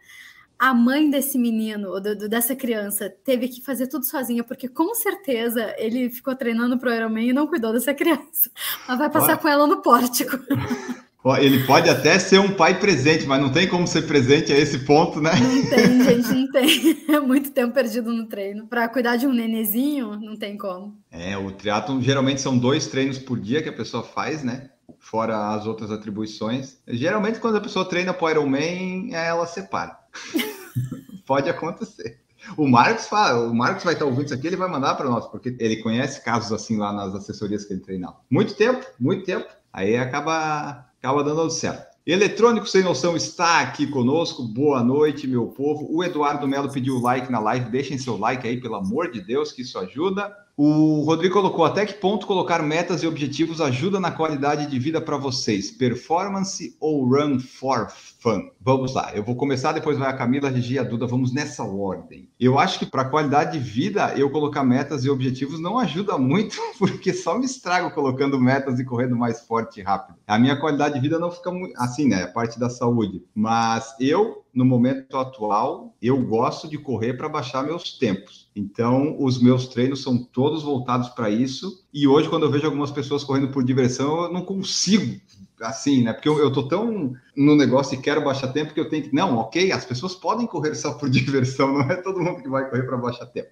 a 0.60 0.74
mãe 0.74 1.10
desse 1.10 1.38
menino, 1.38 1.98
do, 2.02 2.14
do, 2.14 2.28
dessa 2.28 2.58
criança, 2.58 3.10
teve 3.24 3.48
que 3.48 3.62
fazer 3.62 3.88
tudo 3.88 4.06
sozinha, 4.06 4.44
porque 4.44 4.68
com 4.68 4.94
certeza 4.96 5.74
ele 5.78 6.10
ficou 6.10 6.36
treinando 6.36 6.78
pro 6.78 6.94
Ironman 6.94 7.30
e 7.30 7.34
não 7.34 7.48
cuidou 7.48 7.72
dessa 7.72 7.94
criança. 7.96 8.52
Mas 8.86 8.98
vai 8.98 9.10
passar 9.10 9.38
com 9.38 9.48
ela 9.48 9.66
no 9.66 9.82
pórtico. 9.82 10.38
Ele 11.40 11.64
pode 11.66 11.88
até 11.88 12.18
ser 12.18 12.40
um 12.40 12.52
pai 12.52 12.80
presente, 12.80 13.28
mas 13.28 13.40
não 13.40 13.52
tem 13.52 13.68
como 13.68 13.86
ser 13.86 14.08
presente 14.08 14.52
a 14.52 14.58
esse 14.58 14.80
ponto, 14.80 15.22
né? 15.22 15.32
Não 15.36 15.70
tem, 15.70 16.02
gente, 16.04 16.34
não 16.34 16.52
tem. 16.52 17.06
É 17.10 17.20
muito 17.20 17.52
tempo 17.52 17.74
perdido 17.74 18.12
no 18.12 18.26
treino. 18.26 18.66
Para 18.66 18.90
cuidar 18.90 19.18
de 19.18 19.28
um 19.28 19.34
nenezinho, 19.34 20.20
não 20.20 20.36
tem 20.36 20.58
como. 20.58 20.98
É, 21.12 21.38
o 21.38 21.52
triatlo 21.52 22.02
geralmente 22.02 22.42
são 22.42 22.58
dois 22.58 22.88
treinos 22.88 23.20
por 23.20 23.40
dia 23.40 23.62
que 23.62 23.70
a 23.70 23.74
pessoa 23.74 24.04
faz, 24.04 24.44
né? 24.44 24.72
Fora 25.00 25.54
as 25.54 25.68
outras 25.68 25.92
atribuições. 25.92 26.80
Geralmente, 26.88 27.40
quando 27.40 27.58
a 27.58 27.62
pessoa 27.62 27.86
treina 27.88 28.14
para 28.14 28.32
Ironman, 28.32 29.14
ela 29.14 29.46
separa. 29.46 29.98
pode 31.26 31.50
acontecer. 31.50 32.20
O 32.58 32.68
Marcos 32.68 33.08
fala, 33.08 33.48
o 33.48 33.54
Marcos 33.54 33.84
vai 33.84 33.94
estar 33.94 34.06
ouvindo 34.06 34.26
isso 34.26 34.34
aqui, 34.34 34.48
ele 34.48 34.56
vai 34.56 34.68
mandar 34.68 34.96
para 34.96 35.08
nós, 35.08 35.28
porque 35.28 35.56
ele 35.60 35.78
conhece 35.78 36.24
casos 36.24 36.52
assim 36.52 36.78
lá 36.78 36.92
nas 36.92 37.14
assessorias 37.14 37.66
que 37.66 37.74
ele 37.74 37.82
treinava. 37.82 38.18
Muito 38.30 38.56
tempo, 38.56 38.86
muito 39.00 39.24
tempo. 39.24 39.48
Aí 39.72 39.96
acaba 39.96 40.91
acaba 41.02 41.24
dando 41.24 41.50
certo. 41.50 41.98
Eletrônico 42.06 42.68
Sem 42.68 42.84
Noção 42.84 43.16
está 43.16 43.62
aqui 43.62 43.88
conosco. 43.88 44.44
Boa 44.44 44.84
noite, 44.84 45.28
meu 45.28 45.48
povo. 45.48 45.88
O 45.90 46.04
Eduardo 46.04 46.48
Melo 46.48 46.72
pediu 46.72 47.00
like 47.00 47.32
na 47.32 47.40
live. 47.40 47.72
Deixem 47.72 47.98
seu 47.98 48.18
like 48.18 48.48
aí, 48.48 48.62
pelo 48.62 48.76
amor 48.76 49.12
de 49.12 49.20
Deus, 49.20 49.52
que 49.52 49.64
isso 49.64 49.80
ajuda. 49.80 50.32
O 50.58 51.02
Rodrigo 51.02 51.34
colocou 51.34 51.64
até 51.64 51.86
que 51.86 51.94
ponto 51.94 52.28
colocar 52.28 52.62
metas 52.62 53.02
e 53.02 53.08
objetivos 53.08 53.62
ajuda 53.62 54.00
na 54.00 54.12
qualidade 54.12 54.68
de 54.68 54.78
vida 54.78 55.00
para 55.00 55.18
vocês? 55.18 55.72
Performance 55.72 56.76
ou 56.80 57.06
run 57.06 57.40
for 57.40 57.90
fun? 57.90 58.50
Vamos 58.60 58.94
lá, 58.94 59.12
eu 59.16 59.24
vou 59.24 59.36
começar, 59.36 59.72
depois 59.72 59.98
vai 59.98 60.10
a 60.10 60.14
Camila, 60.14 60.50
a 60.50 60.52
Regi 60.52 60.76
e 60.76 60.80
a 60.80 60.84
Duda, 60.84 61.08
vamos 61.08 61.34
nessa 61.34 61.64
ordem. 61.64 62.30
Eu 62.40 62.60
acho 62.60 62.80
que 62.80 62.86
para 62.86 63.06
qualidade 63.06 63.58
de 63.58 63.60
vida, 63.60 64.14
eu 64.18 64.30
colocar 64.30 64.64
metas 64.64 65.06
e 65.06 65.10
objetivos 65.10 65.60
não 65.60 65.80
ajuda 65.80 66.18
muito, 66.18 66.58
porque 66.78 67.14
só 67.14 67.38
me 67.38 67.46
estrago 67.46 67.92
colocando 67.92 68.40
metas 68.40 68.80
e 68.80 68.86
correndo 68.86 69.16
mais 69.16 69.42
forte 69.42 69.80
e 69.80 69.84
rápido. 69.84 70.18
A 70.28 70.38
minha 70.38 70.60
qualidade 70.60 70.96
de 70.96 71.00
vida 71.00 71.18
não 71.18 71.32
fica 71.32 71.52
muito 71.52 71.74
assim, 71.78 72.08
né? 72.08 72.24
A 72.24 72.28
parte 72.28 72.60
da 72.60 72.70
saúde. 72.70 73.24
Mas 73.34 73.96
eu, 74.00 74.41
no 74.54 74.66
momento 74.66 75.18
atual, 75.18 75.96
eu 76.02 76.22
gosto 76.22 76.68
de 76.68 76.78
correr 76.78 77.14
para 77.14 77.30
baixar 77.30 77.64
meus 77.64 77.98
tempos. 77.98 78.50
Então, 78.56 79.16
os 79.20 79.42
meus 79.42 79.68
treinos 79.68 80.04
são 80.04 80.18
todos 80.18 80.64
voltados 80.64 81.10
para 81.10 81.30
isso. 81.30 81.86
E 81.94 82.08
hoje, 82.08 82.30
quando 82.30 82.44
eu 82.44 82.52
vejo 82.52 82.66
algumas 82.66 82.92
pessoas 82.92 83.24
correndo 83.24 83.52
por 83.52 83.64
diversão, 83.64 84.24
eu 84.24 84.34
não 84.34 84.44
consigo 84.44 85.20
assim, 85.62 86.04
né? 86.04 86.14
Porque 86.14 86.28
eu, 86.28 86.40
eu 86.40 86.52
tô 86.52 86.68
tão 86.68 87.14
no 87.36 87.56
negócio 87.56 87.96
e 87.96 88.02
quero 88.02 88.24
baixar 88.24 88.48
tempo 88.50 88.74
que 88.74 88.80
eu 88.80 88.90
tenho 88.90 89.04
que. 89.04 89.16
Não, 89.16 89.38
ok, 89.38 89.72
as 89.72 89.86
pessoas 89.86 90.16
podem 90.16 90.48
correr 90.48 90.76
só 90.76 90.94
por 90.94 91.08
diversão, 91.10 91.72
não 91.74 91.82
é 91.82 91.96
todo 91.98 92.20
mundo 92.20 92.42
que 92.42 92.50
vai 92.50 92.70
correr 92.70 92.84
para 92.84 92.98
baixar 92.98 93.26
tempo. 93.28 93.50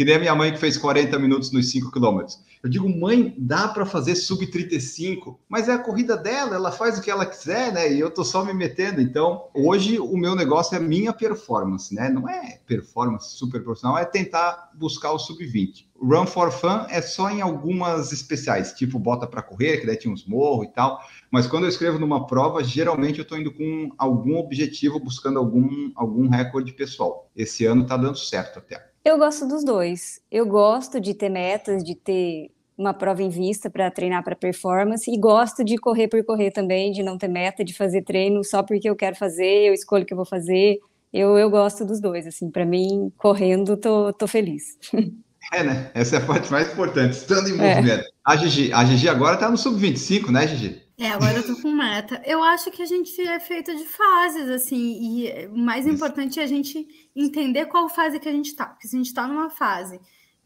Que 0.00 0.04
nem 0.06 0.14
a 0.14 0.18
minha 0.18 0.34
mãe 0.34 0.50
que 0.50 0.56
fez 0.58 0.78
40 0.78 1.18
minutos 1.18 1.52
nos 1.52 1.70
5 1.72 1.92
quilômetros. 1.92 2.42
Eu 2.62 2.70
digo, 2.70 2.88
mãe, 2.88 3.34
dá 3.36 3.68
para 3.68 3.84
fazer 3.84 4.14
sub 4.14 4.46
35, 4.46 5.38
mas 5.46 5.68
é 5.68 5.74
a 5.74 5.78
corrida 5.78 6.16
dela, 6.16 6.56
ela 6.56 6.72
faz 6.72 6.98
o 6.98 7.02
que 7.02 7.10
ela 7.10 7.26
quiser, 7.26 7.70
né? 7.70 7.92
E 7.92 8.00
eu 8.00 8.10
tô 8.10 8.24
só 8.24 8.42
me 8.42 8.54
metendo. 8.54 9.02
Então, 9.02 9.50
hoje 9.52 9.98
o 9.98 10.16
meu 10.16 10.34
negócio 10.34 10.74
é 10.74 10.80
minha 10.80 11.12
performance, 11.12 11.94
né? 11.94 12.08
Não 12.08 12.26
é 12.26 12.60
performance 12.66 13.36
super 13.36 13.62
profissional, 13.62 13.98
é 13.98 14.06
tentar 14.06 14.70
buscar 14.74 15.12
o 15.12 15.18
sub 15.18 15.44
20. 15.44 15.90
Run 16.00 16.24
for 16.24 16.50
Fun 16.50 16.86
é 16.88 17.02
só 17.02 17.28
em 17.28 17.42
algumas 17.42 18.10
especiais, 18.10 18.72
tipo 18.72 18.98
bota 18.98 19.26
para 19.26 19.42
correr, 19.42 19.80
que 19.80 19.86
daí 19.86 19.98
tinha 19.98 20.14
uns 20.14 20.24
morros 20.24 20.66
e 20.66 20.70
tal. 20.70 20.98
Mas 21.30 21.46
quando 21.46 21.64
eu 21.64 21.68
escrevo 21.68 21.98
numa 21.98 22.26
prova, 22.26 22.64
geralmente 22.64 23.18
eu 23.18 23.22
estou 23.22 23.38
indo 23.38 23.52
com 23.52 23.90
algum 23.98 24.38
objetivo, 24.38 24.98
buscando 24.98 25.38
algum, 25.38 25.92
algum 25.94 26.26
recorde 26.26 26.72
pessoal. 26.72 27.30
Esse 27.36 27.66
ano 27.66 27.82
está 27.82 27.98
dando 27.98 28.16
certo 28.16 28.60
até. 28.60 28.89
Eu 29.04 29.18
gosto 29.18 29.46
dos 29.46 29.64
dois. 29.64 30.20
Eu 30.30 30.46
gosto 30.46 31.00
de 31.00 31.14
ter 31.14 31.28
metas, 31.28 31.82
de 31.82 31.94
ter 31.94 32.50
uma 32.76 32.94
prova 32.94 33.22
em 33.22 33.28
vista 33.28 33.68
para 33.68 33.90
treinar 33.90 34.24
para 34.24 34.34
performance 34.34 35.10
e 35.10 35.18
gosto 35.18 35.62
de 35.62 35.76
correr 35.76 36.08
por 36.08 36.24
correr 36.24 36.50
também, 36.50 36.92
de 36.92 37.02
não 37.02 37.18
ter 37.18 37.28
meta, 37.28 37.62
de 37.62 37.74
fazer 37.74 38.02
treino 38.02 38.42
só 38.42 38.62
porque 38.62 38.88
eu 38.88 38.96
quero 38.96 39.16
fazer, 39.16 39.68
eu 39.68 39.74
escolho 39.74 40.04
o 40.04 40.06
que 40.06 40.14
eu 40.14 40.16
vou 40.16 40.26
fazer. 40.26 40.78
Eu, 41.12 41.36
eu 41.36 41.50
gosto 41.50 41.84
dos 41.84 42.00
dois, 42.00 42.26
assim, 42.26 42.50
para 42.50 42.64
mim, 42.64 43.12
correndo, 43.18 43.76
tô, 43.76 44.12
tô 44.12 44.26
feliz. 44.26 44.78
É, 45.52 45.64
né? 45.64 45.90
Essa 45.94 46.16
é 46.16 46.18
a 46.18 46.24
parte 46.24 46.52
mais 46.52 46.70
importante, 46.70 47.12
estando 47.12 47.48
em 47.48 47.58
é. 47.58 47.74
movimento. 47.74 48.04
É. 48.04 48.10
A, 48.24 48.36
Gigi, 48.36 48.72
a 48.72 48.84
Gigi 48.84 49.08
agora 49.08 49.36
tá 49.36 49.50
no 49.50 49.56
sub-25, 49.56 50.30
né, 50.30 50.46
Gigi? 50.46 50.82
É, 51.00 51.08
agora 51.12 51.38
eu 51.38 51.46
tô 51.46 51.62
com 51.62 51.70
meta. 51.70 52.20
Eu 52.26 52.44
acho 52.44 52.70
que 52.70 52.82
a 52.82 52.86
gente 52.86 53.18
é 53.22 53.40
feito 53.40 53.74
de 53.74 53.86
fases, 53.86 54.50
assim, 54.50 55.00
e 55.00 55.46
o 55.46 55.56
mais 55.56 55.86
importante 55.86 56.38
é 56.38 56.42
a 56.42 56.46
gente 56.46 56.86
entender 57.16 57.64
qual 57.66 57.88
fase 57.88 58.20
que 58.20 58.28
a 58.28 58.32
gente 58.32 58.54
tá. 58.54 58.66
Porque 58.66 58.86
se 58.86 58.96
a 58.96 58.98
gente 58.98 59.14
tá 59.14 59.26
numa 59.26 59.48
fase 59.48 59.98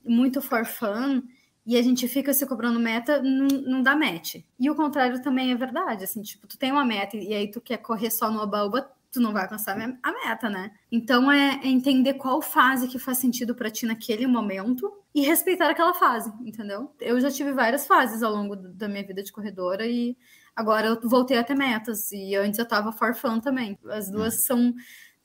muito 0.06 0.40
for 0.40 0.64
fun 0.64 1.22
e 1.66 1.76
a 1.76 1.82
gente 1.82 2.06
fica 2.06 2.32
se 2.32 2.46
cobrando 2.46 2.78
meta, 2.78 3.20
não, 3.20 3.48
não 3.48 3.82
dá 3.82 3.96
match. 3.96 4.36
E 4.56 4.70
o 4.70 4.76
contrário 4.76 5.20
também 5.20 5.50
é 5.50 5.56
verdade, 5.56 6.04
assim, 6.04 6.22
tipo, 6.22 6.46
tu 6.46 6.56
tem 6.56 6.70
uma 6.70 6.84
meta 6.84 7.16
e 7.16 7.34
aí 7.34 7.50
tu 7.50 7.60
quer 7.60 7.78
correr 7.78 8.10
só 8.12 8.30
no 8.30 8.38
oba-oba, 8.40 8.88
tu 9.10 9.20
não 9.20 9.32
vai 9.32 9.42
alcançar 9.42 9.76
a 9.76 10.12
meta, 10.12 10.48
né? 10.48 10.70
Então 10.90 11.32
é, 11.32 11.60
é 11.64 11.66
entender 11.66 12.14
qual 12.14 12.40
fase 12.40 12.86
que 12.86 12.98
faz 13.00 13.18
sentido 13.18 13.56
para 13.56 13.70
ti 13.70 13.86
naquele 13.86 14.26
momento 14.28 14.92
e 15.12 15.22
respeitar 15.22 15.70
aquela 15.70 15.94
fase, 15.94 16.32
entendeu? 16.44 16.94
Eu 17.00 17.20
já 17.20 17.30
tive 17.30 17.52
várias 17.52 17.88
fases 17.88 18.22
ao 18.22 18.32
longo 18.32 18.54
da 18.54 18.88
minha 18.88 19.04
vida 19.04 19.20
de 19.20 19.32
corredora 19.32 19.84
e 19.86 20.16
agora 20.56 20.86
eu 20.88 21.08
voltei 21.08 21.38
a 21.38 21.44
ter 21.44 21.54
metas 21.54 22.10
e 22.12 22.34
antes 22.34 22.58
eu 22.58 22.66
tava 22.66 22.92
for 22.92 23.14
fun 23.14 23.40
também. 23.40 23.78
As 23.90 24.10
duas 24.10 24.44
são 24.44 24.74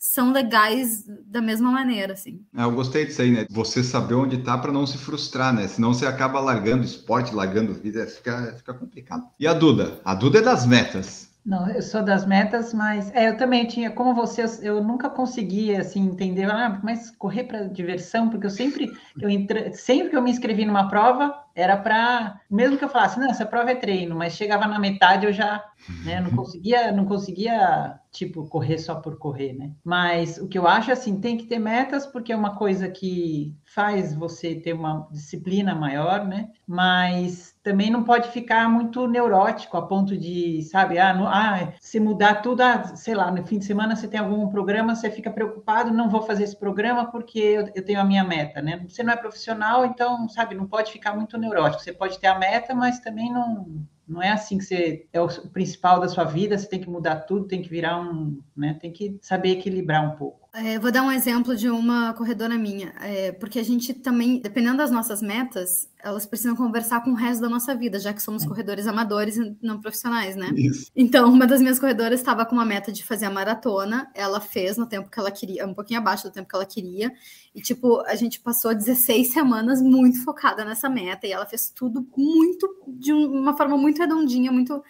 são 0.02 0.32
legais 0.32 1.04
da 1.26 1.42
mesma 1.42 1.70
maneira, 1.70 2.14
assim. 2.14 2.42
É, 2.56 2.64
eu 2.64 2.72
gostei 2.72 3.06
disso 3.06 3.22
aí, 3.22 3.32
né? 3.32 3.46
Você 3.50 3.84
saber 3.84 4.14
onde 4.14 4.38
tá 4.38 4.58
para 4.58 4.72
não 4.72 4.88
se 4.88 4.98
frustrar, 4.98 5.54
né? 5.54 5.68
Senão 5.68 5.94
você 5.94 6.06
acaba 6.06 6.40
largando 6.40 6.86
esporte, 6.86 7.36
largando 7.36 7.74
vida, 7.74 8.08
fica, 8.08 8.54
fica 8.56 8.74
complicado. 8.74 9.28
E 9.38 9.46
a 9.46 9.54
Duda? 9.54 10.00
A 10.06 10.16
Duda 10.16 10.40
é 10.40 10.42
das 10.42 10.66
metas. 10.66 11.30
Não, 11.46 11.70
eu 11.70 11.82
sou 11.82 12.04
das 12.04 12.26
metas, 12.26 12.74
mas 12.74 13.14
é, 13.14 13.30
eu 13.30 13.38
também 13.38 13.66
tinha, 13.66 13.90
como 13.90 14.14
você, 14.14 14.44
eu 14.62 14.84
nunca 14.84 15.10
conseguia 15.10 15.82
assim 15.82 16.06
entender, 16.06 16.50
ah, 16.50 16.80
mas 16.84 17.12
correr 17.12 17.46
para 17.46 17.64
diversão, 17.64 18.30
porque 18.30 18.46
eu 18.46 18.52
sempre, 18.52 18.92
eu 19.20 19.30
entre, 19.30 19.74
sempre 19.74 20.10
que 20.10 20.16
eu 20.16 20.22
me 20.22 20.30
inscrevi 20.30 20.66
numa 20.66 20.90
prova, 20.90 21.34
era 21.60 21.76
para, 21.76 22.40
mesmo 22.50 22.78
que 22.78 22.84
eu 22.86 22.90
falasse, 22.90 23.20
não, 23.20 23.30
essa 23.30 23.46
prova 23.46 23.72
é 23.72 23.76
treino, 23.76 24.16
mas 24.16 24.34
chegava 24.34 24.66
na 24.66 24.80
metade 24.80 25.26
eu 25.26 25.34
já, 25.34 25.62
né, 26.06 26.22
não 26.22 26.32
conseguia, 26.32 26.92
não 26.92 27.06
conseguia, 27.06 28.00
tipo, 28.12 28.48
correr 28.48 28.78
só 28.78 28.96
por 28.96 29.18
correr, 29.18 29.54
né? 29.54 29.72
Mas 29.84 30.38
o 30.38 30.48
que 30.48 30.58
eu 30.58 30.66
acho, 30.66 30.90
assim, 30.90 31.20
tem 31.20 31.36
que 31.36 31.46
ter 31.46 31.60
metas, 31.60 32.06
porque 32.06 32.32
é 32.32 32.36
uma 32.36 32.56
coisa 32.56 32.88
que 32.88 33.54
faz 33.66 34.16
você 34.16 34.56
ter 34.56 34.72
uma 34.74 35.08
disciplina 35.12 35.76
maior, 35.76 36.26
né? 36.26 36.50
Mas 36.66 37.54
também 37.62 37.92
não 37.92 38.04
pode 38.04 38.30
ficar 38.30 38.70
muito 38.70 39.06
neurótico 39.06 39.76
a 39.76 39.86
ponto 39.86 40.18
de, 40.18 40.62
sabe, 40.64 40.98
ah, 40.98 41.14
ah 41.28 41.74
se 41.80 42.00
mudar 42.00 42.42
tudo, 42.42 42.62
ah, 42.62 42.96
sei 42.96 43.14
lá, 43.14 43.30
no 43.30 43.46
fim 43.46 43.60
de 43.60 43.66
semana 43.66 43.96
você 43.96 44.08
tem 44.08 44.20
algum 44.20 44.48
programa, 44.48 44.96
você 44.96 45.12
fica 45.12 45.30
preocupado, 45.30 45.94
não 45.94 46.10
vou 46.10 46.22
fazer 46.22 46.46
esse 46.46 46.58
programa 46.58 47.12
porque 47.12 47.38
eu, 47.38 47.70
eu 47.76 47.84
tenho 47.84 48.00
a 48.00 48.06
minha 48.06 48.24
meta, 48.24 48.62
né? 48.62 48.84
Você 48.88 49.04
não 49.04 49.14
é 49.14 49.18
profissional, 49.18 49.86
então, 49.86 50.28
sabe, 50.30 50.56
não 50.56 50.66
pode 50.66 50.92
ficar 50.92 51.14
muito 51.14 51.38
neurótico 51.38 51.49
neurótico. 51.50 51.84
Você 51.84 51.94
pode 51.94 52.20
ter 52.20 52.28
a 52.28 52.38
meta, 52.38 52.74
mas 52.74 53.00
também 53.00 53.32
não, 53.32 53.86
não 54.10 54.22
é 54.22 54.32
assim 54.32 54.58
que 54.58 54.66
você 54.66 55.06
é 55.14 55.22
o 55.22 55.28
principal 55.50 56.00
da 56.00 56.08
sua 56.08 56.24
vida, 56.24 56.58
você 56.58 56.68
tem 56.68 56.82
que 56.82 56.90
mudar 56.90 57.18
tudo, 57.22 57.48
tem 57.48 57.62
que 57.62 57.70
virar 57.70 58.02
um, 58.02 58.42
né? 58.58 58.74
Tem 58.74 58.92
que 58.92 59.18
saber 59.22 59.52
equilibrar 59.52 60.04
um 60.04 60.18
pouco. 60.18 60.40
É, 60.52 60.80
vou 60.80 60.92
dar 60.92 61.04
um 61.04 61.12
exemplo 61.12 61.56
de 61.56 61.70
uma 61.70 62.12
corredora 62.14 62.58
minha, 62.58 62.92
é, 63.02 63.32
porque 63.32 63.60
a 63.60 63.64
gente 63.64 63.94
também, 63.94 64.40
dependendo 64.40 64.78
das 64.78 64.90
nossas 64.90 65.22
metas, 65.22 65.88
elas 66.04 66.26
precisam 66.26 66.56
conversar 66.56 67.04
com 67.04 67.12
o 67.12 67.14
resto 67.14 67.42
da 67.42 67.50
nossa 67.50 67.76
vida, 67.76 68.00
já 68.00 68.12
que 68.12 68.22
somos 68.22 68.44
corredores 68.44 68.88
amadores 68.88 69.38
e 69.38 69.56
não 69.62 69.80
profissionais, 69.80 70.36
né? 70.36 70.50
Isso. 70.56 70.90
Então, 70.96 71.32
uma 71.32 71.46
das 71.46 71.62
minhas 71.62 71.78
corredoras 71.78 72.20
estava 72.20 72.48
com 72.48 72.56
uma 72.56 72.66
meta 72.66 72.92
de 72.92 73.04
fazer 73.04 73.26
a 73.26 73.30
maratona, 73.30 74.10
ela 74.16 74.40
fez 74.40 74.76
no 74.76 74.88
tempo 74.88 75.08
que 75.08 75.20
ela 75.20 75.30
queria, 75.30 75.68
um 75.68 75.74
pouquinho 75.74 76.00
abaixo 76.00 76.24
do 76.24 76.32
tempo 76.32 76.50
que 76.50 76.56
ela 76.56 76.66
queria, 76.66 77.14
e 77.54 77.62
tipo, 77.62 78.02
a 78.08 78.16
gente 78.16 78.40
passou 78.40 78.74
16 78.74 79.32
semanas 79.32 79.84
muito 79.84 80.24
focada 80.24 80.66
nessa 80.66 80.90
meta, 80.90 81.28
e 81.28 81.32
ela 81.32 81.46
fez 81.46 81.70
tudo 81.70 82.08
muito, 82.18 82.68
de 82.88 83.14
uma 83.14 83.56
forma 83.56 83.78
muito 83.78 83.99
redondinha, 84.00 84.52
muito 84.52 84.84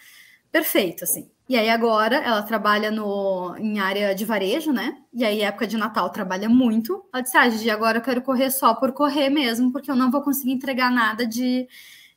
perfeita, 0.50 1.04
assim. 1.04 1.30
E 1.48 1.56
aí 1.56 1.68
agora 1.68 2.16
ela 2.16 2.42
trabalha 2.42 2.92
no, 2.92 3.56
em 3.58 3.80
área 3.80 4.14
de 4.14 4.24
varejo, 4.24 4.72
né? 4.72 4.98
E 5.12 5.24
aí 5.24 5.40
época 5.40 5.66
de 5.66 5.76
Natal 5.76 6.08
trabalha 6.10 6.48
muito. 6.48 7.04
Ela 7.12 7.22
disse, 7.22 7.36
ah, 7.36 7.50
Gigi, 7.50 7.68
agora 7.68 7.98
eu 7.98 8.02
quero 8.02 8.22
correr 8.22 8.52
só 8.52 8.72
por 8.74 8.92
correr 8.92 9.30
mesmo, 9.30 9.72
porque 9.72 9.90
eu 9.90 9.96
não 9.96 10.12
vou 10.12 10.22
conseguir 10.22 10.52
entregar 10.52 10.92
nada 10.92 11.26
de, 11.26 11.66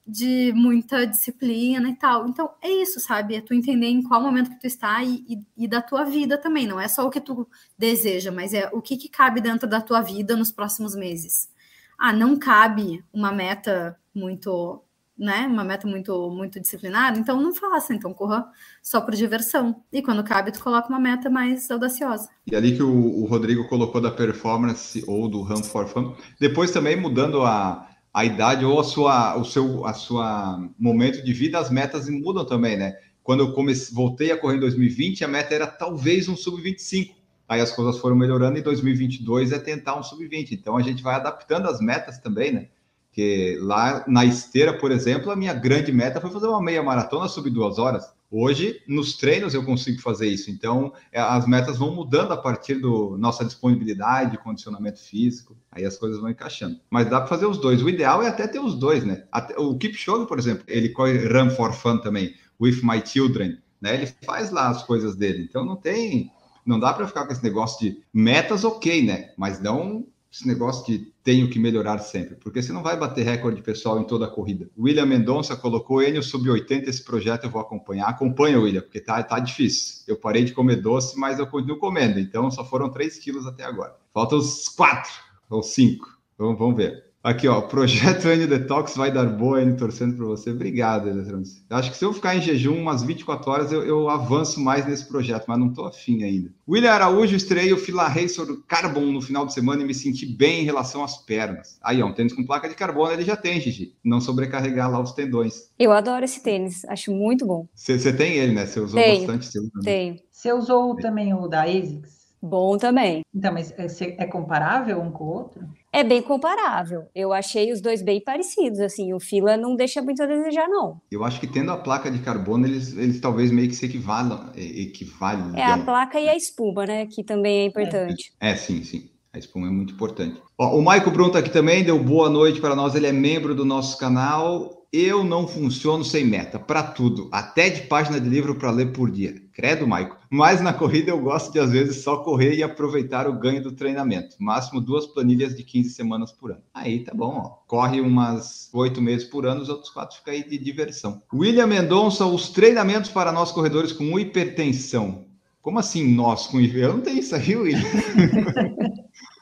de 0.05 0.53
muita 0.55 1.07
disciplina 1.07 1.89
e 1.89 1.95
tal. 1.95 2.27
Então 2.27 2.51
é 2.61 2.69
isso, 2.69 2.99
sabe? 2.99 3.35
É 3.35 3.41
tu 3.41 3.55
entender 3.55 3.87
em 3.87 4.03
qual 4.03 4.21
momento 4.21 4.51
que 4.51 4.59
tu 4.59 4.67
está 4.67 5.03
e, 5.03 5.25
e, 5.27 5.63
e 5.65 5.67
da 5.67 5.81
tua 5.81 6.03
vida 6.03 6.37
também. 6.37 6.67
Não 6.67 6.79
é 6.79 6.87
só 6.87 7.03
o 7.07 7.09
que 7.09 7.19
tu 7.19 7.47
deseja, 7.75 8.31
mas 8.31 8.53
é 8.53 8.69
o 8.71 8.83
que, 8.83 8.97
que 8.97 9.09
cabe 9.09 9.41
dentro 9.41 9.67
da 9.67 9.81
tua 9.81 10.01
vida 10.01 10.35
nos 10.35 10.51
próximos 10.51 10.95
meses. 10.95 11.49
Ah, 11.97 12.13
não 12.13 12.37
cabe 12.37 13.03
uma 13.11 13.31
meta 13.31 13.97
muito 14.13 14.83
né, 15.17 15.47
uma 15.47 15.63
meta 15.63 15.87
muito 15.87 16.29
muito 16.31 16.59
disciplinada, 16.59 17.19
então 17.19 17.39
não 17.39 17.53
faça, 17.53 17.93
então 17.93 18.13
corra 18.13 18.45
só 18.81 18.99
por 18.99 19.13
diversão. 19.13 19.83
E 19.91 20.01
quando 20.01 20.23
cabe, 20.23 20.51
tu 20.51 20.63
coloca 20.63 20.89
uma 20.89 20.99
meta 20.99 21.29
mais 21.29 21.69
audaciosa. 21.69 22.29
E 22.51 22.55
ali 22.55 22.75
que 22.75 22.83
o, 22.83 23.21
o 23.21 23.25
Rodrigo 23.25 23.67
colocou 23.67 24.01
da 24.01 24.11
performance 24.11 25.03
ou 25.07 25.27
do 25.27 25.41
run 25.41 25.63
for 25.63 25.87
fun, 25.87 26.15
depois 26.39 26.71
também 26.71 26.95
mudando 26.95 27.43
a, 27.43 27.87
a 28.13 28.25
idade 28.25 28.65
ou 28.65 28.79
a 28.79 28.83
sua 28.83 29.37
o 29.37 29.45
seu 29.45 29.85
a 29.85 29.93
sua 29.93 30.67
momento 30.79 31.23
de 31.23 31.33
vida, 31.33 31.59
as 31.59 31.69
metas 31.69 32.09
mudam 32.09 32.45
também, 32.45 32.77
né? 32.77 32.97
Quando 33.23 33.39
eu 33.39 33.53
comecei, 33.53 33.95
voltei 33.95 34.31
a 34.31 34.37
correr 34.37 34.57
em 34.57 34.59
2020, 34.59 35.23
a 35.23 35.27
meta 35.27 35.55
era 35.55 35.65
talvez 35.67 36.27
um 36.27 36.35
sub 36.35 36.61
25. 36.61 37.15
Aí 37.47 37.61
as 37.61 37.71
coisas 37.71 37.99
foram 37.99 38.15
melhorando 38.15 38.57
e 38.57 38.61
2022 38.61 39.51
é 39.51 39.59
tentar 39.59 39.97
um 39.97 40.03
sub 40.03 40.27
20. 40.27 40.53
Então 40.53 40.75
a 40.75 40.81
gente 40.81 41.01
vai 41.01 41.15
adaptando 41.15 41.67
as 41.67 41.79
metas 41.79 42.17
também, 42.19 42.51
né? 42.51 42.67
Porque 43.13 43.59
lá 43.61 44.03
na 44.07 44.25
esteira, 44.25 44.73
por 44.73 44.91
exemplo, 44.91 45.29
a 45.29 45.35
minha 45.35 45.53
grande 45.53 45.91
meta 45.91 46.19
foi 46.19 46.31
fazer 46.31 46.47
uma 46.47 46.59
meia 46.59 46.81
maratona 46.81 47.27
sub 47.27 47.47
duas 47.51 47.77
horas. 47.77 48.11
Hoje, 48.31 48.81
nos 48.87 49.15
treinos, 49.15 49.53
eu 49.53 49.63
consigo 49.63 50.01
fazer 50.01 50.27
isso. 50.27 50.49
Então, 50.49 50.91
é, 51.11 51.21
as 51.21 51.45
metas 51.45 51.77
vão 51.77 51.93
mudando 51.93 52.31
a 52.31 52.37
partir 52.37 52.81
da 52.81 52.87
nossa 53.19 53.45
disponibilidade, 53.45 54.39
condicionamento 54.39 54.99
físico. 54.99 55.55
Aí 55.71 55.85
as 55.85 55.95
coisas 55.95 56.19
vão 56.19 56.31
encaixando. 56.31 56.79
Mas 56.89 57.07
dá 57.07 57.19
para 57.19 57.27
fazer 57.27 57.45
os 57.45 57.59
dois. 57.59 57.83
O 57.83 57.89
ideal 57.89 58.23
é 58.23 58.29
até 58.29 58.47
ter 58.47 58.57
os 58.57 58.73
dois, 58.73 59.05
né? 59.05 59.25
Até, 59.31 59.55
o 59.59 59.77
Kipchoge, 59.77 60.25
por 60.25 60.39
exemplo, 60.39 60.63
ele 60.67 60.89
corre 60.89 61.27
Run 61.27 61.51
for 61.51 61.71
Fun 61.71 61.99
também, 61.99 62.33
With 62.59 62.79
My 62.81 63.05
Children. 63.05 63.59
Né? 63.79 63.93
Ele 63.93 64.07
faz 64.25 64.49
lá 64.49 64.69
as 64.69 64.81
coisas 64.81 65.15
dele. 65.15 65.43
Então, 65.47 65.63
não 65.63 65.75
tem... 65.75 66.31
Não 66.65 66.79
dá 66.79 66.93
para 66.93 67.05
ficar 67.05 67.27
com 67.27 67.33
esse 67.33 67.43
negócio 67.43 67.79
de 67.79 68.01
metas, 68.11 68.63
ok, 68.63 69.05
né? 69.05 69.33
Mas 69.37 69.59
não 69.59 70.07
esse 70.33 70.47
negócio 70.47 70.83
de 70.87 71.13
tenho 71.23 71.47
que 71.47 71.59
melhorar 71.59 71.99
sempre, 71.99 72.35
porque 72.35 72.59
você 72.59 72.73
não 72.73 72.81
vai 72.81 72.97
bater 72.97 73.23
recorde 73.23 73.61
pessoal 73.61 74.01
em 74.01 74.03
toda 74.03 74.25
a 74.25 74.29
corrida. 74.29 74.67
William 74.75 75.05
Mendonça 75.05 75.55
colocou 75.55 76.01
Enio 76.01 76.23
sub-80, 76.23 76.87
esse 76.87 77.03
projeto 77.03 77.43
eu 77.43 77.51
vou 77.51 77.61
acompanhar. 77.61 78.07
Acompanha, 78.07 78.59
William, 78.59 78.81
porque 78.81 78.99
tá, 78.99 79.21
tá 79.21 79.37
difícil. 79.37 80.03
Eu 80.07 80.17
parei 80.17 80.43
de 80.43 80.51
comer 80.51 80.77
doce, 80.77 81.19
mas 81.19 81.37
eu 81.37 81.45
continuo 81.45 81.77
comendo, 81.77 82.19
então 82.19 82.49
só 82.49 82.65
foram 82.65 82.89
3 82.89 83.19
quilos 83.19 83.45
até 83.45 83.63
agora. 83.63 83.95
Faltam 84.11 84.39
os 84.39 84.67
4 84.69 85.11
ou 85.51 85.61
5. 85.61 86.17
Vamos, 86.35 86.57
vamos 86.57 86.77
ver. 86.77 87.12
Aqui, 87.23 87.47
ó, 87.47 87.61
projeto 87.61 88.27
N 88.27 88.45
Detox 88.45 88.97
vai 88.97 89.09
dar 89.09 89.25
boa, 89.25 89.61
N 89.61 89.77
torcendo 89.77 90.17
para 90.17 90.25
você. 90.25 90.49
Obrigado, 90.49 91.07
Eletrons. 91.07 91.63
Acho 91.69 91.89
que 91.89 91.97
se 91.97 92.03
eu 92.03 92.11
ficar 92.11 92.35
em 92.35 92.41
jejum 92.41 92.75
umas 92.75 93.01
24 93.01 93.49
horas, 93.49 93.71
eu, 93.71 93.81
eu 93.81 94.09
avanço 94.09 94.59
mais 94.59 94.85
nesse 94.85 95.07
projeto, 95.07 95.45
mas 95.47 95.57
não 95.57 95.69
estou 95.69 95.85
afim 95.85 96.21
ainda. 96.21 96.51
William 96.67 96.91
Araújo, 96.91 97.33
estreiei 97.33 97.71
o 97.71 97.77
Fila 97.77 98.09
Racer 98.09 98.45
Carbon 98.67 99.05
no 99.05 99.21
final 99.21 99.45
de 99.45 99.53
semana 99.53 99.81
e 99.81 99.85
me 99.85 99.93
senti 99.93 100.25
bem 100.25 100.63
em 100.63 100.65
relação 100.65 101.01
às 101.01 101.15
pernas. 101.15 101.79
Aí, 101.81 102.03
ó, 102.03 102.07
um 102.07 102.13
tênis 102.13 102.33
com 102.33 102.45
placa 102.45 102.67
de 102.67 102.75
carbono 102.75 103.13
ele 103.13 103.23
já 103.23 103.37
tem, 103.37 103.61
Gigi. 103.61 103.95
Não 104.03 104.19
sobrecarregar 104.19 104.91
lá 104.91 104.99
os 104.99 105.13
tendões. 105.13 105.69
Eu 105.79 105.93
adoro 105.93 106.25
esse 106.25 106.43
tênis, 106.43 106.83
acho 106.89 107.09
muito 107.13 107.45
bom. 107.45 107.69
Você 107.73 108.11
tem 108.11 108.33
ele, 108.33 108.53
né? 108.53 108.65
Você 108.65 108.81
usou 108.81 108.99
tenho, 108.99 109.19
bastante. 109.19 109.45
Seu 109.45 109.63
tenho. 109.81 110.17
Você 110.29 110.51
usou 110.51 110.93
também 110.97 111.33
o 111.33 111.47
da 111.47 111.63
ASICS? 111.63 112.22
Bom 112.45 112.77
também. 112.77 113.21
Então, 113.33 113.53
mas 113.53 113.71
é, 113.71 114.15
é 114.17 114.25
comparável 114.25 114.99
um 114.99 115.09
com 115.09 115.23
o 115.23 115.27
outro? 115.27 115.61
É 115.93 116.03
bem 116.03 116.21
comparável. 116.21 117.05
Eu 117.15 117.31
achei 117.31 117.71
os 117.71 117.79
dois 117.79 118.01
bem 118.01 118.21
parecidos, 118.21 118.81
assim. 118.81 119.13
O 119.13 119.19
fila 119.19 119.55
não 119.55 119.77
deixa 119.77 120.01
muito 120.01 120.21
a 120.21 120.25
desejar, 120.25 120.67
não. 120.67 120.99
Eu 121.09 121.23
acho 121.23 121.39
que 121.39 121.47
tendo 121.47 121.71
a 121.71 121.77
placa 121.77 122.11
de 122.11 122.19
carbono, 122.19 122.67
eles, 122.67 122.97
eles 122.97 123.21
talvez 123.21 123.49
meio 123.49 123.69
que 123.69 123.75
se 123.75 123.85
equivalam. 123.85 124.51
equivalem. 124.57 125.57
É, 125.57 125.63
a 125.63 125.77
placa 125.77 126.19
e 126.19 126.27
a 126.27 126.35
espuma, 126.35 126.85
né? 126.85 127.05
Que 127.05 127.23
também 127.23 127.59
é 127.59 127.65
importante. 127.67 128.33
É, 128.41 128.51
é 128.51 128.55
sim, 128.57 128.83
sim. 128.83 129.09
A 129.31 129.39
espuma 129.39 129.67
é 129.67 129.71
muito 129.71 129.93
importante. 129.93 130.41
Ó, 130.59 130.77
o 130.77 130.81
Maico 130.83 131.11
Bruno 131.11 131.31
tá 131.31 131.39
aqui 131.39 131.49
também, 131.49 131.81
deu 131.81 131.97
boa 131.97 132.29
noite 132.29 132.59
para 132.59 132.75
nós. 132.75 132.93
Ele 132.93 133.07
é 133.07 133.13
membro 133.13 133.55
do 133.55 133.63
nosso 133.63 133.97
canal. 133.97 134.85
Eu 134.91 135.23
não 135.23 135.47
funciono 135.47 136.03
sem 136.03 136.25
meta, 136.25 136.59
para 136.59 136.83
tudo, 136.83 137.29
até 137.31 137.69
de 137.69 137.83
página 137.83 138.19
de 138.19 138.27
livro 138.27 138.55
para 138.55 138.69
ler 138.69 138.91
por 138.91 139.09
dia. 139.09 139.42
Credo, 139.53 139.87
Maico. 139.87 140.17
Mas 140.29 140.61
na 140.61 140.73
corrida 140.73 141.11
eu 141.11 141.19
gosto 141.19 141.51
de, 141.53 141.59
às 141.59 141.71
vezes, 141.71 142.03
só 142.03 142.17
correr 142.17 142.55
e 142.55 142.63
aproveitar 142.63 143.27
o 143.27 143.37
ganho 143.37 143.61
do 143.61 143.71
treinamento. 143.71 144.35
Máximo 144.39 144.81
duas 144.81 145.05
planilhas 145.05 145.55
de 145.55 145.63
15 145.63 145.91
semanas 145.91 146.31
por 146.31 146.51
ano. 146.51 146.61
Aí 146.73 147.03
tá 147.03 147.13
bom, 147.13 147.41
ó. 147.45 147.49
Corre 147.67 148.01
umas 148.01 148.69
oito 148.73 148.99
meses 148.99 149.27
por 149.27 149.45
ano, 149.45 149.61
os 149.61 149.69
outros 149.69 149.91
quatro 149.91 150.17
ficam 150.17 150.33
aí 150.33 150.43
de 150.43 150.57
diversão. 150.57 151.21
William 151.31 151.67
Mendonça, 151.67 152.25
os 152.25 152.49
treinamentos 152.49 153.11
para 153.11 153.31
nós 153.31 153.51
corredores 153.51 153.91
com 153.91 154.19
hipertensão. 154.19 155.25
Como 155.61 155.77
assim 155.77 156.13
nós 156.13 156.47
com 156.47 156.59
hipertensão? 156.59 156.89
Eu 156.89 156.97
não 156.97 157.03
tenho 157.03 157.19
isso 157.19 157.35
aí, 157.35 157.55
William. 157.55 157.79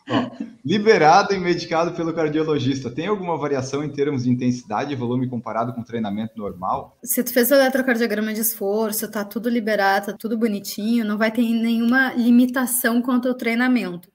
liberado 0.63 1.33
e 1.33 1.39
medicado 1.39 1.91
pelo 1.93 2.13
cardiologista. 2.13 2.89
Tem 2.89 3.07
alguma 3.07 3.37
variação 3.37 3.83
em 3.83 3.89
termos 3.89 4.23
de 4.23 4.29
intensidade 4.29 4.93
e 4.93 4.95
volume 4.95 5.27
comparado 5.27 5.73
com 5.73 5.83
treinamento 5.83 6.37
normal? 6.37 6.97
Se 7.03 7.23
tu 7.23 7.33
fez 7.33 7.51
o 7.51 7.55
eletrocardiograma 7.55 8.33
de 8.33 8.41
esforço, 8.41 9.09
tá 9.09 9.23
tudo 9.23 9.49
liberado, 9.49 10.07
tá 10.07 10.13
tudo 10.13 10.37
bonitinho, 10.37 11.05
não 11.05 11.17
vai 11.17 11.31
ter 11.31 11.41
nenhuma 11.41 12.13
limitação 12.13 13.01
quanto 13.01 13.27
ao 13.27 13.33
treinamento. 13.33 14.09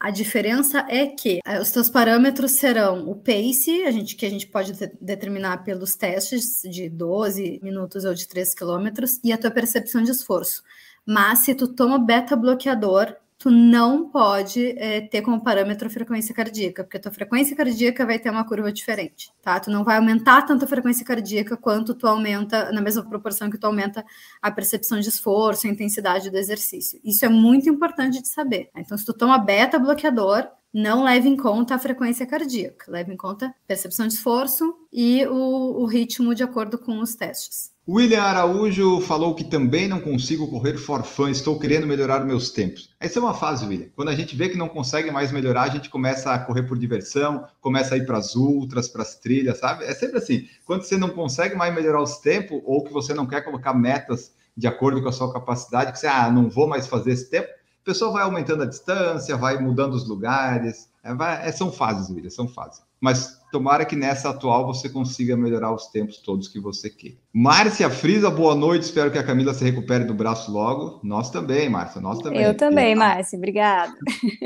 A 0.00 0.12
diferença 0.12 0.86
é 0.88 1.06
que 1.06 1.40
eh, 1.44 1.60
os 1.60 1.72
teus 1.72 1.90
parâmetros 1.90 2.52
serão 2.52 3.08
o 3.08 3.16
pace, 3.16 3.82
a 3.82 3.90
gente, 3.90 4.14
que 4.14 4.24
a 4.24 4.30
gente 4.30 4.46
pode 4.46 4.72
determinar 5.00 5.64
pelos 5.64 5.96
testes 5.96 6.62
de 6.62 6.88
12 6.88 7.58
minutos 7.64 8.04
ou 8.04 8.14
de 8.14 8.28
3 8.28 8.54
quilômetros, 8.54 9.18
e 9.24 9.32
a 9.32 9.38
tua 9.38 9.50
percepção 9.50 10.00
de 10.00 10.12
esforço 10.12 10.62
Mas 11.04 11.40
se 11.40 11.52
tu 11.52 11.66
toma 11.66 11.98
beta-bloqueador, 11.98 13.16
tu 13.38 13.50
não 13.50 14.08
pode 14.08 14.74
é, 14.76 15.00
ter 15.00 15.22
como 15.22 15.42
parâmetro 15.42 15.86
a 15.86 15.90
frequência 15.90 16.34
cardíaca, 16.34 16.82
porque 16.82 16.96
a 16.96 17.00
tua 17.00 17.12
frequência 17.12 17.56
cardíaca 17.56 18.04
vai 18.04 18.18
ter 18.18 18.30
uma 18.30 18.44
curva 18.44 18.72
diferente, 18.72 19.32
tá? 19.40 19.60
Tu 19.60 19.70
não 19.70 19.84
vai 19.84 19.96
aumentar 19.96 20.42
tanto 20.42 20.64
a 20.64 20.68
frequência 20.68 21.06
cardíaca 21.06 21.56
quanto 21.56 21.94
tu 21.94 22.08
aumenta, 22.08 22.72
na 22.72 22.80
mesma 22.80 23.04
proporção 23.08 23.48
que 23.48 23.56
tu 23.56 23.66
aumenta 23.66 24.04
a 24.42 24.50
percepção 24.50 24.98
de 24.98 25.08
esforço, 25.08 25.68
a 25.68 25.70
intensidade 25.70 26.30
do 26.30 26.36
exercício. 26.36 27.00
Isso 27.04 27.24
é 27.24 27.28
muito 27.28 27.68
importante 27.70 28.20
de 28.20 28.26
saber. 28.26 28.70
Então, 28.76 28.98
se 28.98 29.06
tu 29.06 29.14
toma 29.14 29.38
beta-bloqueador, 29.38 30.48
não 30.74 31.04
leve 31.04 31.28
em 31.28 31.36
conta 31.36 31.76
a 31.76 31.78
frequência 31.78 32.26
cardíaca, 32.26 32.90
leve 32.90 33.12
em 33.12 33.16
conta 33.16 33.46
a 33.46 33.54
percepção 33.66 34.06
de 34.06 34.14
esforço 34.14 34.74
e 34.92 35.24
o, 35.26 35.82
o 35.82 35.86
ritmo 35.86 36.34
de 36.34 36.42
acordo 36.42 36.76
com 36.76 36.98
os 36.98 37.14
testes. 37.14 37.72
William 37.90 38.20
Araújo 38.20 39.00
falou 39.00 39.34
que 39.34 39.42
também 39.42 39.88
não 39.88 39.98
consigo 39.98 40.46
correr 40.48 40.76
for 40.76 41.02
fun, 41.02 41.30
estou 41.30 41.58
querendo 41.58 41.86
melhorar 41.86 42.22
meus 42.22 42.50
tempos. 42.50 42.94
Essa 43.00 43.18
é 43.18 43.22
uma 43.22 43.32
fase, 43.32 43.64
William. 43.64 43.88
Quando 43.96 44.10
a 44.10 44.14
gente 44.14 44.36
vê 44.36 44.50
que 44.50 44.58
não 44.58 44.68
consegue 44.68 45.10
mais 45.10 45.32
melhorar, 45.32 45.62
a 45.62 45.68
gente 45.70 45.88
começa 45.88 46.30
a 46.30 46.38
correr 46.38 46.64
por 46.64 46.76
diversão, 46.76 47.46
começa 47.62 47.94
a 47.94 47.96
ir 47.96 48.04
para 48.04 48.18
as 48.18 48.36
ultras, 48.36 48.88
para 48.88 49.00
as 49.00 49.14
trilhas, 49.14 49.58
sabe? 49.58 49.84
É 49.84 49.94
sempre 49.94 50.18
assim. 50.18 50.46
Quando 50.66 50.82
você 50.82 50.98
não 50.98 51.08
consegue 51.08 51.54
mais 51.54 51.74
melhorar 51.74 52.02
os 52.02 52.18
tempos 52.18 52.60
ou 52.66 52.84
que 52.84 52.92
você 52.92 53.14
não 53.14 53.26
quer 53.26 53.40
colocar 53.40 53.72
metas 53.72 54.34
de 54.54 54.66
acordo 54.66 55.00
com 55.00 55.08
a 55.08 55.12
sua 55.12 55.32
capacidade, 55.32 55.92
que 55.92 55.98
você, 55.98 56.08
ah, 56.08 56.30
não 56.30 56.50
vou 56.50 56.68
mais 56.68 56.86
fazer 56.86 57.12
esse 57.12 57.30
tempo, 57.30 57.48
a 57.48 57.84
pessoa 57.86 58.12
vai 58.12 58.22
aumentando 58.22 58.64
a 58.64 58.66
distância, 58.66 59.34
vai 59.34 59.58
mudando 59.58 59.94
os 59.94 60.06
lugares. 60.06 60.90
É, 61.02 61.14
vai, 61.14 61.48
é, 61.48 61.50
são 61.52 61.72
fases, 61.72 62.10
William, 62.10 62.28
são 62.28 62.46
fases. 62.46 62.82
Mas 63.00 63.37
Tomara 63.50 63.84
que 63.84 63.96
nessa 63.96 64.30
atual 64.30 64.66
você 64.66 64.88
consiga 64.88 65.36
melhorar 65.36 65.74
os 65.74 65.86
tempos 65.86 66.18
todos 66.18 66.48
que 66.48 66.60
você 66.60 66.90
quer. 66.90 67.14
Márcia 67.32 67.88
Frisa, 67.88 68.30
boa 68.30 68.54
noite. 68.54 68.82
Espero 68.82 69.10
que 69.10 69.18
a 69.18 69.22
Camila 69.22 69.54
se 69.54 69.64
recupere 69.64 70.04
do 70.04 70.12
braço 70.12 70.50
logo. 70.52 71.00
Nós 71.02 71.30
também, 71.30 71.68
Márcia, 71.68 72.00
nós 72.00 72.18
também. 72.18 72.42
Eu 72.42 72.54
também, 72.54 72.94
Márcia, 72.94 73.38
obrigada. 73.38 73.94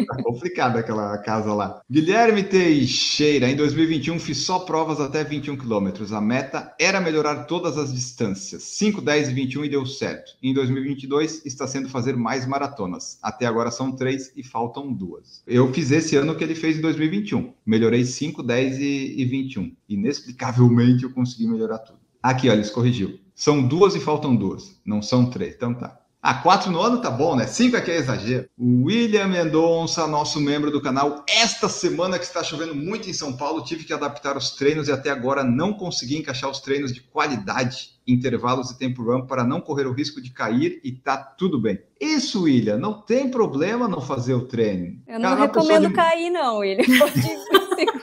Tá 0.06 0.22
complicada 0.22 0.78
aquela 0.78 1.16
casa 1.18 1.52
lá. 1.52 1.80
Guilherme 1.90 2.42
Teixeira, 2.42 3.48
em 3.48 3.56
2021 3.56 4.18
fiz 4.20 4.38
só 4.38 4.60
provas 4.60 5.00
até 5.00 5.24
21 5.24 5.56
quilômetros. 5.56 6.12
A 6.12 6.20
meta 6.20 6.74
era 6.78 7.00
melhorar 7.00 7.44
todas 7.44 7.78
as 7.78 7.92
distâncias, 7.92 8.62
5, 8.64 9.00
10 9.00 9.30
e 9.30 9.32
21 9.32 9.64
e 9.64 9.68
deu 9.68 9.86
certo. 9.86 10.32
Em 10.42 10.52
2022 10.52 11.44
está 11.44 11.66
sendo 11.66 11.88
fazer 11.88 12.16
mais 12.16 12.46
maratonas. 12.46 13.18
Até 13.22 13.46
agora 13.46 13.70
são 13.70 13.90
três 13.90 14.32
e 14.36 14.44
faltam 14.44 14.92
duas. 14.92 15.42
Eu 15.46 15.72
fiz 15.72 15.90
esse 15.90 16.14
ano 16.14 16.34
que 16.34 16.44
ele 16.44 16.54
fez 16.54 16.78
em 16.78 16.82
2021. 16.82 17.52
Melhorei 17.64 18.04
5, 18.04 18.42
10 18.42 18.78
e 18.78 18.91
e 18.92 19.24
21. 19.24 19.74
Inexplicavelmente 19.88 21.04
eu 21.04 21.12
consegui 21.12 21.46
melhorar 21.46 21.78
tudo. 21.78 21.98
Aqui, 22.22 22.48
olha, 22.48 22.58
eles 22.58 22.70
corrigiu. 22.70 23.18
São 23.34 23.66
duas 23.66 23.94
e 23.94 24.00
faltam 24.00 24.36
duas, 24.36 24.80
não 24.84 25.02
são 25.02 25.28
três. 25.28 25.54
Então 25.54 25.74
tá. 25.74 25.98
Ah, 26.24 26.34
quatro 26.34 26.70
no 26.70 26.80
ano 26.80 27.00
tá 27.00 27.10
bom, 27.10 27.34
né? 27.34 27.48
Cinco 27.48 27.76
aqui 27.76 27.90
é 27.90 27.96
exagero. 27.96 28.48
O 28.56 28.84
William 28.84 29.26
Mendonça, 29.26 30.06
nosso 30.06 30.40
membro 30.40 30.70
do 30.70 30.80
canal, 30.80 31.24
esta 31.28 31.68
semana 31.68 32.16
que 32.16 32.24
está 32.24 32.44
chovendo 32.44 32.76
muito 32.76 33.10
em 33.10 33.12
São 33.12 33.36
Paulo, 33.36 33.64
tive 33.64 33.82
que 33.82 33.92
adaptar 33.92 34.36
os 34.36 34.52
treinos 34.52 34.86
e 34.86 34.92
até 34.92 35.10
agora 35.10 35.42
não 35.42 35.72
consegui 35.72 36.16
encaixar 36.16 36.48
os 36.48 36.60
treinos 36.60 36.92
de 36.92 37.00
qualidade, 37.00 37.98
intervalos 38.06 38.70
e 38.70 38.78
tempo 38.78 39.02
run 39.02 39.26
para 39.26 39.42
não 39.42 39.60
correr 39.60 39.88
o 39.88 39.92
risco 39.92 40.22
de 40.22 40.30
cair 40.30 40.80
e 40.84 40.92
tá 40.92 41.16
tudo 41.16 41.60
bem. 41.60 41.80
Isso, 42.00 42.44
William, 42.44 42.78
não 42.78 43.02
tem 43.02 43.28
problema 43.28 43.88
não 43.88 44.00
fazer 44.00 44.34
o 44.34 44.46
treino. 44.46 45.02
Eu 45.08 45.18
não 45.18 45.30
Cara, 45.30 45.40
recomendo 45.40 45.88
de... 45.88 45.94
cair, 45.94 46.30
não, 46.30 46.58
William. 46.58 46.84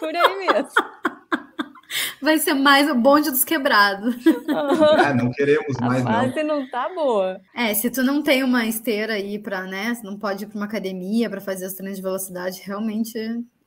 Segura 0.09 0.27
aí 0.27 0.47
mesmo. 0.47 0.69
Vai 2.21 2.37
ser 2.37 2.53
mais 2.53 2.89
o 2.89 2.95
bonde 2.95 3.31
dos 3.31 3.43
quebrados. 3.43 4.15
É, 4.25 5.13
não 5.13 5.31
queremos 5.31 5.75
mais, 5.79 6.03
não. 6.03 6.11
A 6.11 6.13
fase 6.15 6.43
não. 6.43 6.59
não 6.59 6.69
tá 6.69 6.89
boa. 6.93 7.41
É, 7.55 7.73
se 7.73 7.89
tu 7.89 8.03
não 8.03 8.21
tem 8.21 8.43
uma 8.43 8.65
esteira 8.65 9.13
aí 9.13 9.39
para, 9.39 9.63
né, 9.63 9.97
não 10.03 10.17
pode 10.17 10.43
ir 10.43 10.47
para 10.47 10.57
uma 10.57 10.65
academia 10.65 11.29
para 11.29 11.41
fazer 11.41 11.65
os 11.65 11.73
treinos 11.73 11.97
de 11.97 12.03
velocidade, 12.03 12.61
realmente 12.63 13.17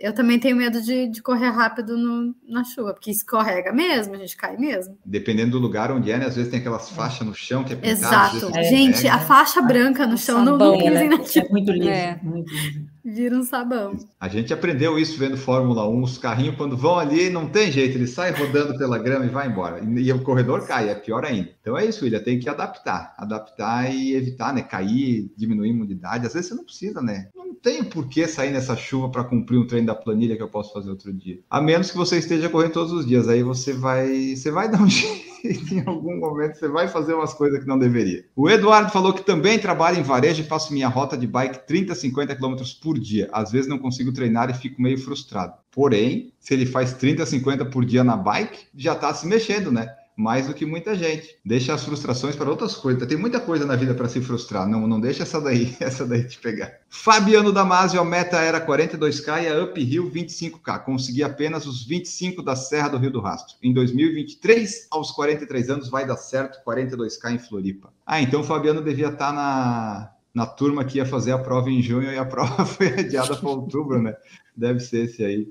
eu 0.02 0.12
também 0.12 0.36
tenho 0.36 0.56
medo 0.56 0.82
de, 0.82 1.06
de 1.06 1.22
correr 1.22 1.50
rápido 1.50 1.96
no, 1.96 2.34
na 2.48 2.64
chuva, 2.64 2.92
porque 2.92 3.12
escorrega 3.12 3.72
mesmo, 3.72 4.14
a 4.14 4.18
gente 4.18 4.36
cai 4.36 4.56
mesmo. 4.56 4.98
Dependendo 5.06 5.52
do 5.52 5.58
lugar 5.60 5.92
onde 5.92 6.10
é, 6.10 6.18
né? 6.18 6.26
Às 6.26 6.34
vezes 6.34 6.50
tem 6.50 6.58
aquelas 6.58 6.90
faixas 6.90 7.24
no 7.24 7.32
chão 7.32 7.62
que 7.62 7.72
é 7.72 7.76
pintado, 7.76 8.36
Exato. 8.36 8.58
É, 8.58 8.64
gente, 8.64 9.06
a 9.06 9.20
faixa 9.20 9.62
branca 9.62 10.04
no 10.04 10.18
chão 10.18 10.44
não, 10.44 10.58
não 10.58 10.76
né? 10.76 11.04
É 11.36 11.48
muito 11.48 11.70
liso, 11.70 11.88
é. 11.88 12.18
muito 12.20 12.52
liso. 12.52 12.92
Vira 13.04 13.36
um 13.36 13.42
sabão. 13.42 13.96
A 14.20 14.28
gente 14.28 14.54
aprendeu 14.54 14.96
isso 14.96 15.18
vendo 15.18 15.36
Fórmula 15.36 15.88
1. 15.88 16.02
Os 16.02 16.18
carrinhos, 16.18 16.56
quando 16.56 16.76
vão 16.76 17.00
ali, 17.00 17.28
não 17.30 17.48
tem 17.48 17.70
jeito, 17.70 17.98
eles 17.98 18.10
saem 18.10 18.32
rodando 18.32 18.78
pela 18.78 18.96
grama 18.96 19.24
e 19.26 19.28
vai 19.28 19.48
embora. 19.48 19.80
E, 19.82 20.02
e 20.02 20.12
o 20.12 20.22
corredor 20.22 20.64
cai, 20.66 20.88
é 20.88 20.94
pior 20.94 21.24
ainda. 21.24 21.50
Então 21.60 21.76
é 21.76 21.84
isso, 21.84 22.04
William, 22.04 22.20
tem 22.20 22.38
que 22.38 22.48
adaptar. 22.48 23.12
Adaptar 23.18 23.92
e 23.92 24.14
evitar, 24.14 24.54
né? 24.54 24.62
Cair, 24.62 25.32
diminuir 25.36 25.70
a 25.70 25.72
imunidade. 25.72 26.26
Às 26.26 26.34
vezes 26.34 26.50
você 26.50 26.54
não 26.54 26.64
precisa, 26.64 27.02
né? 27.02 27.28
Não 27.34 27.52
tem 27.56 27.82
por 27.82 28.08
que 28.08 28.26
sair 28.28 28.52
nessa 28.52 28.76
chuva 28.76 29.10
para 29.10 29.24
cumprir 29.24 29.58
um 29.58 29.66
treino 29.66 29.88
da 29.88 29.91
planilha 29.94 30.36
que 30.36 30.42
eu 30.42 30.48
posso 30.48 30.72
fazer 30.72 30.90
outro 30.90 31.12
dia. 31.12 31.40
A 31.50 31.60
menos 31.60 31.90
que 31.90 31.96
você 31.96 32.18
esteja 32.18 32.48
correndo 32.48 32.72
todos 32.72 32.92
os 32.92 33.06
dias. 33.06 33.28
Aí 33.28 33.42
você 33.42 33.72
vai, 33.72 34.34
você 34.34 34.50
vai 34.50 34.70
dar 34.70 34.82
um 34.82 34.88
jeito 34.90 35.74
em 35.74 35.82
algum 35.86 36.18
momento, 36.18 36.56
você 36.56 36.68
vai 36.68 36.88
fazer 36.88 37.14
umas 37.14 37.34
coisas 37.34 37.60
que 37.60 37.66
não 37.66 37.78
deveria. 37.78 38.24
O 38.36 38.48
Eduardo 38.48 38.92
falou 38.92 39.12
que 39.12 39.24
também 39.24 39.58
trabalha 39.58 39.98
em 39.98 40.02
varejo 40.02 40.42
e 40.42 40.46
faço 40.46 40.72
minha 40.72 40.88
rota 40.88 41.16
de 41.16 41.26
bike 41.26 41.66
30, 41.66 41.94
50 41.94 42.36
km 42.36 42.56
por 42.80 42.98
dia. 42.98 43.28
Às 43.32 43.50
vezes 43.50 43.68
não 43.68 43.78
consigo 43.78 44.12
treinar 44.12 44.50
e 44.50 44.54
fico 44.54 44.80
meio 44.80 44.98
frustrado. 44.98 45.54
Porém, 45.70 46.32
se 46.38 46.54
ele 46.54 46.66
faz 46.66 46.92
30, 46.94 47.24
50 47.26 47.64
por 47.66 47.84
dia 47.84 48.04
na 48.04 48.16
bike, 48.16 48.66
já 48.76 48.92
está 48.92 49.12
se 49.14 49.26
mexendo, 49.26 49.72
né? 49.72 49.88
Mais 50.16 50.46
do 50.46 50.54
que 50.54 50.66
muita 50.66 50.94
gente. 50.94 51.36
Deixa 51.44 51.74
as 51.74 51.84
frustrações 51.84 52.36
para 52.36 52.50
outras 52.50 52.74
coisas. 52.74 53.06
Tem 53.06 53.16
muita 53.16 53.40
coisa 53.40 53.64
na 53.64 53.76
vida 53.76 53.94
para 53.94 54.08
se 54.08 54.20
frustrar. 54.20 54.68
Não, 54.68 54.86
não 54.86 55.00
deixa 55.00 55.22
essa 55.22 55.40
daí, 55.40 55.74
essa 55.80 56.06
daí 56.06 56.24
te 56.24 56.38
pegar. 56.38 56.72
Fabiano 56.88 57.52
Damasio, 57.52 58.00
a 58.00 58.04
meta 58.04 58.38
era 58.38 58.64
42k 58.64 59.42
e 59.42 59.48
a 59.48 59.64
uphill 59.64 60.10
25k. 60.10 60.84
Consegui 60.84 61.22
apenas 61.22 61.66
os 61.66 61.84
25 61.84 62.42
da 62.42 62.54
Serra 62.54 62.88
do 62.88 62.98
Rio 62.98 63.10
do 63.10 63.20
Rastro. 63.20 63.56
Em 63.62 63.72
2023, 63.72 64.88
aos 64.90 65.10
43 65.10 65.70
anos, 65.70 65.88
vai 65.88 66.06
dar 66.06 66.16
certo 66.16 66.58
42k 66.66 67.34
em 67.34 67.38
Floripa. 67.38 67.92
Ah, 68.06 68.20
então 68.20 68.40
o 68.40 68.44
Fabiano 68.44 68.82
devia 68.82 69.08
estar 69.08 69.28
tá 69.28 69.32
na, 69.32 70.10
na 70.34 70.46
turma 70.46 70.84
que 70.84 70.98
ia 70.98 71.06
fazer 71.06 71.32
a 71.32 71.38
prova 71.38 71.70
em 71.70 71.82
junho 71.82 72.12
e 72.12 72.18
a 72.18 72.24
prova 72.26 72.64
foi 72.66 72.88
adiada 72.88 73.36
para 73.36 73.48
outubro, 73.48 74.00
né? 74.00 74.14
Deve 74.54 74.80
ser 74.80 75.06
esse 75.06 75.24
aí. 75.24 75.48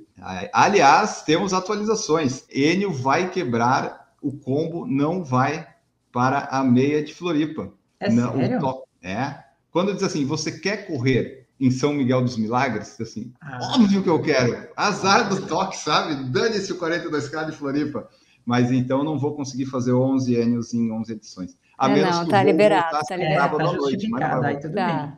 Aliás, 0.54 1.24
temos 1.24 1.54
atualizações. 1.54 2.46
Enio 2.54 2.94
vai 2.94 3.32
quebrar 3.32 4.01
o 4.22 4.32
combo 4.32 4.86
não 4.86 5.24
vai 5.24 5.68
para 6.12 6.46
a 6.52 6.64
meia 6.64 7.04
de 7.04 7.14
Floripa. 7.14 7.72
É 8.00 8.12
não, 8.12 8.34
sério? 8.34 8.60
é. 9.02 9.44
Quando 9.72 9.94
diz 9.94 10.04
assim, 10.04 10.26
você 10.26 10.52
quer 10.52 10.88
correr 10.88 11.48
em 11.60 11.72
São 11.72 11.94
Miguel 11.94 12.22
dos 12.22 12.38
Milagres, 12.38 13.00
assim, 13.00 13.32
ah. 13.42 13.60
óbvio 13.76 14.04
que 14.04 14.10
eu 14.10 14.22
quero. 14.22 14.68
Azar 14.76 15.30
do 15.30 15.46
toque, 15.46 15.78
sabe? 15.78 16.30
Dane-se 16.30 16.74
o 16.74 16.80
42K 16.80 17.46
de 17.46 17.52
Floripa. 17.52 18.10
Mas 18.46 18.72
então 18.72 19.04
não 19.04 19.20
vou 19.20 19.36
conseguir 19.36 19.66
fazer 19.66 19.94
11 19.94 20.36
anos 20.36 20.74
em 20.74 20.92
11 20.92 21.14
edições. 21.14 21.58
A 21.78 21.90
é, 21.90 21.94
menos 21.94 22.16
não, 22.16 22.26
que 22.26 22.32
tá 22.32 22.44
liberado, 22.44 23.00
tá 23.08 23.16
liberado. 23.16 23.58
Tá 23.58 23.64
noite, 23.74 24.10
aí 24.44 24.60
tudo 24.60 24.74
tá. 24.74 25.18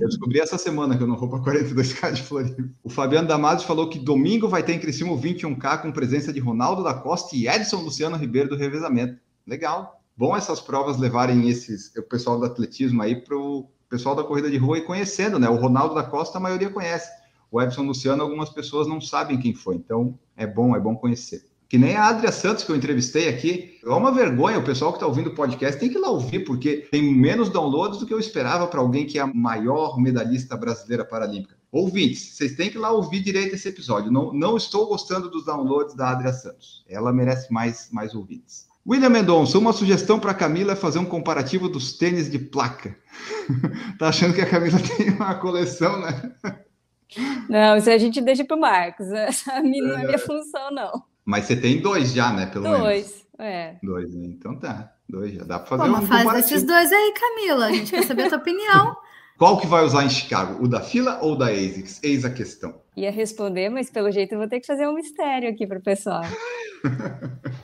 Eu 0.00 0.08
descobri 0.08 0.40
essa 0.40 0.58
semana 0.58 0.96
que 0.96 1.02
eu 1.02 1.06
não 1.06 1.16
vou 1.16 1.28
para 1.28 1.38
42K 1.38 2.12
de 2.12 2.22
Floripa. 2.22 2.68
O 2.82 2.90
Fabiano 2.90 3.28
Damasio 3.28 3.66
falou 3.66 3.88
que 3.88 3.98
domingo 3.98 4.48
vai 4.48 4.62
ter 4.62 4.72
em 4.72 4.80
Criciúma 4.80 5.12
o 5.12 5.20
21K 5.20 5.82
com 5.82 5.92
presença 5.92 6.32
de 6.32 6.40
Ronaldo 6.40 6.82
da 6.82 6.92
Costa 6.92 7.36
e 7.36 7.46
Edson 7.46 7.76
Luciano 7.76 8.16
Ribeiro 8.16 8.48
do 8.48 8.56
revezamento. 8.56 9.18
Legal. 9.46 10.00
Bom 10.16 10.36
essas 10.36 10.60
provas 10.60 10.98
levarem 10.98 11.48
esses, 11.48 11.94
o 11.96 12.02
pessoal 12.02 12.38
do 12.38 12.46
atletismo 12.46 13.02
aí 13.02 13.16
para 13.16 13.36
o 13.36 13.68
pessoal 13.88 14.14
da 14.14 14.24
corrida 14.24 14.50
de 14.50 14.56
rua 14.56 14.78
e 14.78 14.82
conhecendo, 14.82 15.38
né? 15.38 15.48
O 15.48 15.56
Ronaldo 15.56 15.94
da 15.94 16.02
Costa 16.02 16.38
a 16.38 16.40
maioria 16.40 16.70
conhece. 16.70 17.10
O 17.50 17.62
Edson 17.62 17.82
Luciano 17.82 18.22
algumas 18.22 18.50
pessoas 18.50 18.88
não 18.88 19.00
sabem 19.00 19.38
quem 19.38 19.54
foi. 19.54 19.76
Então 19.76 20.18
é 20.36 20.46
bom, 20.46 20.74
é 20.74 20.80
bom 20.80 20.96
conhecer. 20.96 21.44
Que 21.74 21.78
nem 21.78 21.96
a 21.96 22.06
Adria 22.06 22.30
Santos, 22.30 22.62
que 22.62 22.70
eu 22.70 22.76
entrevistei 22.76 23.28
aqui. 23.28 23.80
É 23.84 23.88
uma 23.88 24.12
vergonha, 24.12 24.60
o 24.60 24.62
pessoal 24.62 24.92
que 24.92 24.98
está 24.98 25.08
ouvindo 25.08 25.30
o 25.30 25.34
podcast 25.34 25.80
tem 25.80 25.88
que 25.88 25.98
ir 25.98 26.00
lá 26.00 26.08
ouvir, 26.08 26.44
porque 26.44 26.86
tem 26.88 27.02
menos 27.12 27.48
downloads 27.48 27.98
do 27.98 28.06
que 28.06 28.14
eu 28.14 28.20
esperava 28.20 28.68
para 28.68 28.78
alguém 28.78 29.04
que 29.04 29.18
é 29.18 29.22
a 29.22 29.26
maior 29.26 29.98
medalhista 29.98 30.56
brasileira 30.56 31.04
paralímpica. 31.04 31.56
Ouvintes, 31.72 32.36
vocês 32.36 32.54
têm 32.54 32.70
que 32.70 32.76
ir 32.76 32.80
lá 32.80 32.92
ouvir 32.92 33.18
direito 33.18 33.56
esse 33.56 33.68
episódio. 33.68 34.08
Não, 34.08 34.32
não 34.32 34.56
estou 34.56 34.86
gostando 34.86 35.28
dos 35.28 35.44
downloads 35.46 35.96
da 35.96 36.10
Adria 36.10 36.32
Santos. 36.32 36.84
Ela 36.88 37.12
merece 37.12 37.52
mais, 37.52 37.88
mais 37.90 38.14
ouvintes. 38.14 38.68
William 38.88 39.10
Mendonça, 39.10 39.58
uma 39.58 39.72
sugestão 39.72 40.20
para 40.20 40.30
a 40.30 40.34
Camila 40.34 40.74
é 40.74 40.76
fazer 40.76 41.00
um 41.00 41.04
comparativo 41.04 41.68
dos 41.68 41.98
tênis 41.98 42.30
de 42.30 42.38
placa. 42.38 42.96
tá 43.98 44.10
achando 44.10 44.32
que 44.32 44.40
a 44.40 44.48
Camila 44.48 44.78
tem 44.96 45.10
uma 45.10 45.34
coleção, 45.34 45.98
né? 45.98 46.32
Não, 47.48 47.76
isso 47.76 47.90
a 47.90 47.98
gente 47.98 48.20
deixa 48.20 48.44
para 48.44 48.56
o 48.56 48.60
Marcos. 48.60 49.10
Essa 49.10 49.60
não 49.60 49.98
é 49.98 50.04
minha 50.04 50.18
função, 50.20 50.70
não. 50.70 51.13
Mas 51.24 51.44
você 51.46 51.56
tem 51.56 51.80
dois 51.80 52.12
já, 52.12 52.32
né? 52.32 52.46
Pelo 52.46 52.64
dois, 52.64 52.80
menos. 52.80 52.86
Dois, 52.86 53.26
é. 53.38 53.76
Dois, 53.82 54.14
né? 54.14 54.26
Então 54.26 54.58
tá. 54.58 54.92
Dois, 55.08 55.34
já 55.34 55.44
dá 55.44 55.58
para 55.58 55.78
fazer 55.78 55.90
Pô, 55.90 55.98
um 55.98 56.06
faz 56.06 56.32
desses 56.32 56.62
dois 56.62 56.90
aí, 56.92 57.12
Camila. 57.12 57.66
A 57.66 57.72
gente 57.72 57.90
quer 57.90 58.04
saber 58.04 58.24
a 58.24 58.28
tua 58.28 58.38
opinião. 58.38 58.96
Qual 59.36 59.58
que 59.58 59.66
vai 59.66 59.84
usar 59.84 60.04
em 60.04 60.10
Chicago? 60.10 60.62
O 60.62 60.68
da 60.68 60.80
fila 60.80 61.18
ou 61.20 61.36
da 61.36 61.46
ASICS? 61.46 62.00
Eis 62.02 62.24
a 62.24 62.30
questão. 62.30 62.80
Ia 62.96 63.10
responder, 63.10 63.68
mas 63.68 63.90
pelo 63.90 64.10
jeito 64.10 64.32
eu 64.32 64.38
vou 64.38 64.48
ter 64.48 64.60
que 64.60 64.66
fazer 64.66 64.86
um 64.86 64.94
mistério 64.94 65.50
aqui 65.50 65.66
para 65.66 65.78
o 65.78 65.82
pessoal. 65.82 66.22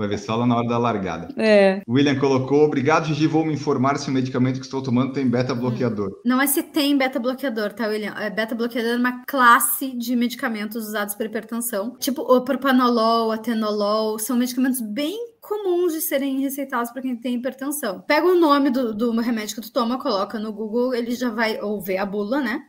Vai 0.00 0.08
ver 0.08 0.18
só 0.18 0.34
lá 0.34 0.46
na 0.46 0.56
hora 0.56 0.66
da 0.66 0.78
largada. 0.78 1.28
É. 1.36 1.82
William 1.86 2.18
colocou: 2.18 2.64
Obrigado, 2.64 3.04
Gigi. 3.04 3.26
Vou 3.26 3.44
me 3.44 3.52
informar 3.52 3.98
se 3.98 4.08
o 4.08 4.12
medicamento 4.12 4.58
que 4.58 4.64
estou 4.64 4.82
tomando 4.82 5.12
tem 5.12 5.28
beta-bloqueador. 5.28 6.22
Não 6.24 6.40
é 6.40 6.46
se 6.46 6.62
tem 6.62 6.96
beta-bloqueador, 6.96 7.74
tá, 7.74 7.86
William? 7.86 8.14
É, 8.18 8.30
beta-bloqueador 8.30 8.92
é 8.92 8.96
uma 8.96 9.22
classe 9.26 9.94
de 9.94 10.16
medicamentos 10.16 10.88
usados 10.88 11.14
para 11.14 11.26
hipertensão. 11.26 11.98
Tipo 11.98 12.22
o 12.22 12.40
propanolol, 12.40 13.30
atenolol, 13.30 14.18
são 14.18 14.38
medicamentos 14.38 14.80
bem 14.80 15.18
comuns 15.38 15.92
de 15.92 16.00
serem 16.00 16.40
receitados 16.40 16.90
para 16.90 17.02
quem 17.02 17.16
tem 17.16 17.34
hipertensão. 17.34 18.00
Pega 18.00 18.26
o 18.26 18.36
nome 18.36 18.70
do, 18.70 18.94
do 18.94 19.10
remédio 19.20 19.56
que 19.56 19.60
tu 19.60 19.72
toma, 19.72 19.98
coloca 19.98 20.38
no 20.38 20.50
Google, 20.50 20.94
ele 20.94 21.14
já 21.14 21.28
vai, 21.28 21.60
ou 21.60 21.78
ver 21.78 21.98
a 21.98 22.06
bula, 22.06 22.40
né? 22.40 22.62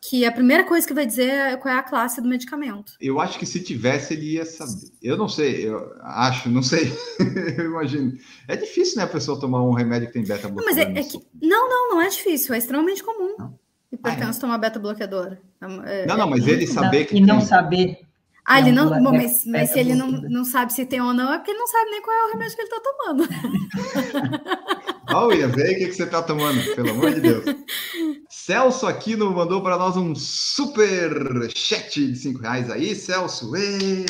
Que 0.00 0.24
a 0.24 0.32
primeira 0.32 0.64
coisa 0.64 0.86
que 0.86 0.94
vai 0.94 1.04
dizer 1.04 1.28
é 1.28 1.56
qual 1.56 1.74
é 1.74 1.78
a 1.78 1.82
classe 1.82 2.20
do 2.20 2.28
medicamento. 2.28 2.92
Eu 3.00 3.20
acho 3.20 3.38
que 3.38 3.46
se 3.46 3.62
tivesse, 3.62 4.14
ele 4.14 4.34
ia 4.34 4.44
saber. 4.44 4.90
Eu 5.02 5.16
não 5.16 5.28
sei, 5.28 5.68
eu 5.68 5.92
acho, 6.02 6.48
não 6.48 6.62
sei. 6.62 6.92
eu 7.58 7.66
imagino. 7.66 8.16
É 8.46 8.56
difícil, 8.56 8.98
né, 8.98 9.04
a 9.04 9.08
pessoa 9.08 9.40
tomar 9.40 9.62
um 9.62 9.72
remédio 9.72 10.08
que 10.08 10.14
tem 10.14 10.24
beta 10.24 10.48
bloqueador. 10.48 10.76
Não, 10.76 10.94
mas 10.94 10.96
é, 10.96 11.00
é 11.00 11.02
que... 11.04 11.18
não, 11.40 11.68
não, 11.68 11.90
não 11.96 12.02
é 12.02 12.08
difícil, 12.08 12.54
é 12.54 12.58
extremamente 12.58 13.02
comum. 13.02 13.34
Não. 13.38 13.58
Hipertenso 13.90 14.30
ah, 14.32 14.36
é? 14.36 14.40
tomar 14.40 14.58
beta 14.58 14.78
bloqueador. 14.78 15.38
É, 15.86 16.06
não, 16.06 16.16
não, 16.16 16.30
mas 16.30 16.46
ele 16.46 16.66
saber 16.66 17.06
que. 17.06 17.16
E 17.16 17.20
não 17.20 17.40
saber. 17.40 17.98
Ah, 18.44 18.60
ele 18.60 18.72
não, 18.72 18.88
bom, 19.02 19.12
mas, 19.12 19.44
mas 19.44 19.70
se 19.70 19.78
ele 19.78 19.94
não, 19.94 20.10
não 20.10 20.42
sabe 20.42 20.72
se 20.72 20.86
tem 20.86 21.02
ou 21.02 21.12
não, 21.12 21.34
é 21.34 21.36
porque 21.36 21.50
ele 21.50 21.58
não 21.58 21.66
sabe 21.66 21.90
nem 21.90 22.00
qual 22.00 22.16
é 22.16 22.24
o 22.24 22.32
remédio 22.32 22.56
que 22.56 22.62
ele 22.62 22.70
está 22.70 22.80
tomando. 22.80 23.28
Olha, 25.14 25.48
vê 25.48 25.62
o 25.62 25.78
que, 25.78 25.86
que 25.86 25.92
você 25.92 26.04
está 26.04 26.22
tomando, 26.22 26.74
pelo 26.74 26.90
amor 26.92 27.12
de 27.12 27.20
Deus. 27.20 27.44
Celso 28.48 28.86
Aquino 28.86 29.30
mandou 29.30 29.60
para 29.60 29.76
nós 29.76 29.94
um 29.94 30.14
super 30.14 31.12
chat 31.54 32.12
de 32.12 32.16
5 32.16 32.40
reais 32.40 32.70
aí, 32.70 32.94
Celso. 32.94 33.54
Ê! 33.54 34.06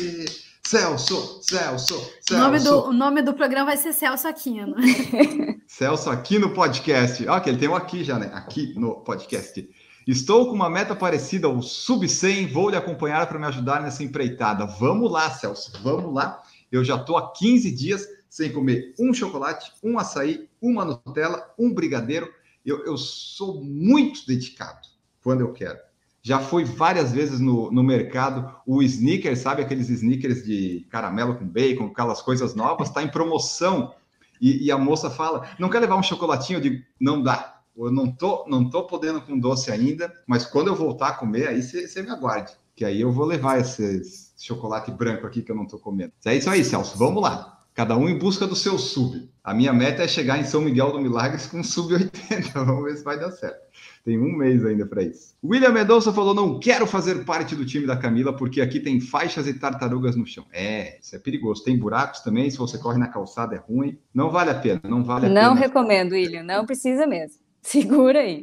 Celso, 0.65 1.41
Celso, 1.43 2.01
Celso. 2.21 2.35
O 2.35 2.37
nome, 2.37 2.61
do, 2.61 2.85
o 2.85 2.93
nome 2.93 3.23
do 3.23 3.35
programa 3.35 3.71
vai 3.71 3.77
ser 3.77 3.93
Celso 3.93 4.29
Aquino. 4.29 4.77
Celso 5.67 6.09
Aquino 6.09 6.51
Podcast. 6.51 7.27
Ó, 7.27 7.41
que 7.41 7.51
ele 7.51 7.59
tem 7.59 7.69
um 7.69 7.75
aqui 7.75 8.05
já, 8.05 8.17
né? 8.17 8.31
Aqui 8.33 8.79
no 8.79 9.01
podcast. 9.01 9.69
Estou 10.07 10.47
com 10.47 10.53
uma 10.53 10.71
meta 10.71 10.95
parecida 10.95 11.49
ao 11.49 11.61
Sub-100, 11.61 12.53
vou 12.53 12.71
lhe 12.71 12.77
acompanhar 12.77 13.27
para 13.27 13.41
me 13.41 13.47
ajudar 13.47 13.83
nessa 13.83 14.05
empreitada. 14.05 14.67
Vamos 14.67 15.11
lá, 15.11 15.33
Celso, 15.33 15.73
vamos 15.83 16.15
lá. 16.15 16.41
Eu 16.71 16.85
já 16.85 16.95
estou 16.95 17.19
há 17.19 17.33
15 17.33 17.73
dias 17.73 18.07
sem 18.31 18.53
comer 18.53 18.95
um 19.01 19.13
chocolate, 19.13 19.73
um 19.83 19.99
açaí, 19.99 20.49
uma 20.63 20.85
Nutella, 20.85 21.45
um 21.59 21.75
brigadeiro. 21.75 22.38
Eu, 22.69 22.85
eu 22.85 22.97
sou 22.97 23.63
muito 23.63 24.27
dedicado 24.27 24.87
quando 25.23 25.41
eu 25.41 25.53
quero. 25.53 25.79
Já 26.23 26.41
fui 26.41 26.65
várias 26.65 27.13
vezes 27.13 27.41
no, 27.41 27.71
no 27.71 27.83
mercado. 27.83 28.55
O 28.67 28.83
sneaker, 28.83 29.37
sabe 29.37 29.63
aqueles 29.63 29.89
sneakers 29.89 30.45
de 30.45 30.87
caramelo 30.91 31.37
com 31.37 31.47
bacon, 31.47 31.87
aquelas 31.87 32.21
coisas 32.21 32.55
novas, 32.55 32.89
está 32.89 33.03
em 33.03 33.09
promoção. 33.09 33.95
E, 34.41 34.67
e, 34.67 34.71
a 34.71 34.77
moça 34.77 35.09
fala: 35.09 35.49
não 35.59 35.71
quer 35.71 35.81
levar 35.81 35.97
um 35.97 36.03
chocolatinho? 36.03 36.59
Eu 36.59 36.63
digo: 36.63 36.85
não 37.01 37.23
dá. 37.23 37.61
Eu 37.77 37.91
não 37.93 38.11
tô, 38.11 38.45
não 38.49 38.69
tô 38.69 38.87
podendo 38.87 39.21
com 39.21 39.39
doce 39.39 39.71
ainda, 39.71 40.13
mas 40.27 40.45
quando 40.45 40.67
eu 40.67 40.75
voltar 40.75 41.09
a 41.09 41.15
comer, 41.15 41.49
aí 41.49 41.63
você 41.63 42.03
me 42.03 42.11
aguarde. 42.11 42.53
Que 42.75 42.85
aí 42.85 43.01
eu 43.01 43.13
vou 43.13 43.25
levar 43.25 43.61
esse 43.61 44.03
chocolate 44.37 44.91
branco 44.91 45.27
aqui 45.27 45.43
que 45.43 45.51
eu 45.51 45.57
não 45.57 45.67
tô 45.67 45.79
comendo. 45.79 46.13
É 46.25 46.37
isso 46.37 46.51
aí, 46.51 46.65
Celso. 46.65 46.99
Vamos 46.99 47.23
lá. 47.23 47.58
Cada 47.79 47.97
um 47.97 48.09
em 48.09 48.19
busca 48.19 48.45
do 48.45 48.57
seu 48.57 48.77
sub. 48.77 49.31
A 49.45 49.55
minha 49.55 49.73
meta 49.73 50.03
é 50.03 50.09
chegar 50.09 50.37
em 50.37 50.43
São 50.43 50.61
Miguel 50.61 50.91
do 50.91 51.01
Milagres 51.01 51.47
com 51.47 51.63
sub 51.63 51.95
80. 51.95 52.65
Vamos 52.65 52.83
ver 52.83 52.97
se 52.97 53.05
vai 53.05 53.17
dar 53.17 53.31
certo. 53.31 53.57
Tem 54.05 54.19
um 54.19 54.37
mês 54.37 54.67
ainda 54.67 54.85
para 54.85 55.05
isso. 55.05 55.37
William 55.45 55.71
Mendonça 55.71 56.13
falou: 56.13 56.35
não 56.35 56.59
quero 56.59 56.89
fazer 56.89 57.25
parte 57.25 57.55
do 57.55 57.65
time 57.65 57.87
da 57.87 57.97
Camila, 57.97 58.33
porque 58.33 58.61
aqui 58.61 58.81
tem 58.81 59.01
faixas 59.01 59.47
e 59.47 59.55
tartarugas 59.55 60.17
no 60.17 60.27
chão. 60.27 60.45
É, 60.53 60.99
isso 61.01 61.15
é 61.15 61.21
perigoso. 61.21 61.63
Tem 61.63 61.79
buracos 61.79 62.19
também. 62.19 62.51
Se 62.51 62.59
você 62.59 62.79
corre 62.79 62.99
na 62.99 63.07
calçada, 63.07 63.55
é 63.55 63.59
ruim. 63.59 63.97
Não 64.13 64.29
vale 64.29 64.51
a 64.51 64.57
pena. 64.57 64.81
Não 64.83 65.05
vale 65.05 65.27
a 65.27 65.29
não 65.29 65.37
pena. 65.37 65.49
Não 65.49 65.55
recomendo, 65.55 66.13
William. 66.15 66.43
Não 66.43 66.67
precisa 66.67 67.07
mesmo. 67.07 67.39
Segura 67.63 68.19
aí. 68.19 68.43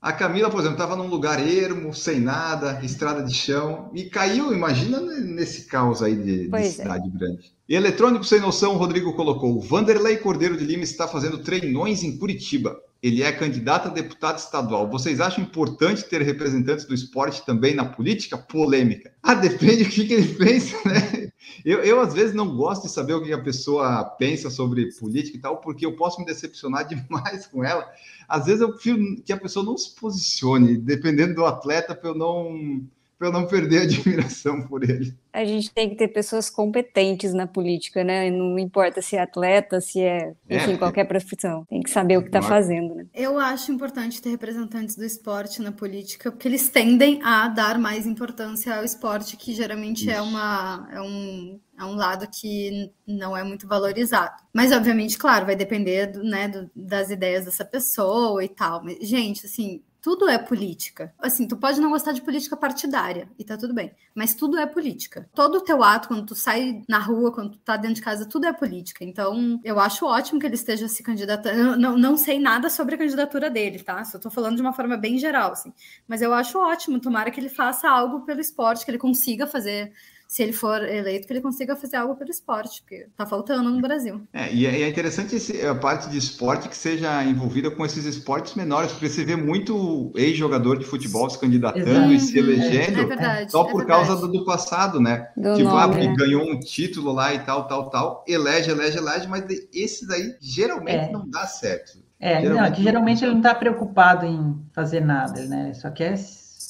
A 0.00 0.12
Camila, 0.12 0.48
por 0.48 0.60
exemplo, 0.60 0.76
estava 0.76 0.96
num 0.96 1.08
lugar 1.08 1.46
ermo, 1.46 1.92
sem 1.92 2.20
nada, 2.20 2.80
estrada 2.82 3.22
de 3.22 3.34
chão, 3.34 3.90
e 3.94 4.04
caiu, 4.04 4.50
imagina 4.50 4.98
nesse 4.98 5.66
caos 5.66 6.02
aí 6.02 6.16
de, 6.16 6.48
de 6.48 6.56
é. 6.56 6.62
cidade 6.62 7.06
é. 7.06 7.18
grande. 7.18 7.52
E 7.68 7.74
eletrônico 7.74 8.24
sem 8.24 8.40
noção, 8.40 8.74
o 8.74 8.78
Rodrigo 8.78 9.12
colocou: 9.12 9.60
Vanderlei 9.60 10.16
Cordeiro 10.16 10.56
de 10.56 10.64
Lima 10.64 10.84
está 10.84 11.06
fazendo 11.06 11.38
treinões 11.38 12.02
em 12.02 12.16
Curitiba. 12.16 12.80
Ele 13.02 13.22
é 13.22 13.30
candidato 13.30 13.88
a 13.88 13.90
deputado 13.90 14.38
estadual. 14.38 14.90
Vocês 14.90 15.20
acham 15.20 15.44
importante 15.44 16.04
ter 16.04 16.20
representantes 16.22 16.84
do 16.84 16.94
esporte 16.94 17.44
também 17.44 17.74
na 17.74 17.84
política? 17.84 18.36
Polêmica. 18.36 19.12
Ah, 19.22 19.34
depende 19.34 19.84
do 19.84 19.90
que, 19.90 20.06
que 20.06 20.14
ele 20.14 20.34
pensa, 20.36 20.76
né? 20.86 21.19
Eu, 21.64 21.80
eu, 21.80 22.00
às 22.00 22.14
vezes, 22.14 22.34
não 22.34 22.56
gosto 22.56 22.82
de 22.82 22.92
saber 22.92 23.14
o 23.14 23.22
que 23.22 23.32
a 23.32 23.42
pessoa 23.42 24.04
pensa 24.04 24.50
sobre 24.50 24.92
política 24.92 25.36
e 25.36 25.40
tal, 25.40 25.58
porque 25.58 25.84
eu 25.84 25.96
posso 25.96 26.20
me 26.20 26.26
decepcionar 26.26 26.86
demais 26.88 27.46
com 27.46 27.64
ela. 27.64 27.88
Às 28.28 28.46
vezes, 28.46 28.60
eu 28.60 28.72
prefiro 28.72 29.22
que 29.22 29.32
a 29.32 29.36
pessoa 29.38 29.64
não 29.64 29.76
se 29.76 29.94
posicione, 29.94 30.76
dependendo 30.76 31.34
do 31.34 31.46
atleta, 31.46 31.94
para 31.94 32.10
eu 32.10 32.14
não 32.14 32.82
para 33.20 33.28
eu 33.28 33.32
não 33.32 33.46
perder 33.46 33.80
a 33.80 33.82
admiração 33.84 34.62
por 34.62 34.82
ele. 34.82 35.14
A 35.30 35.44
gente 35.44 35.70
tem 35.70 35.90
que 35.90 35.94
ter 35.94 36.08
pessoas 36.08 36.48
competentes 36.48 37.34
na 37.34 37.46
política, 37.46 38.02
né? 38.02 38.30
Não 38.30 38.58
importa 38.58 39.02
se 39.02 39.14
é 39.14 39.20
atleta, 39.20 39.78
se 39.78 40.00
é, 40.00 40.32
enfim, 40.48 40.72
é, 40.72 40.76
qualquer 40.78 41.04
profissão. 41.04 41.66
Tem 41.66 41.82
que 41.82 41.90
saber 41.90 42.16
o 42.16 42.22
que 42.22 42.28
está 42.28 42.40
fazendo, 42.40 42.94
né? 42.94 43.06
Eu 43.14 43.38
acho 43.38 43.70
importante 43.70 44.22
ter 44.22 44.30
representantes 44.30 44.96
do 44.96 45.04
esporte 45.04 45.60
na 45.60 45.70
política, 45.70 46.32
porque 46.32 46.48
eles 46.48 46.70
tendem 46.70 47.22
a 47.22 47.46
dar 47.48 47.78
mais 47.78 48.06
importância 48.06 48.74
ao 48.74 48.84
esporte, 48.84 49.36
que 49.36 49.52
geralmente 49.52 50.10
é 50.10 50.22
uma 50.22 50.88
é 50.90 51.00
um 51.02 51.60
é 51.78 51.84
um 51.84 51.94
lado 51.94 52.28
que 52.28 52.90
não 53.06 53.34
é 53.34 53.42
muito 53.42 53.66
valorizado. 53.66 54.34
Mas, 54.52 54.70
obviamente, 54.70 55.16
claro, 55.16 55.46
vai 55.46 55.56
depender 55.56 56.08
do, 56.08 56.22
né, 56.22 56.46
do, 56.46 56.70
das 56.76 57.08
ideias 57.08 57.46
dessa 57.46 57.64
pessoa 57.64 58.44
e 58.44 58.48
tal. 58.50 58.84
Mas, 58.84 58.98
gente, 59.00 59.46
assim, 59.46 59.82
tudo 60.02 60.28
é 60.28 60.38
política. 60.38 61.12
Assim, 61.18 61.46
tu 61.46 61.56
pode 61.56 61.80
não 61.80 61.90
gostar 61.90 62.12
de 62.12 62.22
política 62.22 62.56
partidária, 62.56 63.28
e 63.38 63.44
tá 63.44 63.56
tudo 63.56 63.74
bem. 63.74 63.92
Mas 64.14 64.34
tudo 64.34 64.58
é 64.58 64.66
política. 64.66 65.28
Todo 65.34 65.56
o 65.56 65.60
teu 65.60 65.82
ato, 65.82 66.08
quando 66.08 66.26
tu 66.26 66.34
sai 66.34 66.82
na 66.88 66.98
rua, 66.98 67.32
quando 67.32 67.52
tu 67.52 67.58
tá 67.58 67.76
dentro 67.76 67.96
de 67.96 68.02
casa, 68.02 68.26
tudo 68.26 68.46
é 68.46 68.52
política. 68.52 69.04
Então, 69.04 69.60
eu 69.62 69.78
acho 69.78 70.06
ótimo 70.06 70.40
que 70.40 70.46
ele 70.46 70.54
esteja 70.54 70.88
se 70.88 71.02
candidatando. 71.02 71.76
Não, 71.76 71.96
não 71.96 72.16
sei 72.16 72.38
nada 72.38 72.70
sobre 72.70 72.94
a 72.94 72.98
candidatura 72.98 73.50
dele, 73.50 73.82
tá? 73.82 74.02
Só 74.04 74.18
tô 74.18 74.30
falando 74.30 74.56
de 74.56 74.62
uma 74.62 74.72
forma 74.72 74.96
bem 74.96 75.18
geral, 75.18 75.52
assim. 75.52 75.72
Mas 76.08 76.22
eu 76.22 76.32
acho 76.32 76.58
ótimo. 76.58 77.00
Tomara 77.00 77.30
que 77.30 77.40
ele 77.40 77.48
faça 77.48 77.88
algo 77.88 78.20
pelo 78.20 78.40
esporte, 78.40 78.84
que 78.84 78.90
ele 78.90 78.98
consiga 78.98 79.46
fazer 79.46 79.92
se 80.30 80.44
ele 80.44 80.52
for 80.52 80.80
eleito, 80.88 81.26
que 81.26 81.32
ele 81.32 81.40
consiga 81.40 81.74
fazer 81.74 81.96
algo 81.96 82.14
pelo 82.14 82.30
esporte, 82.30 82.82
porque 82.82 83.08
tá 83.16 83.26
faltando 83.26 83.68
no 83.68 83.80
Brasil. 83.80 84.22
É, 84.32 84.54
e 84.54 84.64
é, 84.64 84.82
é 84.82 84.88
interessante 84.88 85.34
esse, 85.34 85.60
a 85.66 85.74
parte 85.74 86.08
de 86.08 86.16
esporte 86.16 86.68
que 86.68 86.76
seja 86.76 87.24
envolvida 87.24 87.68
com 87.68 87.84
esses 87.84 88.04
esportes 88.04 88.54
menores, 88.54 88.92
porque 88.92 89.08
você 89.08 89.24
vê 89.24 89.34
muito 89.34 90.12
ex-jogador 90.14 90.78
de 90.78 90.84
futebol 90.84 91.28
se 91.28 91.36
candidatando 91.36 91.90
Exato. 91.90 92.12
e 92.12 92.20
se 92.20 92.38
elegendo 92.38 93.00
é, 93.00 93.02
é 93.02 93.06
verdade, 93.06 93.50
só 93.50 93.64
por 93.64 93.82
é 93.82 93.86
causa 93.86 94.14
do, 94.14 94.28
do, 94.28 94.44
passado, 94.44 95.00
né? 95.00 95.30
Do 95.36 95.56
tipo, 95.56 95.68
ah, 95.70 95.88
nome, 95.88 96.06
ah, 96.06 96.10
né? 96.10 96.14
ganhou 96.16 96.48
um 96.48 96.60
título 96.60 97.10
lá 97.10 97.34
e 97.34 97.40
tal, 97.40 97.66
tal, 97.66 97.90
tal, 97.90 98.24
elege, 98.28 98.70
elege, 98.70 98.98
elege, 98.98 99.26
mas 99.26 99.44
esses 99.74 100.08
aí 100.10 100.36
geralmente 100.40 101.08
é. 101.08 101.10
não 101.10 101.28
dá 101.28 101.44
certo. 101.48 101.98
É, 102.20 102.40
geralmente, 102.40 102.68
não, 102.68 102.76
que 102.76 102.82
geralmente 102.84 103.24
ele 103.24 103.32
não 103.32 103.40
está 103.40 103.52
preocupado 103.52 104.24
em 104.24 104.64
fazer 104.72 105.00
nada, 105.00 105.44
né? 105.46 105.74
Só 105.74 105.90
quer 105.90 106.16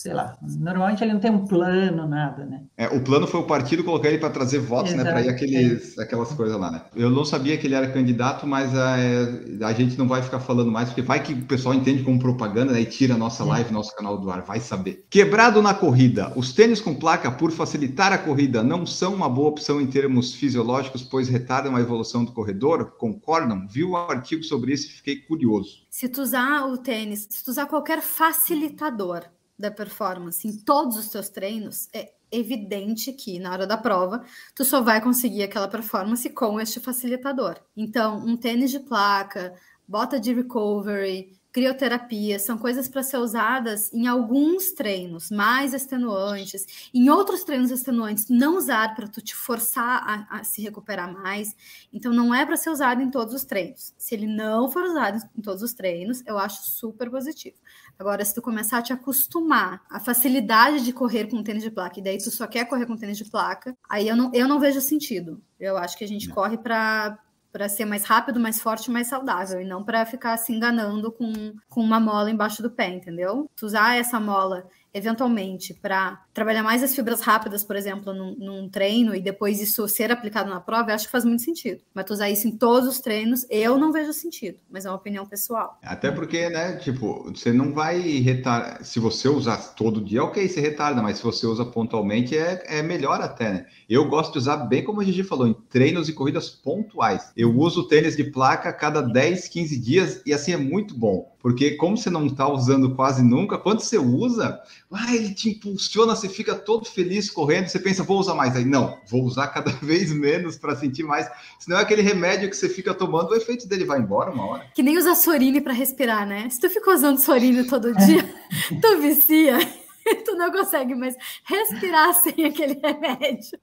sei 0.00 0.14
lá, 0.14 0.34
normalmente 0.58 1.04
ele 1.04 1.12
não 1.12 1.20
tem 1.20 1.30
um 1.30 1.46
plano, 1.46 2.08
nada, 2.08 2.46
né? 2.46 2.62
É, 2.74 2.88
o 2.88 3.04
plano 3.04 3.26
foi 3.26 3.38
o 3.38 3.44
partido 3.44 3.84
colocar 3.84 4.08
ele 4.08 4.16
para 4.16 4.30
trazer 4.30 4.58
votos, 4.58 4.94
Exato. 4.94 5.04
né? 5.04 5.12
Para 5.12 5.20
ir 5.20 5.28
aqueles, 5.28 5.98
aquelas 5.98 6.32
coisas 6.32 6.58
lá, 6.58 6.70
né? 6.70 6.82
Eu 6.96 7.10
não 7.10 7.22
sabia 7.22 7.58
que 7.58 7.66
ele 7.66 7.74
era 7.74 7.86
candidato, 7.86 8.46
mas 8.46 8.74
a, 8.74 8.98
é, 8.98 9.62
a 9.62 9.72
gente 9.74 9.98
não 9.98 10.08
vai 10.08 10.22
ficar 10.22 10.40
falando 10.40 10.72
mais, 10.72 10.88
porque 10.88 11.02
vai 11.02 11.22
que 11.22 11.34
o 11.34 11.44
pessoal 11.44 11.74
entende 11.74 12.02
como 12.02 12.18
propaganda 12.18 12.72
né, 12.72 12.80
e 12.80 12.86
tira 12.86 13.12
a 13.12 13.18
nossa 13.18 13.44
live, 13.44 13.74
nosso 13.74 13.94
canal 13.94 14.16
do 14.16 14.30
ar, 14.30 14.40
vai 14.40 14.58
saber. 14.58 15.04
Quebrado 15.10 15.60
na 15.60 15.74
corrida. 15.74 16.32
Os 16.34 16.54
tênis 16.54 16.80
com 16.80 16.94
placa, 16.94 17.30
por 17.30 17.52
facilitar 17.52 18.10
a 18.10 18.16
corrida, 18.16 18.62
não 18.62 18.86
são 18.86 19.12
uma 19.12 19.28
boa 19.28 19.50
opção 19.50 19.82
em 19.82 19.86
termos 19.86 20.34
fisiológicos, 20.34 21.02
pois 21.02 21.28
retardam 21.28 21.76
a 21.76 21.80
evolução 21.80 22.24
do 22.24 22.32
corredor? 22.32 22.92
Concordam? 22.96 23.66
Viu 23.68 23.90
o 23.90 23.96
artigo 23.96 24.42
sobre 24.44 24.72
isso 24.72 24.86
e 24.86 24.92
fiquei 24.92 25.16
curioso. 25.16 25.82
Se 25.90 26.08
tu 26.08 26.22
usar 26.22 26.64
o 26.64 26.78
tênis, 26.78 27.26
se 27.28 27.44
tu 27.44 27.50
usar 27.50 27.66
qualquer 27.66 28.00
facilitador, 28.00 29.24
da 29.60 29.70
performance 29.70 30.46
em 30.46 30.56
todos 30.56 30.96
os 30.96 31.08
teus 31.08 31.28
treinos, 31.28 31.88
é 31.92 32.12
evidente 32.32 33.12
que 33.12 33.38
na 33.38 33.52
hora 33.52 33.66
da 33.66 33.76
prova 33.76 34.24
tu 34.54 34.64
só 34.64 34.80
vai 34.80 35.00
conseguir 35.00 35.42
aquela 35.42 35.68
performance 35.68 36.28
com 36.30 36.60
este 36.60 36.80
facilitador. 36.80 37.56
Então, 37.76 38.18
um 38.18 38.36
tênis 38.36 38.70
de 38.70 38.80
placa, 38.80 39.54
bota 39.86 40.20
de 40.20 40.32
recovery, 40.32 41.40
crioterapia, 41.52 42.38
são 42.38 42.56
coisas 42.56 42.86
para 42.88 43.02
ser 43.02 43.18
usadas 43.18 43.92
em 43.92 44.06
alguns 44.06 44.70
treinos 44.72 45.30
mais 45.30 45.74
extenuantes, 45.74 46.90
em 46.94 47.10
outros 47.10 47.42
treinos 47.42 47.70
extenuantes 47.70 48.28
não 48.28 48.56
usar 48.56 48.94
para 48.94 49.08
tu 49.08 49.20
te 49.20 49.34
forçar 49.34 50.02
a, 50.06 50.38
a, 50.38 50.44
se 50.44 50.62
recuperar 50.62 51.12
mais. 51.12 51.54
Então 51.92 52.12
não 52.12 52.32
é 52.32 52.46
para 52.46 52.56
ser 52.56 52.70
usado 52.70 53.02
em 53.02 53.10
todos 53.10 53.34
os 53.34 53.44
treinos. 53.44 53.92
Se 53.98 54.14
ele 54.14 54.28
não 54.28 54.70
for 54.70 54.84
usado 54.84 55.18
em 55.36 55.42
todos 55.42 55.62
os 55.62 55.72
treinos, 55.72 56.22
eu 56.24 56.38
acho 56.38 56.62
super 56.62 57.10
positivo. 57.10 57.56
Agora, 58.00 58.24
se 58.24 58.34
tu 58.34 58.40
começar 58.40 58.78
a 58.78 58.82
te 58.82 58.94
acostumar 58.94 59.82
à 59.90 60.00
facilidade 60.00 60.82
de 60.82 60.90
correr 60.90 61.26
com 61.26 61.42
tênis 61.42 61.62
de 61.62 61.70
placa, 61.70 62.00
e 62.00 62.02
daí 62.02 62.16
tu 62.16 62.30
só 62.30 62.46
quer 62.46 62.64
correr 62.64 62.86
com 62.86 62.96
tênis 62.96 63.18
de 63.18 63.26
placa, 63.26 63.76
aí 63.86 64.08
eu 64.08 64.16
não, 64.16 64.30
eu 64.32 64.48
não 64.48 64.58
vejo 64.58 64.80
sentido. 64.80 65.38
Eu 65.58 65.76
acho 65.76 65.98
que 65.98 66.04
a 66.04 66.08
gente 66.08 66.26
corre 66.30 66.56
para 66.56 67.18
para 67.52 67.68
ser 67.68 67.84
mais 67.84 68.04
rápido, 68.04 68.38
mais 68.38 68.60
forte, 68.60 68.92
mais 68.92 69.08
saudável, 69.08 69.60
e 69.60 69.64
não 69.64 69.82
para 69.82 70.06
ficar 70.06 70.36
se 70.36 70.52
enganando 70.52 71.10
com, 71.10 71.32
com 71.68 71.80
uma 71.80 71.98
mola 71.98 72.30
embaixo 72.30 72.62
do 72.62 72.70
pé, 72.70 72.88
entendeu? 72.88 73.50
Tu 73.56 73.66
usar 73.66 73.96
essa 73.96 74.20
mola 74.20 74.68
eventualmente, 74.92 75.74
para 75.74 76.22
trabalhar 76.34 76.62
mais 76.62 76.82
as 76.82 76.94
fibras 76.94 77.20
rápidas, 77.20 77.64
por 77.64 77.76
exemplo, 77.76 78.12
num, 78.12 78.34
num, 78.38 78.68
treino 78.68 79.14
e 79.14 79.20
depois 79.20 79.60
isso 79.60 79.86
ser 79.88 80.10
aplicado 80.10 80.50
na 80.50 80.60
prova, 80.60 80.90
eu 80.90 80.94
acho 80.94 81.06
que 81.06 81.12
faz 81.12 81.24
muito 81.24 81.42
sentido. 81.42 81.80
Mas 81.94 82.04
tu 82.04 82.12
usar 82.12 82.30
isso 82.30 82.46
em 82.46 82.56
todos 82.56 82.88
os 82.88 83.00
treinos, 83.00 83.46
eu 83.50 83.78
não 83.78 83.92
vejo 83.92 84.12
sentido, 84.12 84.58
mas 84.70 84.84
é 84.84 84.90
uma 84.90 84.96
opinião 84.96 85.26
pessoal. 85.26 85.78
Até 85.82 86.10
porque, 86.10 86.48
né, 86.48 86.76
tipo, 86.76 87.24
você 87.24 87.52
não 87.52 87.72
vai 87.72 88.00
retardar. 88.00 88.84
Se 88.84 88.98
você 88.98 89.28
usar 89.28 89.56
todo 89.74 90.04
dia, 90.04 90.22
ok, 90.24 90.48
você 90.48 90.60
retarda, 90.60 91.02
mas 91.02 91.18
se 91.18 91.22
você 91.22 91.46
usa 91.46 91.64
pontualmente, 91.64 92.36
é, 92.36 92.62
é 92.66 92.82
melhor 92.82 93.20
até, 93.20 93.52
né? 93.52 93.66
Eu 93.88 94.08
gosto 94.08 94.32
de 94.32 94.38
usar, 94.38 94.56
bem 94.56 94.84
como 94.84 95.00
a 95.00 95.04
Gigi 95.04 95.24
falou, 95.24 95.46
em 95.46 95.54
treinos 95.68 96.08
e 96.08 96.12
corridas 96.12 96.48
pontuais. 96.48 97.32
Eu 97.36 97.56
uso 97.56 97.88
tênis 97.88 98.16
de 98.16 98.24
placa 98.24 98.68
a 98.68 98.72
cada 98.72 99.00
10, 99.00 99.48
15 99.48 99.78
dias 99.78 100.22
e 100.24 100.32
assim 100.32 100.52
é 100.52 100.56
muito 100.56 100.94
bom. 100.94 101.36
Porque 101.40 101.72
como 101.72 101.96
você 101.96 102.10
não 102.10 102.26
está 102.26 102.46
usando 102.46 102.94
quase 102.94 103.22
nunca, 103.22 103.56
quando 103.56 103.80
você 103.80 103.98
usa, 103.98 104.60
ah, 104.92 105.14
ele 105.14 105.32
te 105.32 105.50
impulsiona, 105.50 106.14
você 106.14 106.28
fica 106.28 106.54
todo 106.54 106.84
feliz 106.84 107.30
correndo, 107.30 107.68
você 107.68 107.78
pensa, 107.78 108.02
vou 108.02 108.18
usar 108.18 108.34
mais. 108.34 108.54
Aí, 108.54 108.64
não, 108.64 108.98
vou 109.08 109.24
usar 109.24 109.48
cada 109.54 109.70
vez 109.70 110.12
menos 110.12 110.56
para 110.56 110.76
sentir 110.76 111.02
mais. 111.02 111.28
Senão 111.58 111.78
é 111.78 111.82
aquele 111.82 112.02
remédio 112.02 112.48
que 112.50 112.56
você 112.56 112.68
fica 112.68 112.92
tomando, 112.92 113.30
o 113.30 113.34
efeito 113.34 113.66
dele 113.66 113.84
vai 113.84 113.98
embora 113.98 114.30
uma 114.30 114.46
hora. 114.46 114.66
Que 114.74 114.82
nem 114.82 114.98
usar 114.98 115.14
Sorine 115.14 115.60
para 115.60 115.72
respirar, 115.72 116.26
né? 116.26 116.48
Se 116.50 116.60
tu 116.60 116.68
fica 116.68 116.92
usando 116.92 117.18
Sorine 117.18 117.64
todo 117.64 117.94
dia, 117.94 118.34
tu 118.80 119.00
vicia. 119.00 119.58
tu 120.24 120.34
não 120.34 120.50
consegue 120.50 120.94
mais 120.94 121.14
respirar 121.44 122.14
sem 122.14 122.44
aquele 122.44 122.74
remédio. 122.74 123.58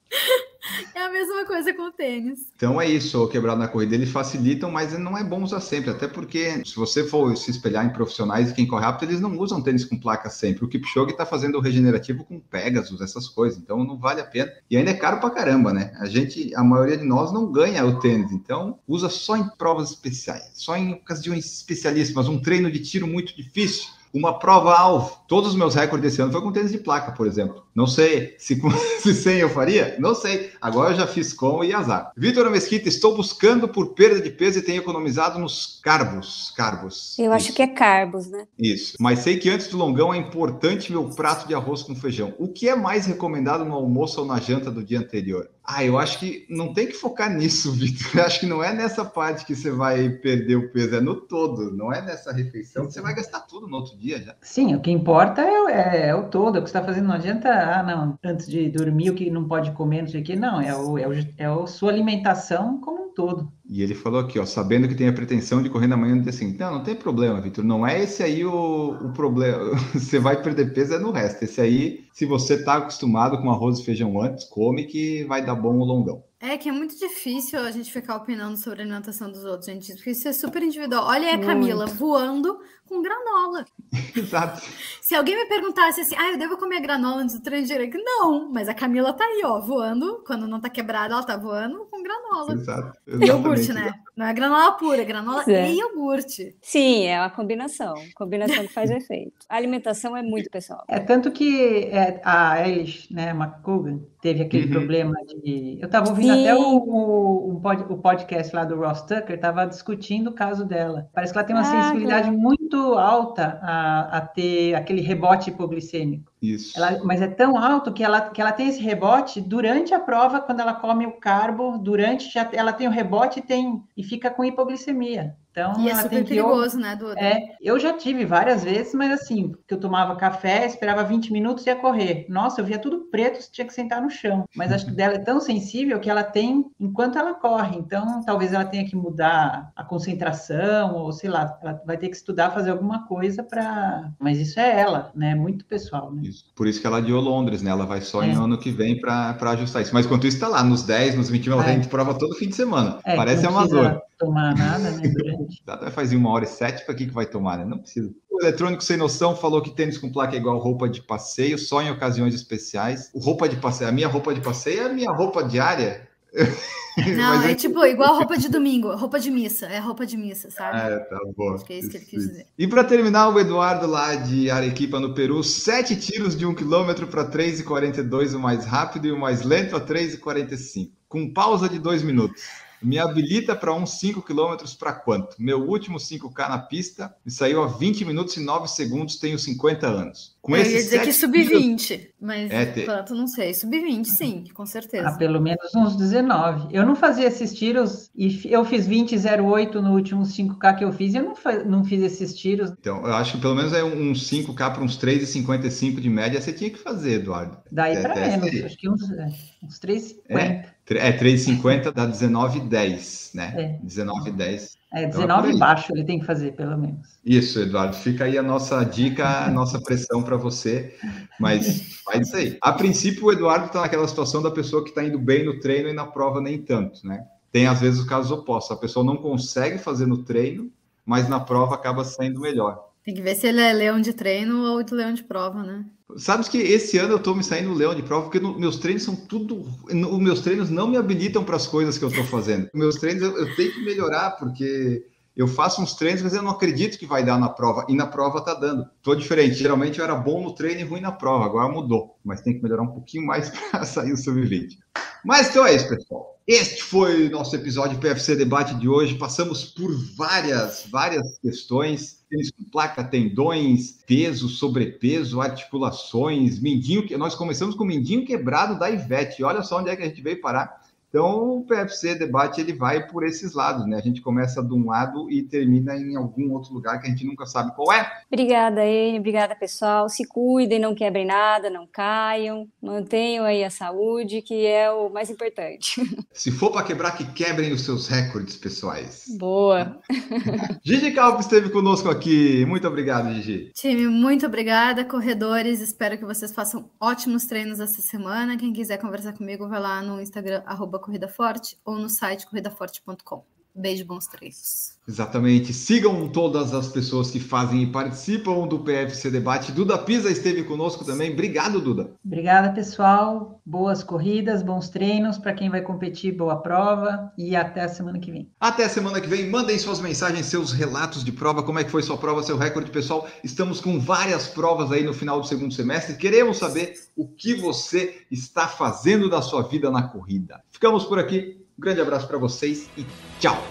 É 0.93 1.01
a 1.01 1.09
mesma 1.09 1.45
coisa 1.45 1.73
com 1.73 1.83
o 1.83 1.91
tênis. 1.91 2.39
Então 2.55 2.79
é 2.79 2.89
isso, 2.89 3.23
o 3.23 3.27
quebrado 3.27 3.59
na 3.59 3.67
corrida, 3.67 3.95
eles 3.95 4.11
facilitam, 4.11 4.69
mas 4.69 4.97
não 4.97 5.17
é 5.17 5.23
bom 5.23 5.41
usar 5.43 5.61
sempre, 5.61 5.89
até 5.89 6.07
porque 6.07 6.63
se 6.65 6.75
você 6.75 7.05
for 7.05 7.35
se 7.37 7.51
espelhar 7.51 7.85
em 7.85 7.93
profissionais 7.93 8.49
e 8.49 8.53
quem 8.53 8.67
corre 8.67 8.83
rápido, 8.83 9.09
eles 9.09 9.21
não 9.21 9.37
usam 9.37 9.61
tênis 9.61 9.85
com 9.85 9.97
placa 9.97 10.29
sempre. 10.29 10.65
O 10.65 10.67
Kipchoge 10.67 11.11
está 11.11 11.25
fazendo 11.25 11.57
o 11.57 11.61
regenerativo 11.61 12.23
com 12.25 12.39
Pegasus, 12.39 13.01
essas 13.01 13.27
coisas, 13.27 13.59
então 13.59 13.83
não 13.83 13.97
vale 13.97 14.21
a 14.21 14.25
pena. 14.25 14.51
E 14.69 14.75
ainda 14.75 14.91
é 14.91 14.95
caro 14.95 15.19
pra 15.19 15.29
caramba, 15.29 15.73
né? 15.73 15.93
A 15.99 16.05
gente, 16.05 16.53
a 16.55 16.63
maioria 16.63 16.97
de 16.97 17.05
nós 17.05 17.31
não 17.31 17.51
ganha 17.51 17.85
o 17.85 17.99
tênis, 17.99 18.31
então 18.31 18.79
usa 18.87 19.09
só 19.09 19.37
em 19.37 19.47
provas 19.57 19.91
especiais, 19.91 20.51
só 20.55 20.75
em 20.75 20.93
ocasiões 20.93 21.45
especialíssimas, 21.45 22.27
um 22.27 22.41
treino 22.41 22.71
de 22.71 22.79
tiro 22.79 23.07
muito 23.07 23.35
difícil 23.35 23.96
uma 24.17 24.39
prova-alvo. 24.39 25.15
Todos 25.27 25.51
os 25.51 25.55
meus 25.55 25.75
recordes 25.75 26.11
desse 26.11 26.21
ano 26.21 26.31
foi 26.31 26.41
com 26.41 26.51
tênis 26.51 26.71
de 26.71 26.79
placa, 26.79 27.11
por 27.11 27.27
exemplo. 27.27 27.63
Não 27.77 27.85
sei 27.85 28.33
se, 28.39 28.59
se 29.03 29.13
sem 29.13 29.37
eu 29.37 29.49
faria, 29.51 29.95
não 29.99 30.15
sei. 30.15 30.49
Agora 30.59 30.93
eu 30.93 30.97
já 30.97 31.05
fiz 31.05 31.31
com 31.31 31.63
e 31.63 31.71
azar. 31.71 32.11
Vitor 32.17 32.49
Mesquita, 32.49 32.89
estou 32.89 33.15
buscando 33.15 33.67
por 33.67 33.93
perda 33.93 34.19
de 34.19 34.31
peso 34.31 34.57
e 34.57 34.63
tenho 34.63 34.81
economizado 34.81 35.37
nos 35.37 35.79
carbos. 35.83 36.51
Carbos. 36.57 37.19
Eu 37.19 37.25
Isso. 37.25 37.33
acho 37.33 37.53
que 37.53 37.61
é 37.61 37.67
carbos, 37.67 38.31
né? 38.31 38.47
Isso. 38.57 38.97
Mas 38.99 39.19
sei 39.19 39.37
que 39.37 39.51
antes 39.51 39.67
do 39.67 39.77
longão 39.77 40.11
é 40.11 40.17
importante 40.17 40.91
meu 40.91 41.07
prato 41.09 41.47
de 41.47 41.53
arroz 41.53 41.83
com 41.83 41.93
feijão. 41.93 42.33
O 42.39 42.47
que 42.47 42.67
é 42.67 42.75
mais 42.75 43.05
recomendado 43.05 43.63
no 43.63 43.75
almoço 43.75 44.21
ou 44.21 44.25
na 44.25 44.39
janta 44.39 44.71
do 44.71 44.83
dia 44.83 44.97
anterior? 44.97 45.47
Ah, 45.69 45.83
eu 45.83 45.99
acho 45.99 46.17
que 46.19 46.45
não 46.49 46.73
tem 46.73 46.87
que 46.87 46.93
focar 46.93 47.29
nisso, 47.29 47.73
Vitor. 47.75 48.07
Eu 48.15 48.25
acho 48.25 48.39
que 48.39 48.45
não 48.45 48.63
é 48.63 48.73
nessa 48.73 49.03
parte 49.03 49.45
que 49.45 49.53
você 49.53 49.69
vai 49.69 50.07
perder 50.07 50.55
o 50.55 50.71
peso, 50.71 50.95
é 50.95 51.01
no 51.01 51.15
todo, 51.15 51.75
não 51.75 51.91
é 51.91 52.01
nessa 52.01 52.31
refeição 52.31 52.87
que 52.87 52.93
você 52.93 53.01
vai 53.01 53.13
gastar 53.13 53.41
tudo 53.41 53.67
no 53.67 53.75
outro 53.75 53.97
dia 53.97 54.21
já. 54.21 54.33
Sim, 54.41 54.73
o 54.75 54.79
que 54.79 54.89
importa 54.89 55.41
é, 55.41 56.05
é, 56.05 56.07
é 56.07 56.15
o 56.15 56.23
todo, 56.29 56.55
é 56.55 56.61
o 56.61 56.63
que 56.63 56.69
você 56.69 56.77
está 56.77 56.87
fazendo. 56.87 57.07
Não 57.07 57.15
adianta, 57.15 57.49
ah, 57.67 57.83
não, 57.83 58.17
antes 58.23 58.47
de 58.47 58.69
dormir, 58.69 59.09
o 59.09 59.15
que 59.15 59.29
não 59.29 59.47
pode 59.47 59.71
comer, 59.71 60.01
não 60.01 60.09
sei 60.09 60.21
o 60.21 60.23
quê. 60.23 60.35
Não, 60.35 60.61
é, 60.61 60.75
o, 60.75 60.97
é, 60.97 61.07
o, 61.07 61.13
é 61.37 61.45
a 61.45 61.67
sua 61.67 61.91
alimentação 61.91 62.79
como 62.81 63.05
um 63.05 63.13
todo. 63.13 63.51
E 63.69 63.81
ele 63.81 63.95
falou 63.95 64.19
aqui, 64.19 64.39
ó, 64.39 64.45
sabendo 64.45 64.87
que 64.87 64.95
tem 64.95 65.07
a 65.07 65.13
pretensão 65.13 65.61
de 65.61 65.69
correr 65.69 65.87
na 65.87 65.97
manhã 65.97 66.17
do 66.17 66.29
assim, 66.29 66.55
não, 66.57 66.75
não 66.75 66.83
tem 66.83 66.95
problema, 66.95 67.41
Vitor, 67.41 67.63
não 67.63 67.85
é 67.85 68.01
esse 68.01 68.23
aí 68.23 68.45
o, 68.45 68.91
o 68.91 69.13
problema, 69.13 69.75
você 69.93 70.19
vai 70.19 70.41
perder 70.41 70.73
peso 70.73 70.93
é 70.93 70.99
no 70.99 71.11
resto, 71.11 71.43
esse 71.43 71.59
aí, 71.59 72.05
se 72.13 72.25
você 72.25 72.55
está 72.55 72.77
acostumado 72.77 73.37
com 73.41 73.51
arroz 73.51 73.79
e 73.79 73.85
feijão 73.85 74.21
antes, 74.21 74.45
come 74.45 74.85
que 74.85 75.23
vai 75.25 75.45
dar 75.45 75.55
bom 75.55 75.77
o 75.77 75.83
longão. 75.83 76.23
É 76.39 76.55
que 76.55 76.69
é 76.69 76.71
muito 76.71 76.95
difícil 76.95 77.59
a 77.59 77.71
gente 77.71 77.91
ficar 77.91 78.15
opinando 78.15 78.57
sobre 78.57 78.81
a 78.81 78.83
alimentação 78.83 79.31
dos 79.31 79.43
outros, 79.43 79.65
gente, 79.65 79.95
porque 79.95 80.11
isso 80.11 80.27
é 80.27 80.33
super 80.33 80.61
individual. 80.61 81.07
Olha 81.07 81.33
a 81.33 81.39
Camila 81.39 81.87
voando 81.87 82.59
com 82.85 83.01
granola. 83.01 83.65
Exato. 84.15 84.61
Se 85.01 85.15
alguém 85.15 85.35
me 85.35 85.47
perguntasse 85.47 86.01
assim, 86.01 86.15
ah, 86.15 86.31
eu 86.31 86.37
devo 86.37 86.55
comer 86.57 86.79
granola 86.79 87.23
antes 87.23 87.35
do 87.35 87.41
treino 87.41 87.65
direito? 87.65 87.97
Não, 87.97 88.51
mas 88.51 88.69
a 88.69 88.73
Camila 88.75 89.13
tá 89.13 89.23
aí, 89.23 89.41
ó, 89.43 89.59
voando. 89.59 90.23
Quando 90.27 90.47
não 90.47 90.61
tá 90.61 90.69
quebrada, 90.69 91.15
ela 91.15 91.23
tá 91.23 91.35
voando 91.35 91.87
com 91.97 92.03
granola. 92.03 92.53
Exato. 92.53 92.99
Iogurte, 93.07 93.73
né? 93.73 93.93
Não 94.15 94.25
é 94.25 94.33
granola 94.33 94.71
pura, 94.73 95.01
é 95.01 95.05
granola 95.05 95.43
é. 95.47 95.71
e 95.71 95.79
iogurte. 95.79 96.55
Sim, 96.61 97.05
é 97.05 97.19
uma 97.19 97.29
combinação. 97.29 97.95
Combinação 98.15 98.65
que 98.65 98.73
faz 98.73 98.89
efeito. 98.91 99.45
A 99.49 99.55
alimentação 99.55 100.15
é 100.15 100.21
muito 100.21 100.49
pessoal. 100.49 100.83
É 100.87 100.99
tanto 100.99 101.31
que 101.31 101.83
é, 101.85 102.19
a 102.23 102.67
Elish, 102.67 103.11
né, 103.11 103.31
McCogan, 103.31 103.99
teve 104.21 104.41
aquele 104.41 104.65
uhum. 104.65 104.71
problema 104.71 105.13
de. 105.25 105.77
Eu 105.81 105.89
tava 105.89 106.09
ouvindo 106.09 106.33
Sim. 106.33 106.41
até 106.41 106.55
o, 106.55 106.77
o, 106.77 107.61
o, 107.89 107.97
podcast 107.97 108.55
lá 108.55 108.65
do 108.65 108.75
Ross 108.75 109.01
Tucker, 109.03 109.39
tava 109.39 109.65
discutindo 109.65 110.29
o 110.29 110.33
caso 110.33 110.65
dela. 110.65 111.09
Parece 111.13 111.31
que 111.31 111.39
ela 111.39 111.47
tem 111.47 111.55
uma 111.55 111.61
ah, 111.61 111.83
sensibilidade 111.83 112.31
muito 112.31 112.56
alta 112.75 113.59
a, 113.61 114.17
a 114.17 114.21
ter 114.21 114.75
aquele 114.75 115.01
rebote 115.01 115.49
hipoglicêmico. 115.49 116.31
Isso. 116.41 116.77
Ela, 116.77 117.03
mas 117.03 117.21
é 117.21 117.27
tão 117.27 117.57
alto 117.57 117.93
que 117.93 118.03
ela, 118.03 118.21
que 118.21 118.41
ela 118.41 118.51
tem 118.51 118.67
esse 118.67 118.81
rebote 118.81 119.39
durante 119.39 119.93
a 119.93 119.99
prova, 119.99 120.41
quando 120.41 120.59
ela 120.59 120.73
come 120.73 121.05
o 121.07 121.13
carbo, 121.13 121.77
durante 121.77 122.31
já, 122.31 122.47
ela 122.53 122.73
tem 122.73 122.87
o 122.87 122.91
rebote 122.91 123.39
e, 123.39 123.41
tem, 123.41 123.81
e 123.95 124.03
fica 124.03 124.29
com 124.29 124.45
hipoglicemia. 124.45 125.35
Então, 125.57 125.73
e 125.79 125.89
é 125.89 125.95
super 125.95 126.23
perigoso, 126.23 126.77
né, 126.77 126.95
Duda? 126.95 127.19
É, 127.19 127.55
eu 127.59 127.79
já 127.79 127.91
tive 127.93 128.25
várias 128.25 128.63
vezes, 128.63 128.93
mas 128.93 129.11
assim, 129.11 129.53
que 129.67 129.73
eu 129.73 129.79
tomava 129.79 130.15
café, 130.15 130.67
esperava 130.67 131.03
20 131.03 131.33
minutos 131.33 131.65
e 131.65 131.69
ia 131.69 131.75
correr. 131.75 132.27
Nossa, 132.29 132.61
eu 132.61 132.65
via 132.65 132.77
tudo 132.77 133.07
preto, 133.09 133.51
tinha 133.51 133.65
que 133.65 133.73
sentar 133.73 133.99
no 133.99 134.09
chão. 134.11 134.45
Mas 134.55 134.71
acho 134.71 134.85
que 134.85 134.91
dela 134.91 135.15
é 135.15 135.19
tão 135.19 135.39
sensível 135.39 135.99
que 135.99 136.11
ela 136.11 136.23
tem 136.23 136.63
enquanto 136.79 137.17
ela 137.17 137.33
corre. 137.33 137.75
Então, 137.75 138.21
talvez 138.23 138.53
ela 138.53 138.65
tenha 138.65 138.85
que 138.85 138.95
mudar 138.95 139.71
a 139.75 139.83
concentração, 139.83 140.93
ou 140.93 141.11
sei 141.11 141.27
lá, 141.27 141.57
ela 141.63 141.81
vai 141.83 141.97
ter 141.97 142.09
que 142.09 142.15
estudar, 142.15 142.51
fazer 142.51 142.69
alguma 142.69 143.07
coisa 143.07 143.41
para. 143.41 144.11
Mas 144.19 144.37
isso 144.37 144.59
é 144.59 144.79
ela, 144.79 145.11
né? 145.15 145.33
Muito 145.33 145.65
pessoal, 145.65 146.13
né? 146.13 146.21
Isso. 146.23 146.45
Por 146.55 146.67
isso 146.67 146.79
que 146.79 146.85
ela 146.85 146.97
adiou 146.97 147.19
Londres, 147.19 147.63
né? 147.63 147.71
Ela 147.71 147.85
vai 147.87 148.01
só 148.01 148.21
é. 148.21 148.27
em 148.27 148.35
ano 148.35 148.59
que 148.59 148.69
vem 148.69 149.01
para 149.01 149.35
ajustar 149.41 149.81
isso. 149.81 149.93
Mas 149.93 150.05
enquanto 150.05 150.27
isso 150.27 150.37
está 150.37 150.47
lá, 150.47 150.63
nos 150.63 150.83
10, 150.83 151.15
nos 151.15 151.31
21, 151.31 151.53
ela 151.53 151.63
é. 151.67 151.73
tem 151.73 151.89
prova 151.89 152.13
todo 152.13 152.35
fim 152.35 152.47
de 152.47 152.55
semana. 152.55 152.99
É, 153.03 153.15
Parece 153.15 153.47
amador 153.47 154.03
tomar 154.17 154.55
nada, 154.55 154.91
né? 154.91 155.07
Durante. 155.07 155.46
Vai 155.65 155.91
fazer 155.91 156.15
uma 156.15 156.29
hora 156.29 156.45
e 156.45 156.47
sete, 156.47 156.85
para 156.85 156.95
que, 156.95 157.05
que 157.05 157.13
vai 157.13 157.25
tomar, 157.25 157.57
né? 157.57 157.65
Não 157.65 157.77
precisa. 157.77 158.11
O 158.31 158.41
eletrônico 158.41 158.83
sem 158.83 158.97
noção 158.97 159.35
falou 159.35 159.61
que 159.61 159.71
tênis 159.71 159.97
com 159.97 160.11
placa 160.11 160.35
é 160.35 160.39
igual 160.39 160.57
roupa 160.59 160.87
de 160.87 161.01
passeio, 161.01 161.57
só 161.57 161.81
em 161.81 161.89
ocasiões 161.89 162.33
especiais. 162.33 163.09
O 163.13 163.19
roupa 163.19 163.49
de 163.49 163.57
passeio, 163.57 163.89
a 163.89 163.93
minha 163.93 164.07
roupa 164.07 164.33
de 164.33 164.41
passeio 164.41 164.81
é 164.81 164.85
a 164.85 164.93
minha 164.93 165.11
roupa 165.11 165.43
diária. 165.43 166.07
Não, 167.15 167.43
é, 167.43 167.51
é 167.51 167.55
tipo 167.55 167.85
igual 167.85 168.15
roupa 168.15 168.37
de 168.37 168.49
domingo, 168.49 168.95
roupa 168.95 169.19
de 169.19 169.29
missa, 169.29 169.67
é 169.67 169.77
roupa 169.77 170.05
de 170.05 170.17
missa, 170.17 170.49
sabe? 170.49 170.77
É, 170.77 170.97
tá 170.97 171.19
bom. 171.35 171.53
Acho 171.53 171.65
que 171.65 171.73
é 171.73 171.79
isso 171.79 171.89
que 171.89 171.97
ele 171.97 172.05
quis 172.05 172.27
dizer. 172.27 172.47
E 172.57 172.67
para 172.67 172.83
terminar, 172.83 173.29
o 173.29 173.39
Eduardo 173.39 173.85
lá 173.85 174.15
de 174.15 174.49
Arequipa, 174.49 174.99
no 174.99 175.13
Peru, 175.13 175.43
sete 175.43 175.95
tiros 175.95 176.35
de 176.35 176.45
um 176.45 176.55
quilômetro 176.55 177.05
para 177.05 177.29
3,42, 177.29 178.35
o 178.35 178.39
mais 178.39 178.65
rápido 178.65 179.07
e 179.07 179.11
o 179.11 179.19
mais 179.19 179.43
lento 179.43 179.75
a 179.75 179.81
3,45, 179.81 180.89
com 181.07 181.31
pausa 181.31 181.69
de 181.69 181.77
dois 181.77 182.01
minutos 182.01 182.66
me 182.81 182.99
habilita 182.99 183.55
para 183.55 183.73
uns 183.73 183.99
5 183.99 184.21
km 184.21 184.55
para 184.77 184.93
quanto? 184.93 185.35
Meu 185.39 185.67
último 185.67 185.97
5K 185.97 186.49
na 186.49 186.59
pista 186.59 187.15
me 187.25 187.31
saiu 187.31 187.63
a 187.63 187.67
20 187.67 188.05
minutos 188.05 188.37
e 188.37 188.39
9 188.39 188.67
segundos, 188.67 189.17
tenho 189.17 189.37
50 189.37 189.87
anos. 189.87 190.36
Com 190.47 190.55
eu 190.55 190.63
ia 190.63 190.77
dizer 190.77 191.01
que 191.01 191.11
sub-20, 191.11 192.07
mas 192.21 192.49
é, 192.49 192.65
te... 192.67 192.85
quanto 192.85 193.13
não 193.13 193.27
sei. 193.27 193.53
Sub-20, 193.53 194.05
sim, 194.05 194.45
com 194.53 194.65
certeza. 194.65 195.09
Ah, 195.09 195.17
pelo 195.17 195.41
menos 195.41 195.75
uns 195.75 195.97
19. 195.97 196.73
Eu 196.73 196.85
não 196.85 196.95
fazia 196.95 197.27
esses 197.27 197.53
tiros 197.53 198.09
e 198.15 198.39
eu 198.45 198.63
fiz 198.63 198.87
20,08 198.87 199.73
no 199.73 199.91
último 199.91 200.23
5K 200.23 200.77
que 200.77 200.85
eu 200.85 200.93
fiz 200.93 201.13
e 201.13 201.17
eu 201.17 201.23
não, 201.23 201.35
não 201.65 201.83
fiz 201.83 202.01
esses 202.01 202.33
tiros. 202.33 202.71
Então, 202.79 203.05
eu 203.05 203.13
acho 203.15 203.33
que 203.33 203.41
pelo 203.41 203.55
menos 203.55 203.73
é 203.73 203.83
uns 203.83 204.29
5K 204.29 204.55
para 204.55 204.81
uns 204.81 204.97
3,55 204.97 205.99
de 205.99 206.09
média 206.09 206.39
você 206.39 206.53
tinha 206.53 206.69
que 206.69 206.79
fazer, 206.79 207.15
Eduardo. 207.15 207.57
Daí 207.69 208.01
para 208.01 208.15
menos, 208.15 208.63
acho 208.63 208.77
que 208.77 208.89
uns, 208.89 209.11
é, 209.11 209.25
uns 209.61 209.79
3,50. 209.81 210.15
É. 210.29 210.77
É, 210.91 211.11
3,50 211.11 211.91
dá 211.91 212.07
19,10, 212.07 213.35
né? 213.35 213.53
É. 213.57 213.85
19,10. 213.85 214.76
É, 214.93 215.05
19 215.05 215.47
então, 215.47 215.59
baixo 215.59 215.91
ele 215.93 216.05
tem 216.05 216.19
que 216.19 216.25
fazer, 216.25 216.55
pelo 216.55 216.77
menos. 216.77 217.19
Isso, 217.25 217.59
Eduardo. 217.59 217.95
Fica 217.95 218.23
aí 218.23 218.37
a 218.37 218.43
nossa 218.43 218.83
dica, 218.83 219.45
a 219.45 219.49
nossa 219.51 219.79
pressão 219.81 220.23
para 220.23 220.37
você. 220.37 220.95
Mas 221.39 221.99
faz 222.05 222.27
isso 222.27 222.35
aí. 222.37 222.57
A 222.61 222.71
princípio, 222.71 223.25
o 223.25 223.31
Eduardo 223.31 223.65
está 223.65 223.81
naquela 223.81 224.07
situação 224.07 224.41
da 224.41 224.49
pessoa 224.49 224.83
que 224.83 224.89
está 224.89 225.03
indo 225.03 225.19
bem 225.19 225.43
no 225.43 225.59
treino 225.59 225.89
e 225.89 225.93
na 225.93 226.05
prova 226.05 226.39
nem 226.39 226.57
tanto, 226.57 227.05
né? 227.05 227.25
Tem, 227.51 227.67
às 227.67 227.81
vezes, 227.81 227.99
os 227.99 228.07
casos 228.07 228.31
opostos. 228.31 228.75
A 228.75 228.79
pessoa 228.79 229.05
não 229.05 229.17
consegue 229.17 229.77
fazer 229.77 230.05
no 230.05 230.23
treino, 230.23 230.71
mas 231.05 231.27
na 231.27 231.39
prova 231.39 231.75
acaba 231.75 232.03
saindo 232.05 232.39
melhor. 232.39 232.87
Tem 233.07 233.15
que 233.15 233.21
ver 233.21 233.35
se 233.35 233.47
ele 233.47 233.61
é 233.61 233.71
leão 233.71 234.01
de 234.01 234.11
treino 234.11 234.65
ou 234.65 234.83
de 234.83 234.93
leão 234.93 235.13
de 235.13 235.23
prova, 235.23 235.63
né? 235.63 235.85
Sabes 236.17 236.49
que 236.49 236.57
esse 236.57 236.97
ano 236.97 237.13
eu 237.13 237.19
tô 237.19 237.33
me 237.33 237.41
saindo 237.41 237.73
leão 237.73 237.95
de 237.95 238.03
prova 238.03 238.23
porque 238.23 238.37
no, 238.37 238.59
meus 238.59 238.75
treinos 238.79 239.03
são 239.03 239.15
tudo. 239.15 239.63
Os 239.85 240.19
meus 240.19 240.41
treinos 240.41 240.69
não 240.69 240.89
me 240.89 240.97
habilitam 240.97 241.41
para 241.41 241.55
as 241.55 241.65
coisas 241.65 241.97
que 241.97 242.03
eu 242.03 242.11
tô 242.11 242.25
fazendo. 242.25 242.69
Meus 242.75 242.97
treinos 242.97 243.23
eu, 243.23 243.37
eu 243.37 243.55
tenho 243.55 243.71
que 243.71 243.85
melhorar 243.85 244.31
porque 244.31 245.05
eu 245.37 245.47
faço 245.47 245.81
uns 245.81 245.93
treinos, 245.93 246.21
mas 246.21 246.33
eu 246.33 246.41
não 246.41 246.51
acredito 246.51 246.99
que 246.99 247.05
vai 247.05 247.23
dar 247.23 247.39
na 247.39 247.47
prova. 247.47 247.85
E 247.87 247.95
na 247.95 248.07
prova 248.07 248.43
tá 248.43 248.53
dando. 248.53 248.85
Tô 249.01 249.15
diferente. 249.15 249.55
Geralmente 249.55 249.99
eu 249.99 250.03
era 250.03 250.15
bom 250.15 250.43
no 250.43 250.53
treino 250.53 250.81
e 250.81 250.83
ruim 250.83 250.99
na 250.99 251.13
prova. 251.13 251.45
Agora 251.45 251.71
mudou. 251.71 252.19
Mas 252.25 252.41
tem 252.41 252.57
que 252.57 252.61
melhorar 252.61 252.81
um 252.81 252.91
pouquinho 252.91 253.25
mais 253.25 253.49
para 253.71 253.85
sair 253.85 254.11
o 254.11 254.17
sub-20. 254.17 254.79
Mas 255.23 255.49
então 255.49 255.65
é 255.65 255.73
isso, 255.73 255.87
pessoal. 255.87 256.36
Este 256.47 256.81
foi 256.81 257.27
o 257.27 257.29
nosso 257.29 257.53
episódio 257.57 257.99
PFC 257.99 258.33
Debate 258.33 258.73
de 258.75 258.87
hoje. 258.87 259.15
Passamos 259.15 259.65
por 259.65 259.91
várias, 260.15 260.87
várias 260.89 261.37
questões. 261.39 262.23
Tênis 262.29 262.51
com 262.51 262.63
placa, 262.63 263.03
tendões, 263.03 263.99
peso, 264.07 264.47
sobrepeso, 264.47 265.41
articulações, 265.41 266.57
mindinho. 266.57 267.05
Nós 267.17 267.35
começamos 267.35 267.75
com 267.75 267.83
o 267.83 267.87
mindinho 267.87 268.23
quebrado 268.23 268.79
da 268.79 268.89
Ivete. 268.89 269.43
Olha 269.43 269.61
só 269.61 269.79
onde 269.79 269.89
é 269.89 269.95
que 269.97 270.03
a 270.03 270.05
gente 270.05 270.21
veio 270.21 270.39
parar. 270.39 270.86
Então, 271.09 271.59
o 271.59 271.65
PFC 271.65 272.15
debate 272.15 272.59
ele 272.59 272.73
vai 272.73 273.07
por 273.07 273.25
esses 273.25 273.53
lados, 273.53 273.87
né? 273.87 273.97
A 273.97 274.01
gente 274.01 274.21
começa 274.21 274.61
de 274.61 274.73
um 274.73 274.87
lado 274.87 275.31
e 275.31 275.41
termina 275.41 275.95
em 275.95 276.15
algum 276.15 276.51
outro 276.53 276.73
lugar 276.73 276.99
que 276.99 277.07
a 277.07 277.09
gente 277.09 277.25
nunca 277.25 277.45
sabe 277.45 277.73
qual 277.75 277.93
é. 277.93 278.11
Obrigada, 278.29 278.85
Ene. 278.85 279.17
Obrigada, 279.17 279.55
pessoal. 279.55 280.09
Se 280.09 280.27
cuidem, 280.27 280.79
não 280.79 280.93
quebrem 280.93 281.25
nada, 281.25 281.69
não 281.69 281.87
caiam. 281.87 282.67
Mantenham 282.81 283.45
aí 283.45 283.63
a 283.63 283.69
saúde, 283.69 284.41
que 284.41 284.65
é 284.65 284.91
o 284.91 285.09
mais 285.09 285.29
importante. 285.29 286.01
Se 286.33 286.51
for 286.51 286.71
para 286.71 286.83
quebrar, 286.83 287.11
que 287.11 287.25
quebrem 287.31 287.71
os 287.71 287.81
seus 287.81 288.07
recordes 288.07 288.57
pessoais. 288.57 289.25
Boa. 289.39 289.99
Gigi 290.83 291.11
Calvo 291.11 291.39
esteve 291.39 291.69
conosco 291.69 292.09
aqui. 292.09 292.65
Muito 292.65 292.87
obrigado, 292.87 293.33
Gigi. 293.33 293.71
Time, 293.73 294.07
muito 294.07 294.45
obrigada. 294.45 295.05
Corredores, 295.05 295.79
espero 295.79 296.17
que 296.17 296.25
vocês 296.25 296.51
façam 296.51 296.89
ótimos 296.99 297.45
treinos 297.45 297.79
essa 297.79 298.01
semana. 298.01 298.57
Quem 298.57 298.73
quiser 298.73 298.97
conversar 298.97 299.33
comigo, 299.33 299.69
vai 299.69 299.79
lá 299.79 300.01
no 300.01 300.21
Instagram, 300.21 300.61
arroba 300.65 300.96
Corrida 300.99 301.27
Forte 301.27 301.79
ou 301.85 301.95
no 301.97 302.09
site 302.09 302.47
corridaforte.com. 302.47 303.56
Beijo, 303.77 304.03
bons 304.05 304.25
treinos. 304.25 304.97
Exatamente. 305.07 305.71
Sigam 305.71 306.27
todas 306.27 306.73
as 306.73 306.87
pessoas 306.87 307.29
que 307.29 307.39
fazem 307.39 307.83
e 307.83 307.87
participam 307.87 308.67
do 308.67 308.79
PFC 308.79 309.29
Debate. 309.29 309.71
Duda 309.71 309.99
Pisa 309.99 310.31
esteve 310.31 310.63
conosco 310.63 311.05
também. 311.05 311.31
Obrigado, 311.31 311.79
Duda. 311.79 312.09
Obrigada, 312.25 312.73
pessoal. 312.73 313.61
Boas 313.63 314.03
corridas, 314.03 314.63
bons 314.63 314.89
treinos 314.89 315.37
para 315.37 315.53
quem 315.53 315.69
vai 315.69 315.81
competir, 315.81 316.35
boa 316.35 316.55
prova 316.57 317.31
e 317.37 317.55
até 317.55 317.83
a 317.83 317.87
semana 317.87 318.17
que 318.17 318.31
vem. 318.31 318.49
Até 318.59 318.85
a 318.85 318.89
semana 318.89 319.21
que 319.21 319.27
vem. 319.27 319.47
Mandem 319.47 319.77
suas 319.77 320.01
mensagens, 320.01 320.47
seus 320.47 320.73
relatos 320.73 321.23
de 321.23 321.31
prova, 321.31 321.61
como 321.61 321.77
é 321.77 321.83
que 321.83 321.91
foi 321.91 322.01
sua 322.01 322.17
prova, 322.17 322.41
seu 322.41 322.57
recorde, 322.57 322.89
pessoal. 322.89 323.27
Estamos 323.43 323.79
com 323.79 323.99
várias 323.99 324.47
provas 324.47 324.91
aí 324.91 325.03
no 325.03 325.13
final 325.13 325.39
do 325.39 325.45
segundo 325.45 325.73
semestre. 325.73 326.17
Queremos 326.17 326.57
saber 326.57 326.95
o 327.15 327.27
que 327.27 327.53
você 327.53 328.25
está 328.31 328.67
fazendo 328.67 329.29
da 329.29 329.41
sua 329.41 329.61
vida 329.61 329.91
na 329.91 330.01
corrida. 330.01 330.63
Ficamos 330.71 331.05
por 331.05 331.19
aqui. 331.19 331.66
Um 331.77 331.81
grande 331.81 332.01
abraço 332.01 332.27
para 332.27 332.39
vocês 332.39 332.89
e 332.97 333.05
tchau! 333.39 333.63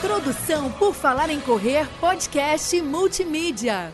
Produção 0.00 0.72
por 0.72 0.94
Falar 0.94 1.28
em 1.28 1.40
Correr, 1.40 1.86
podcast 2.00 2.80
multimídia. 2.80 3.92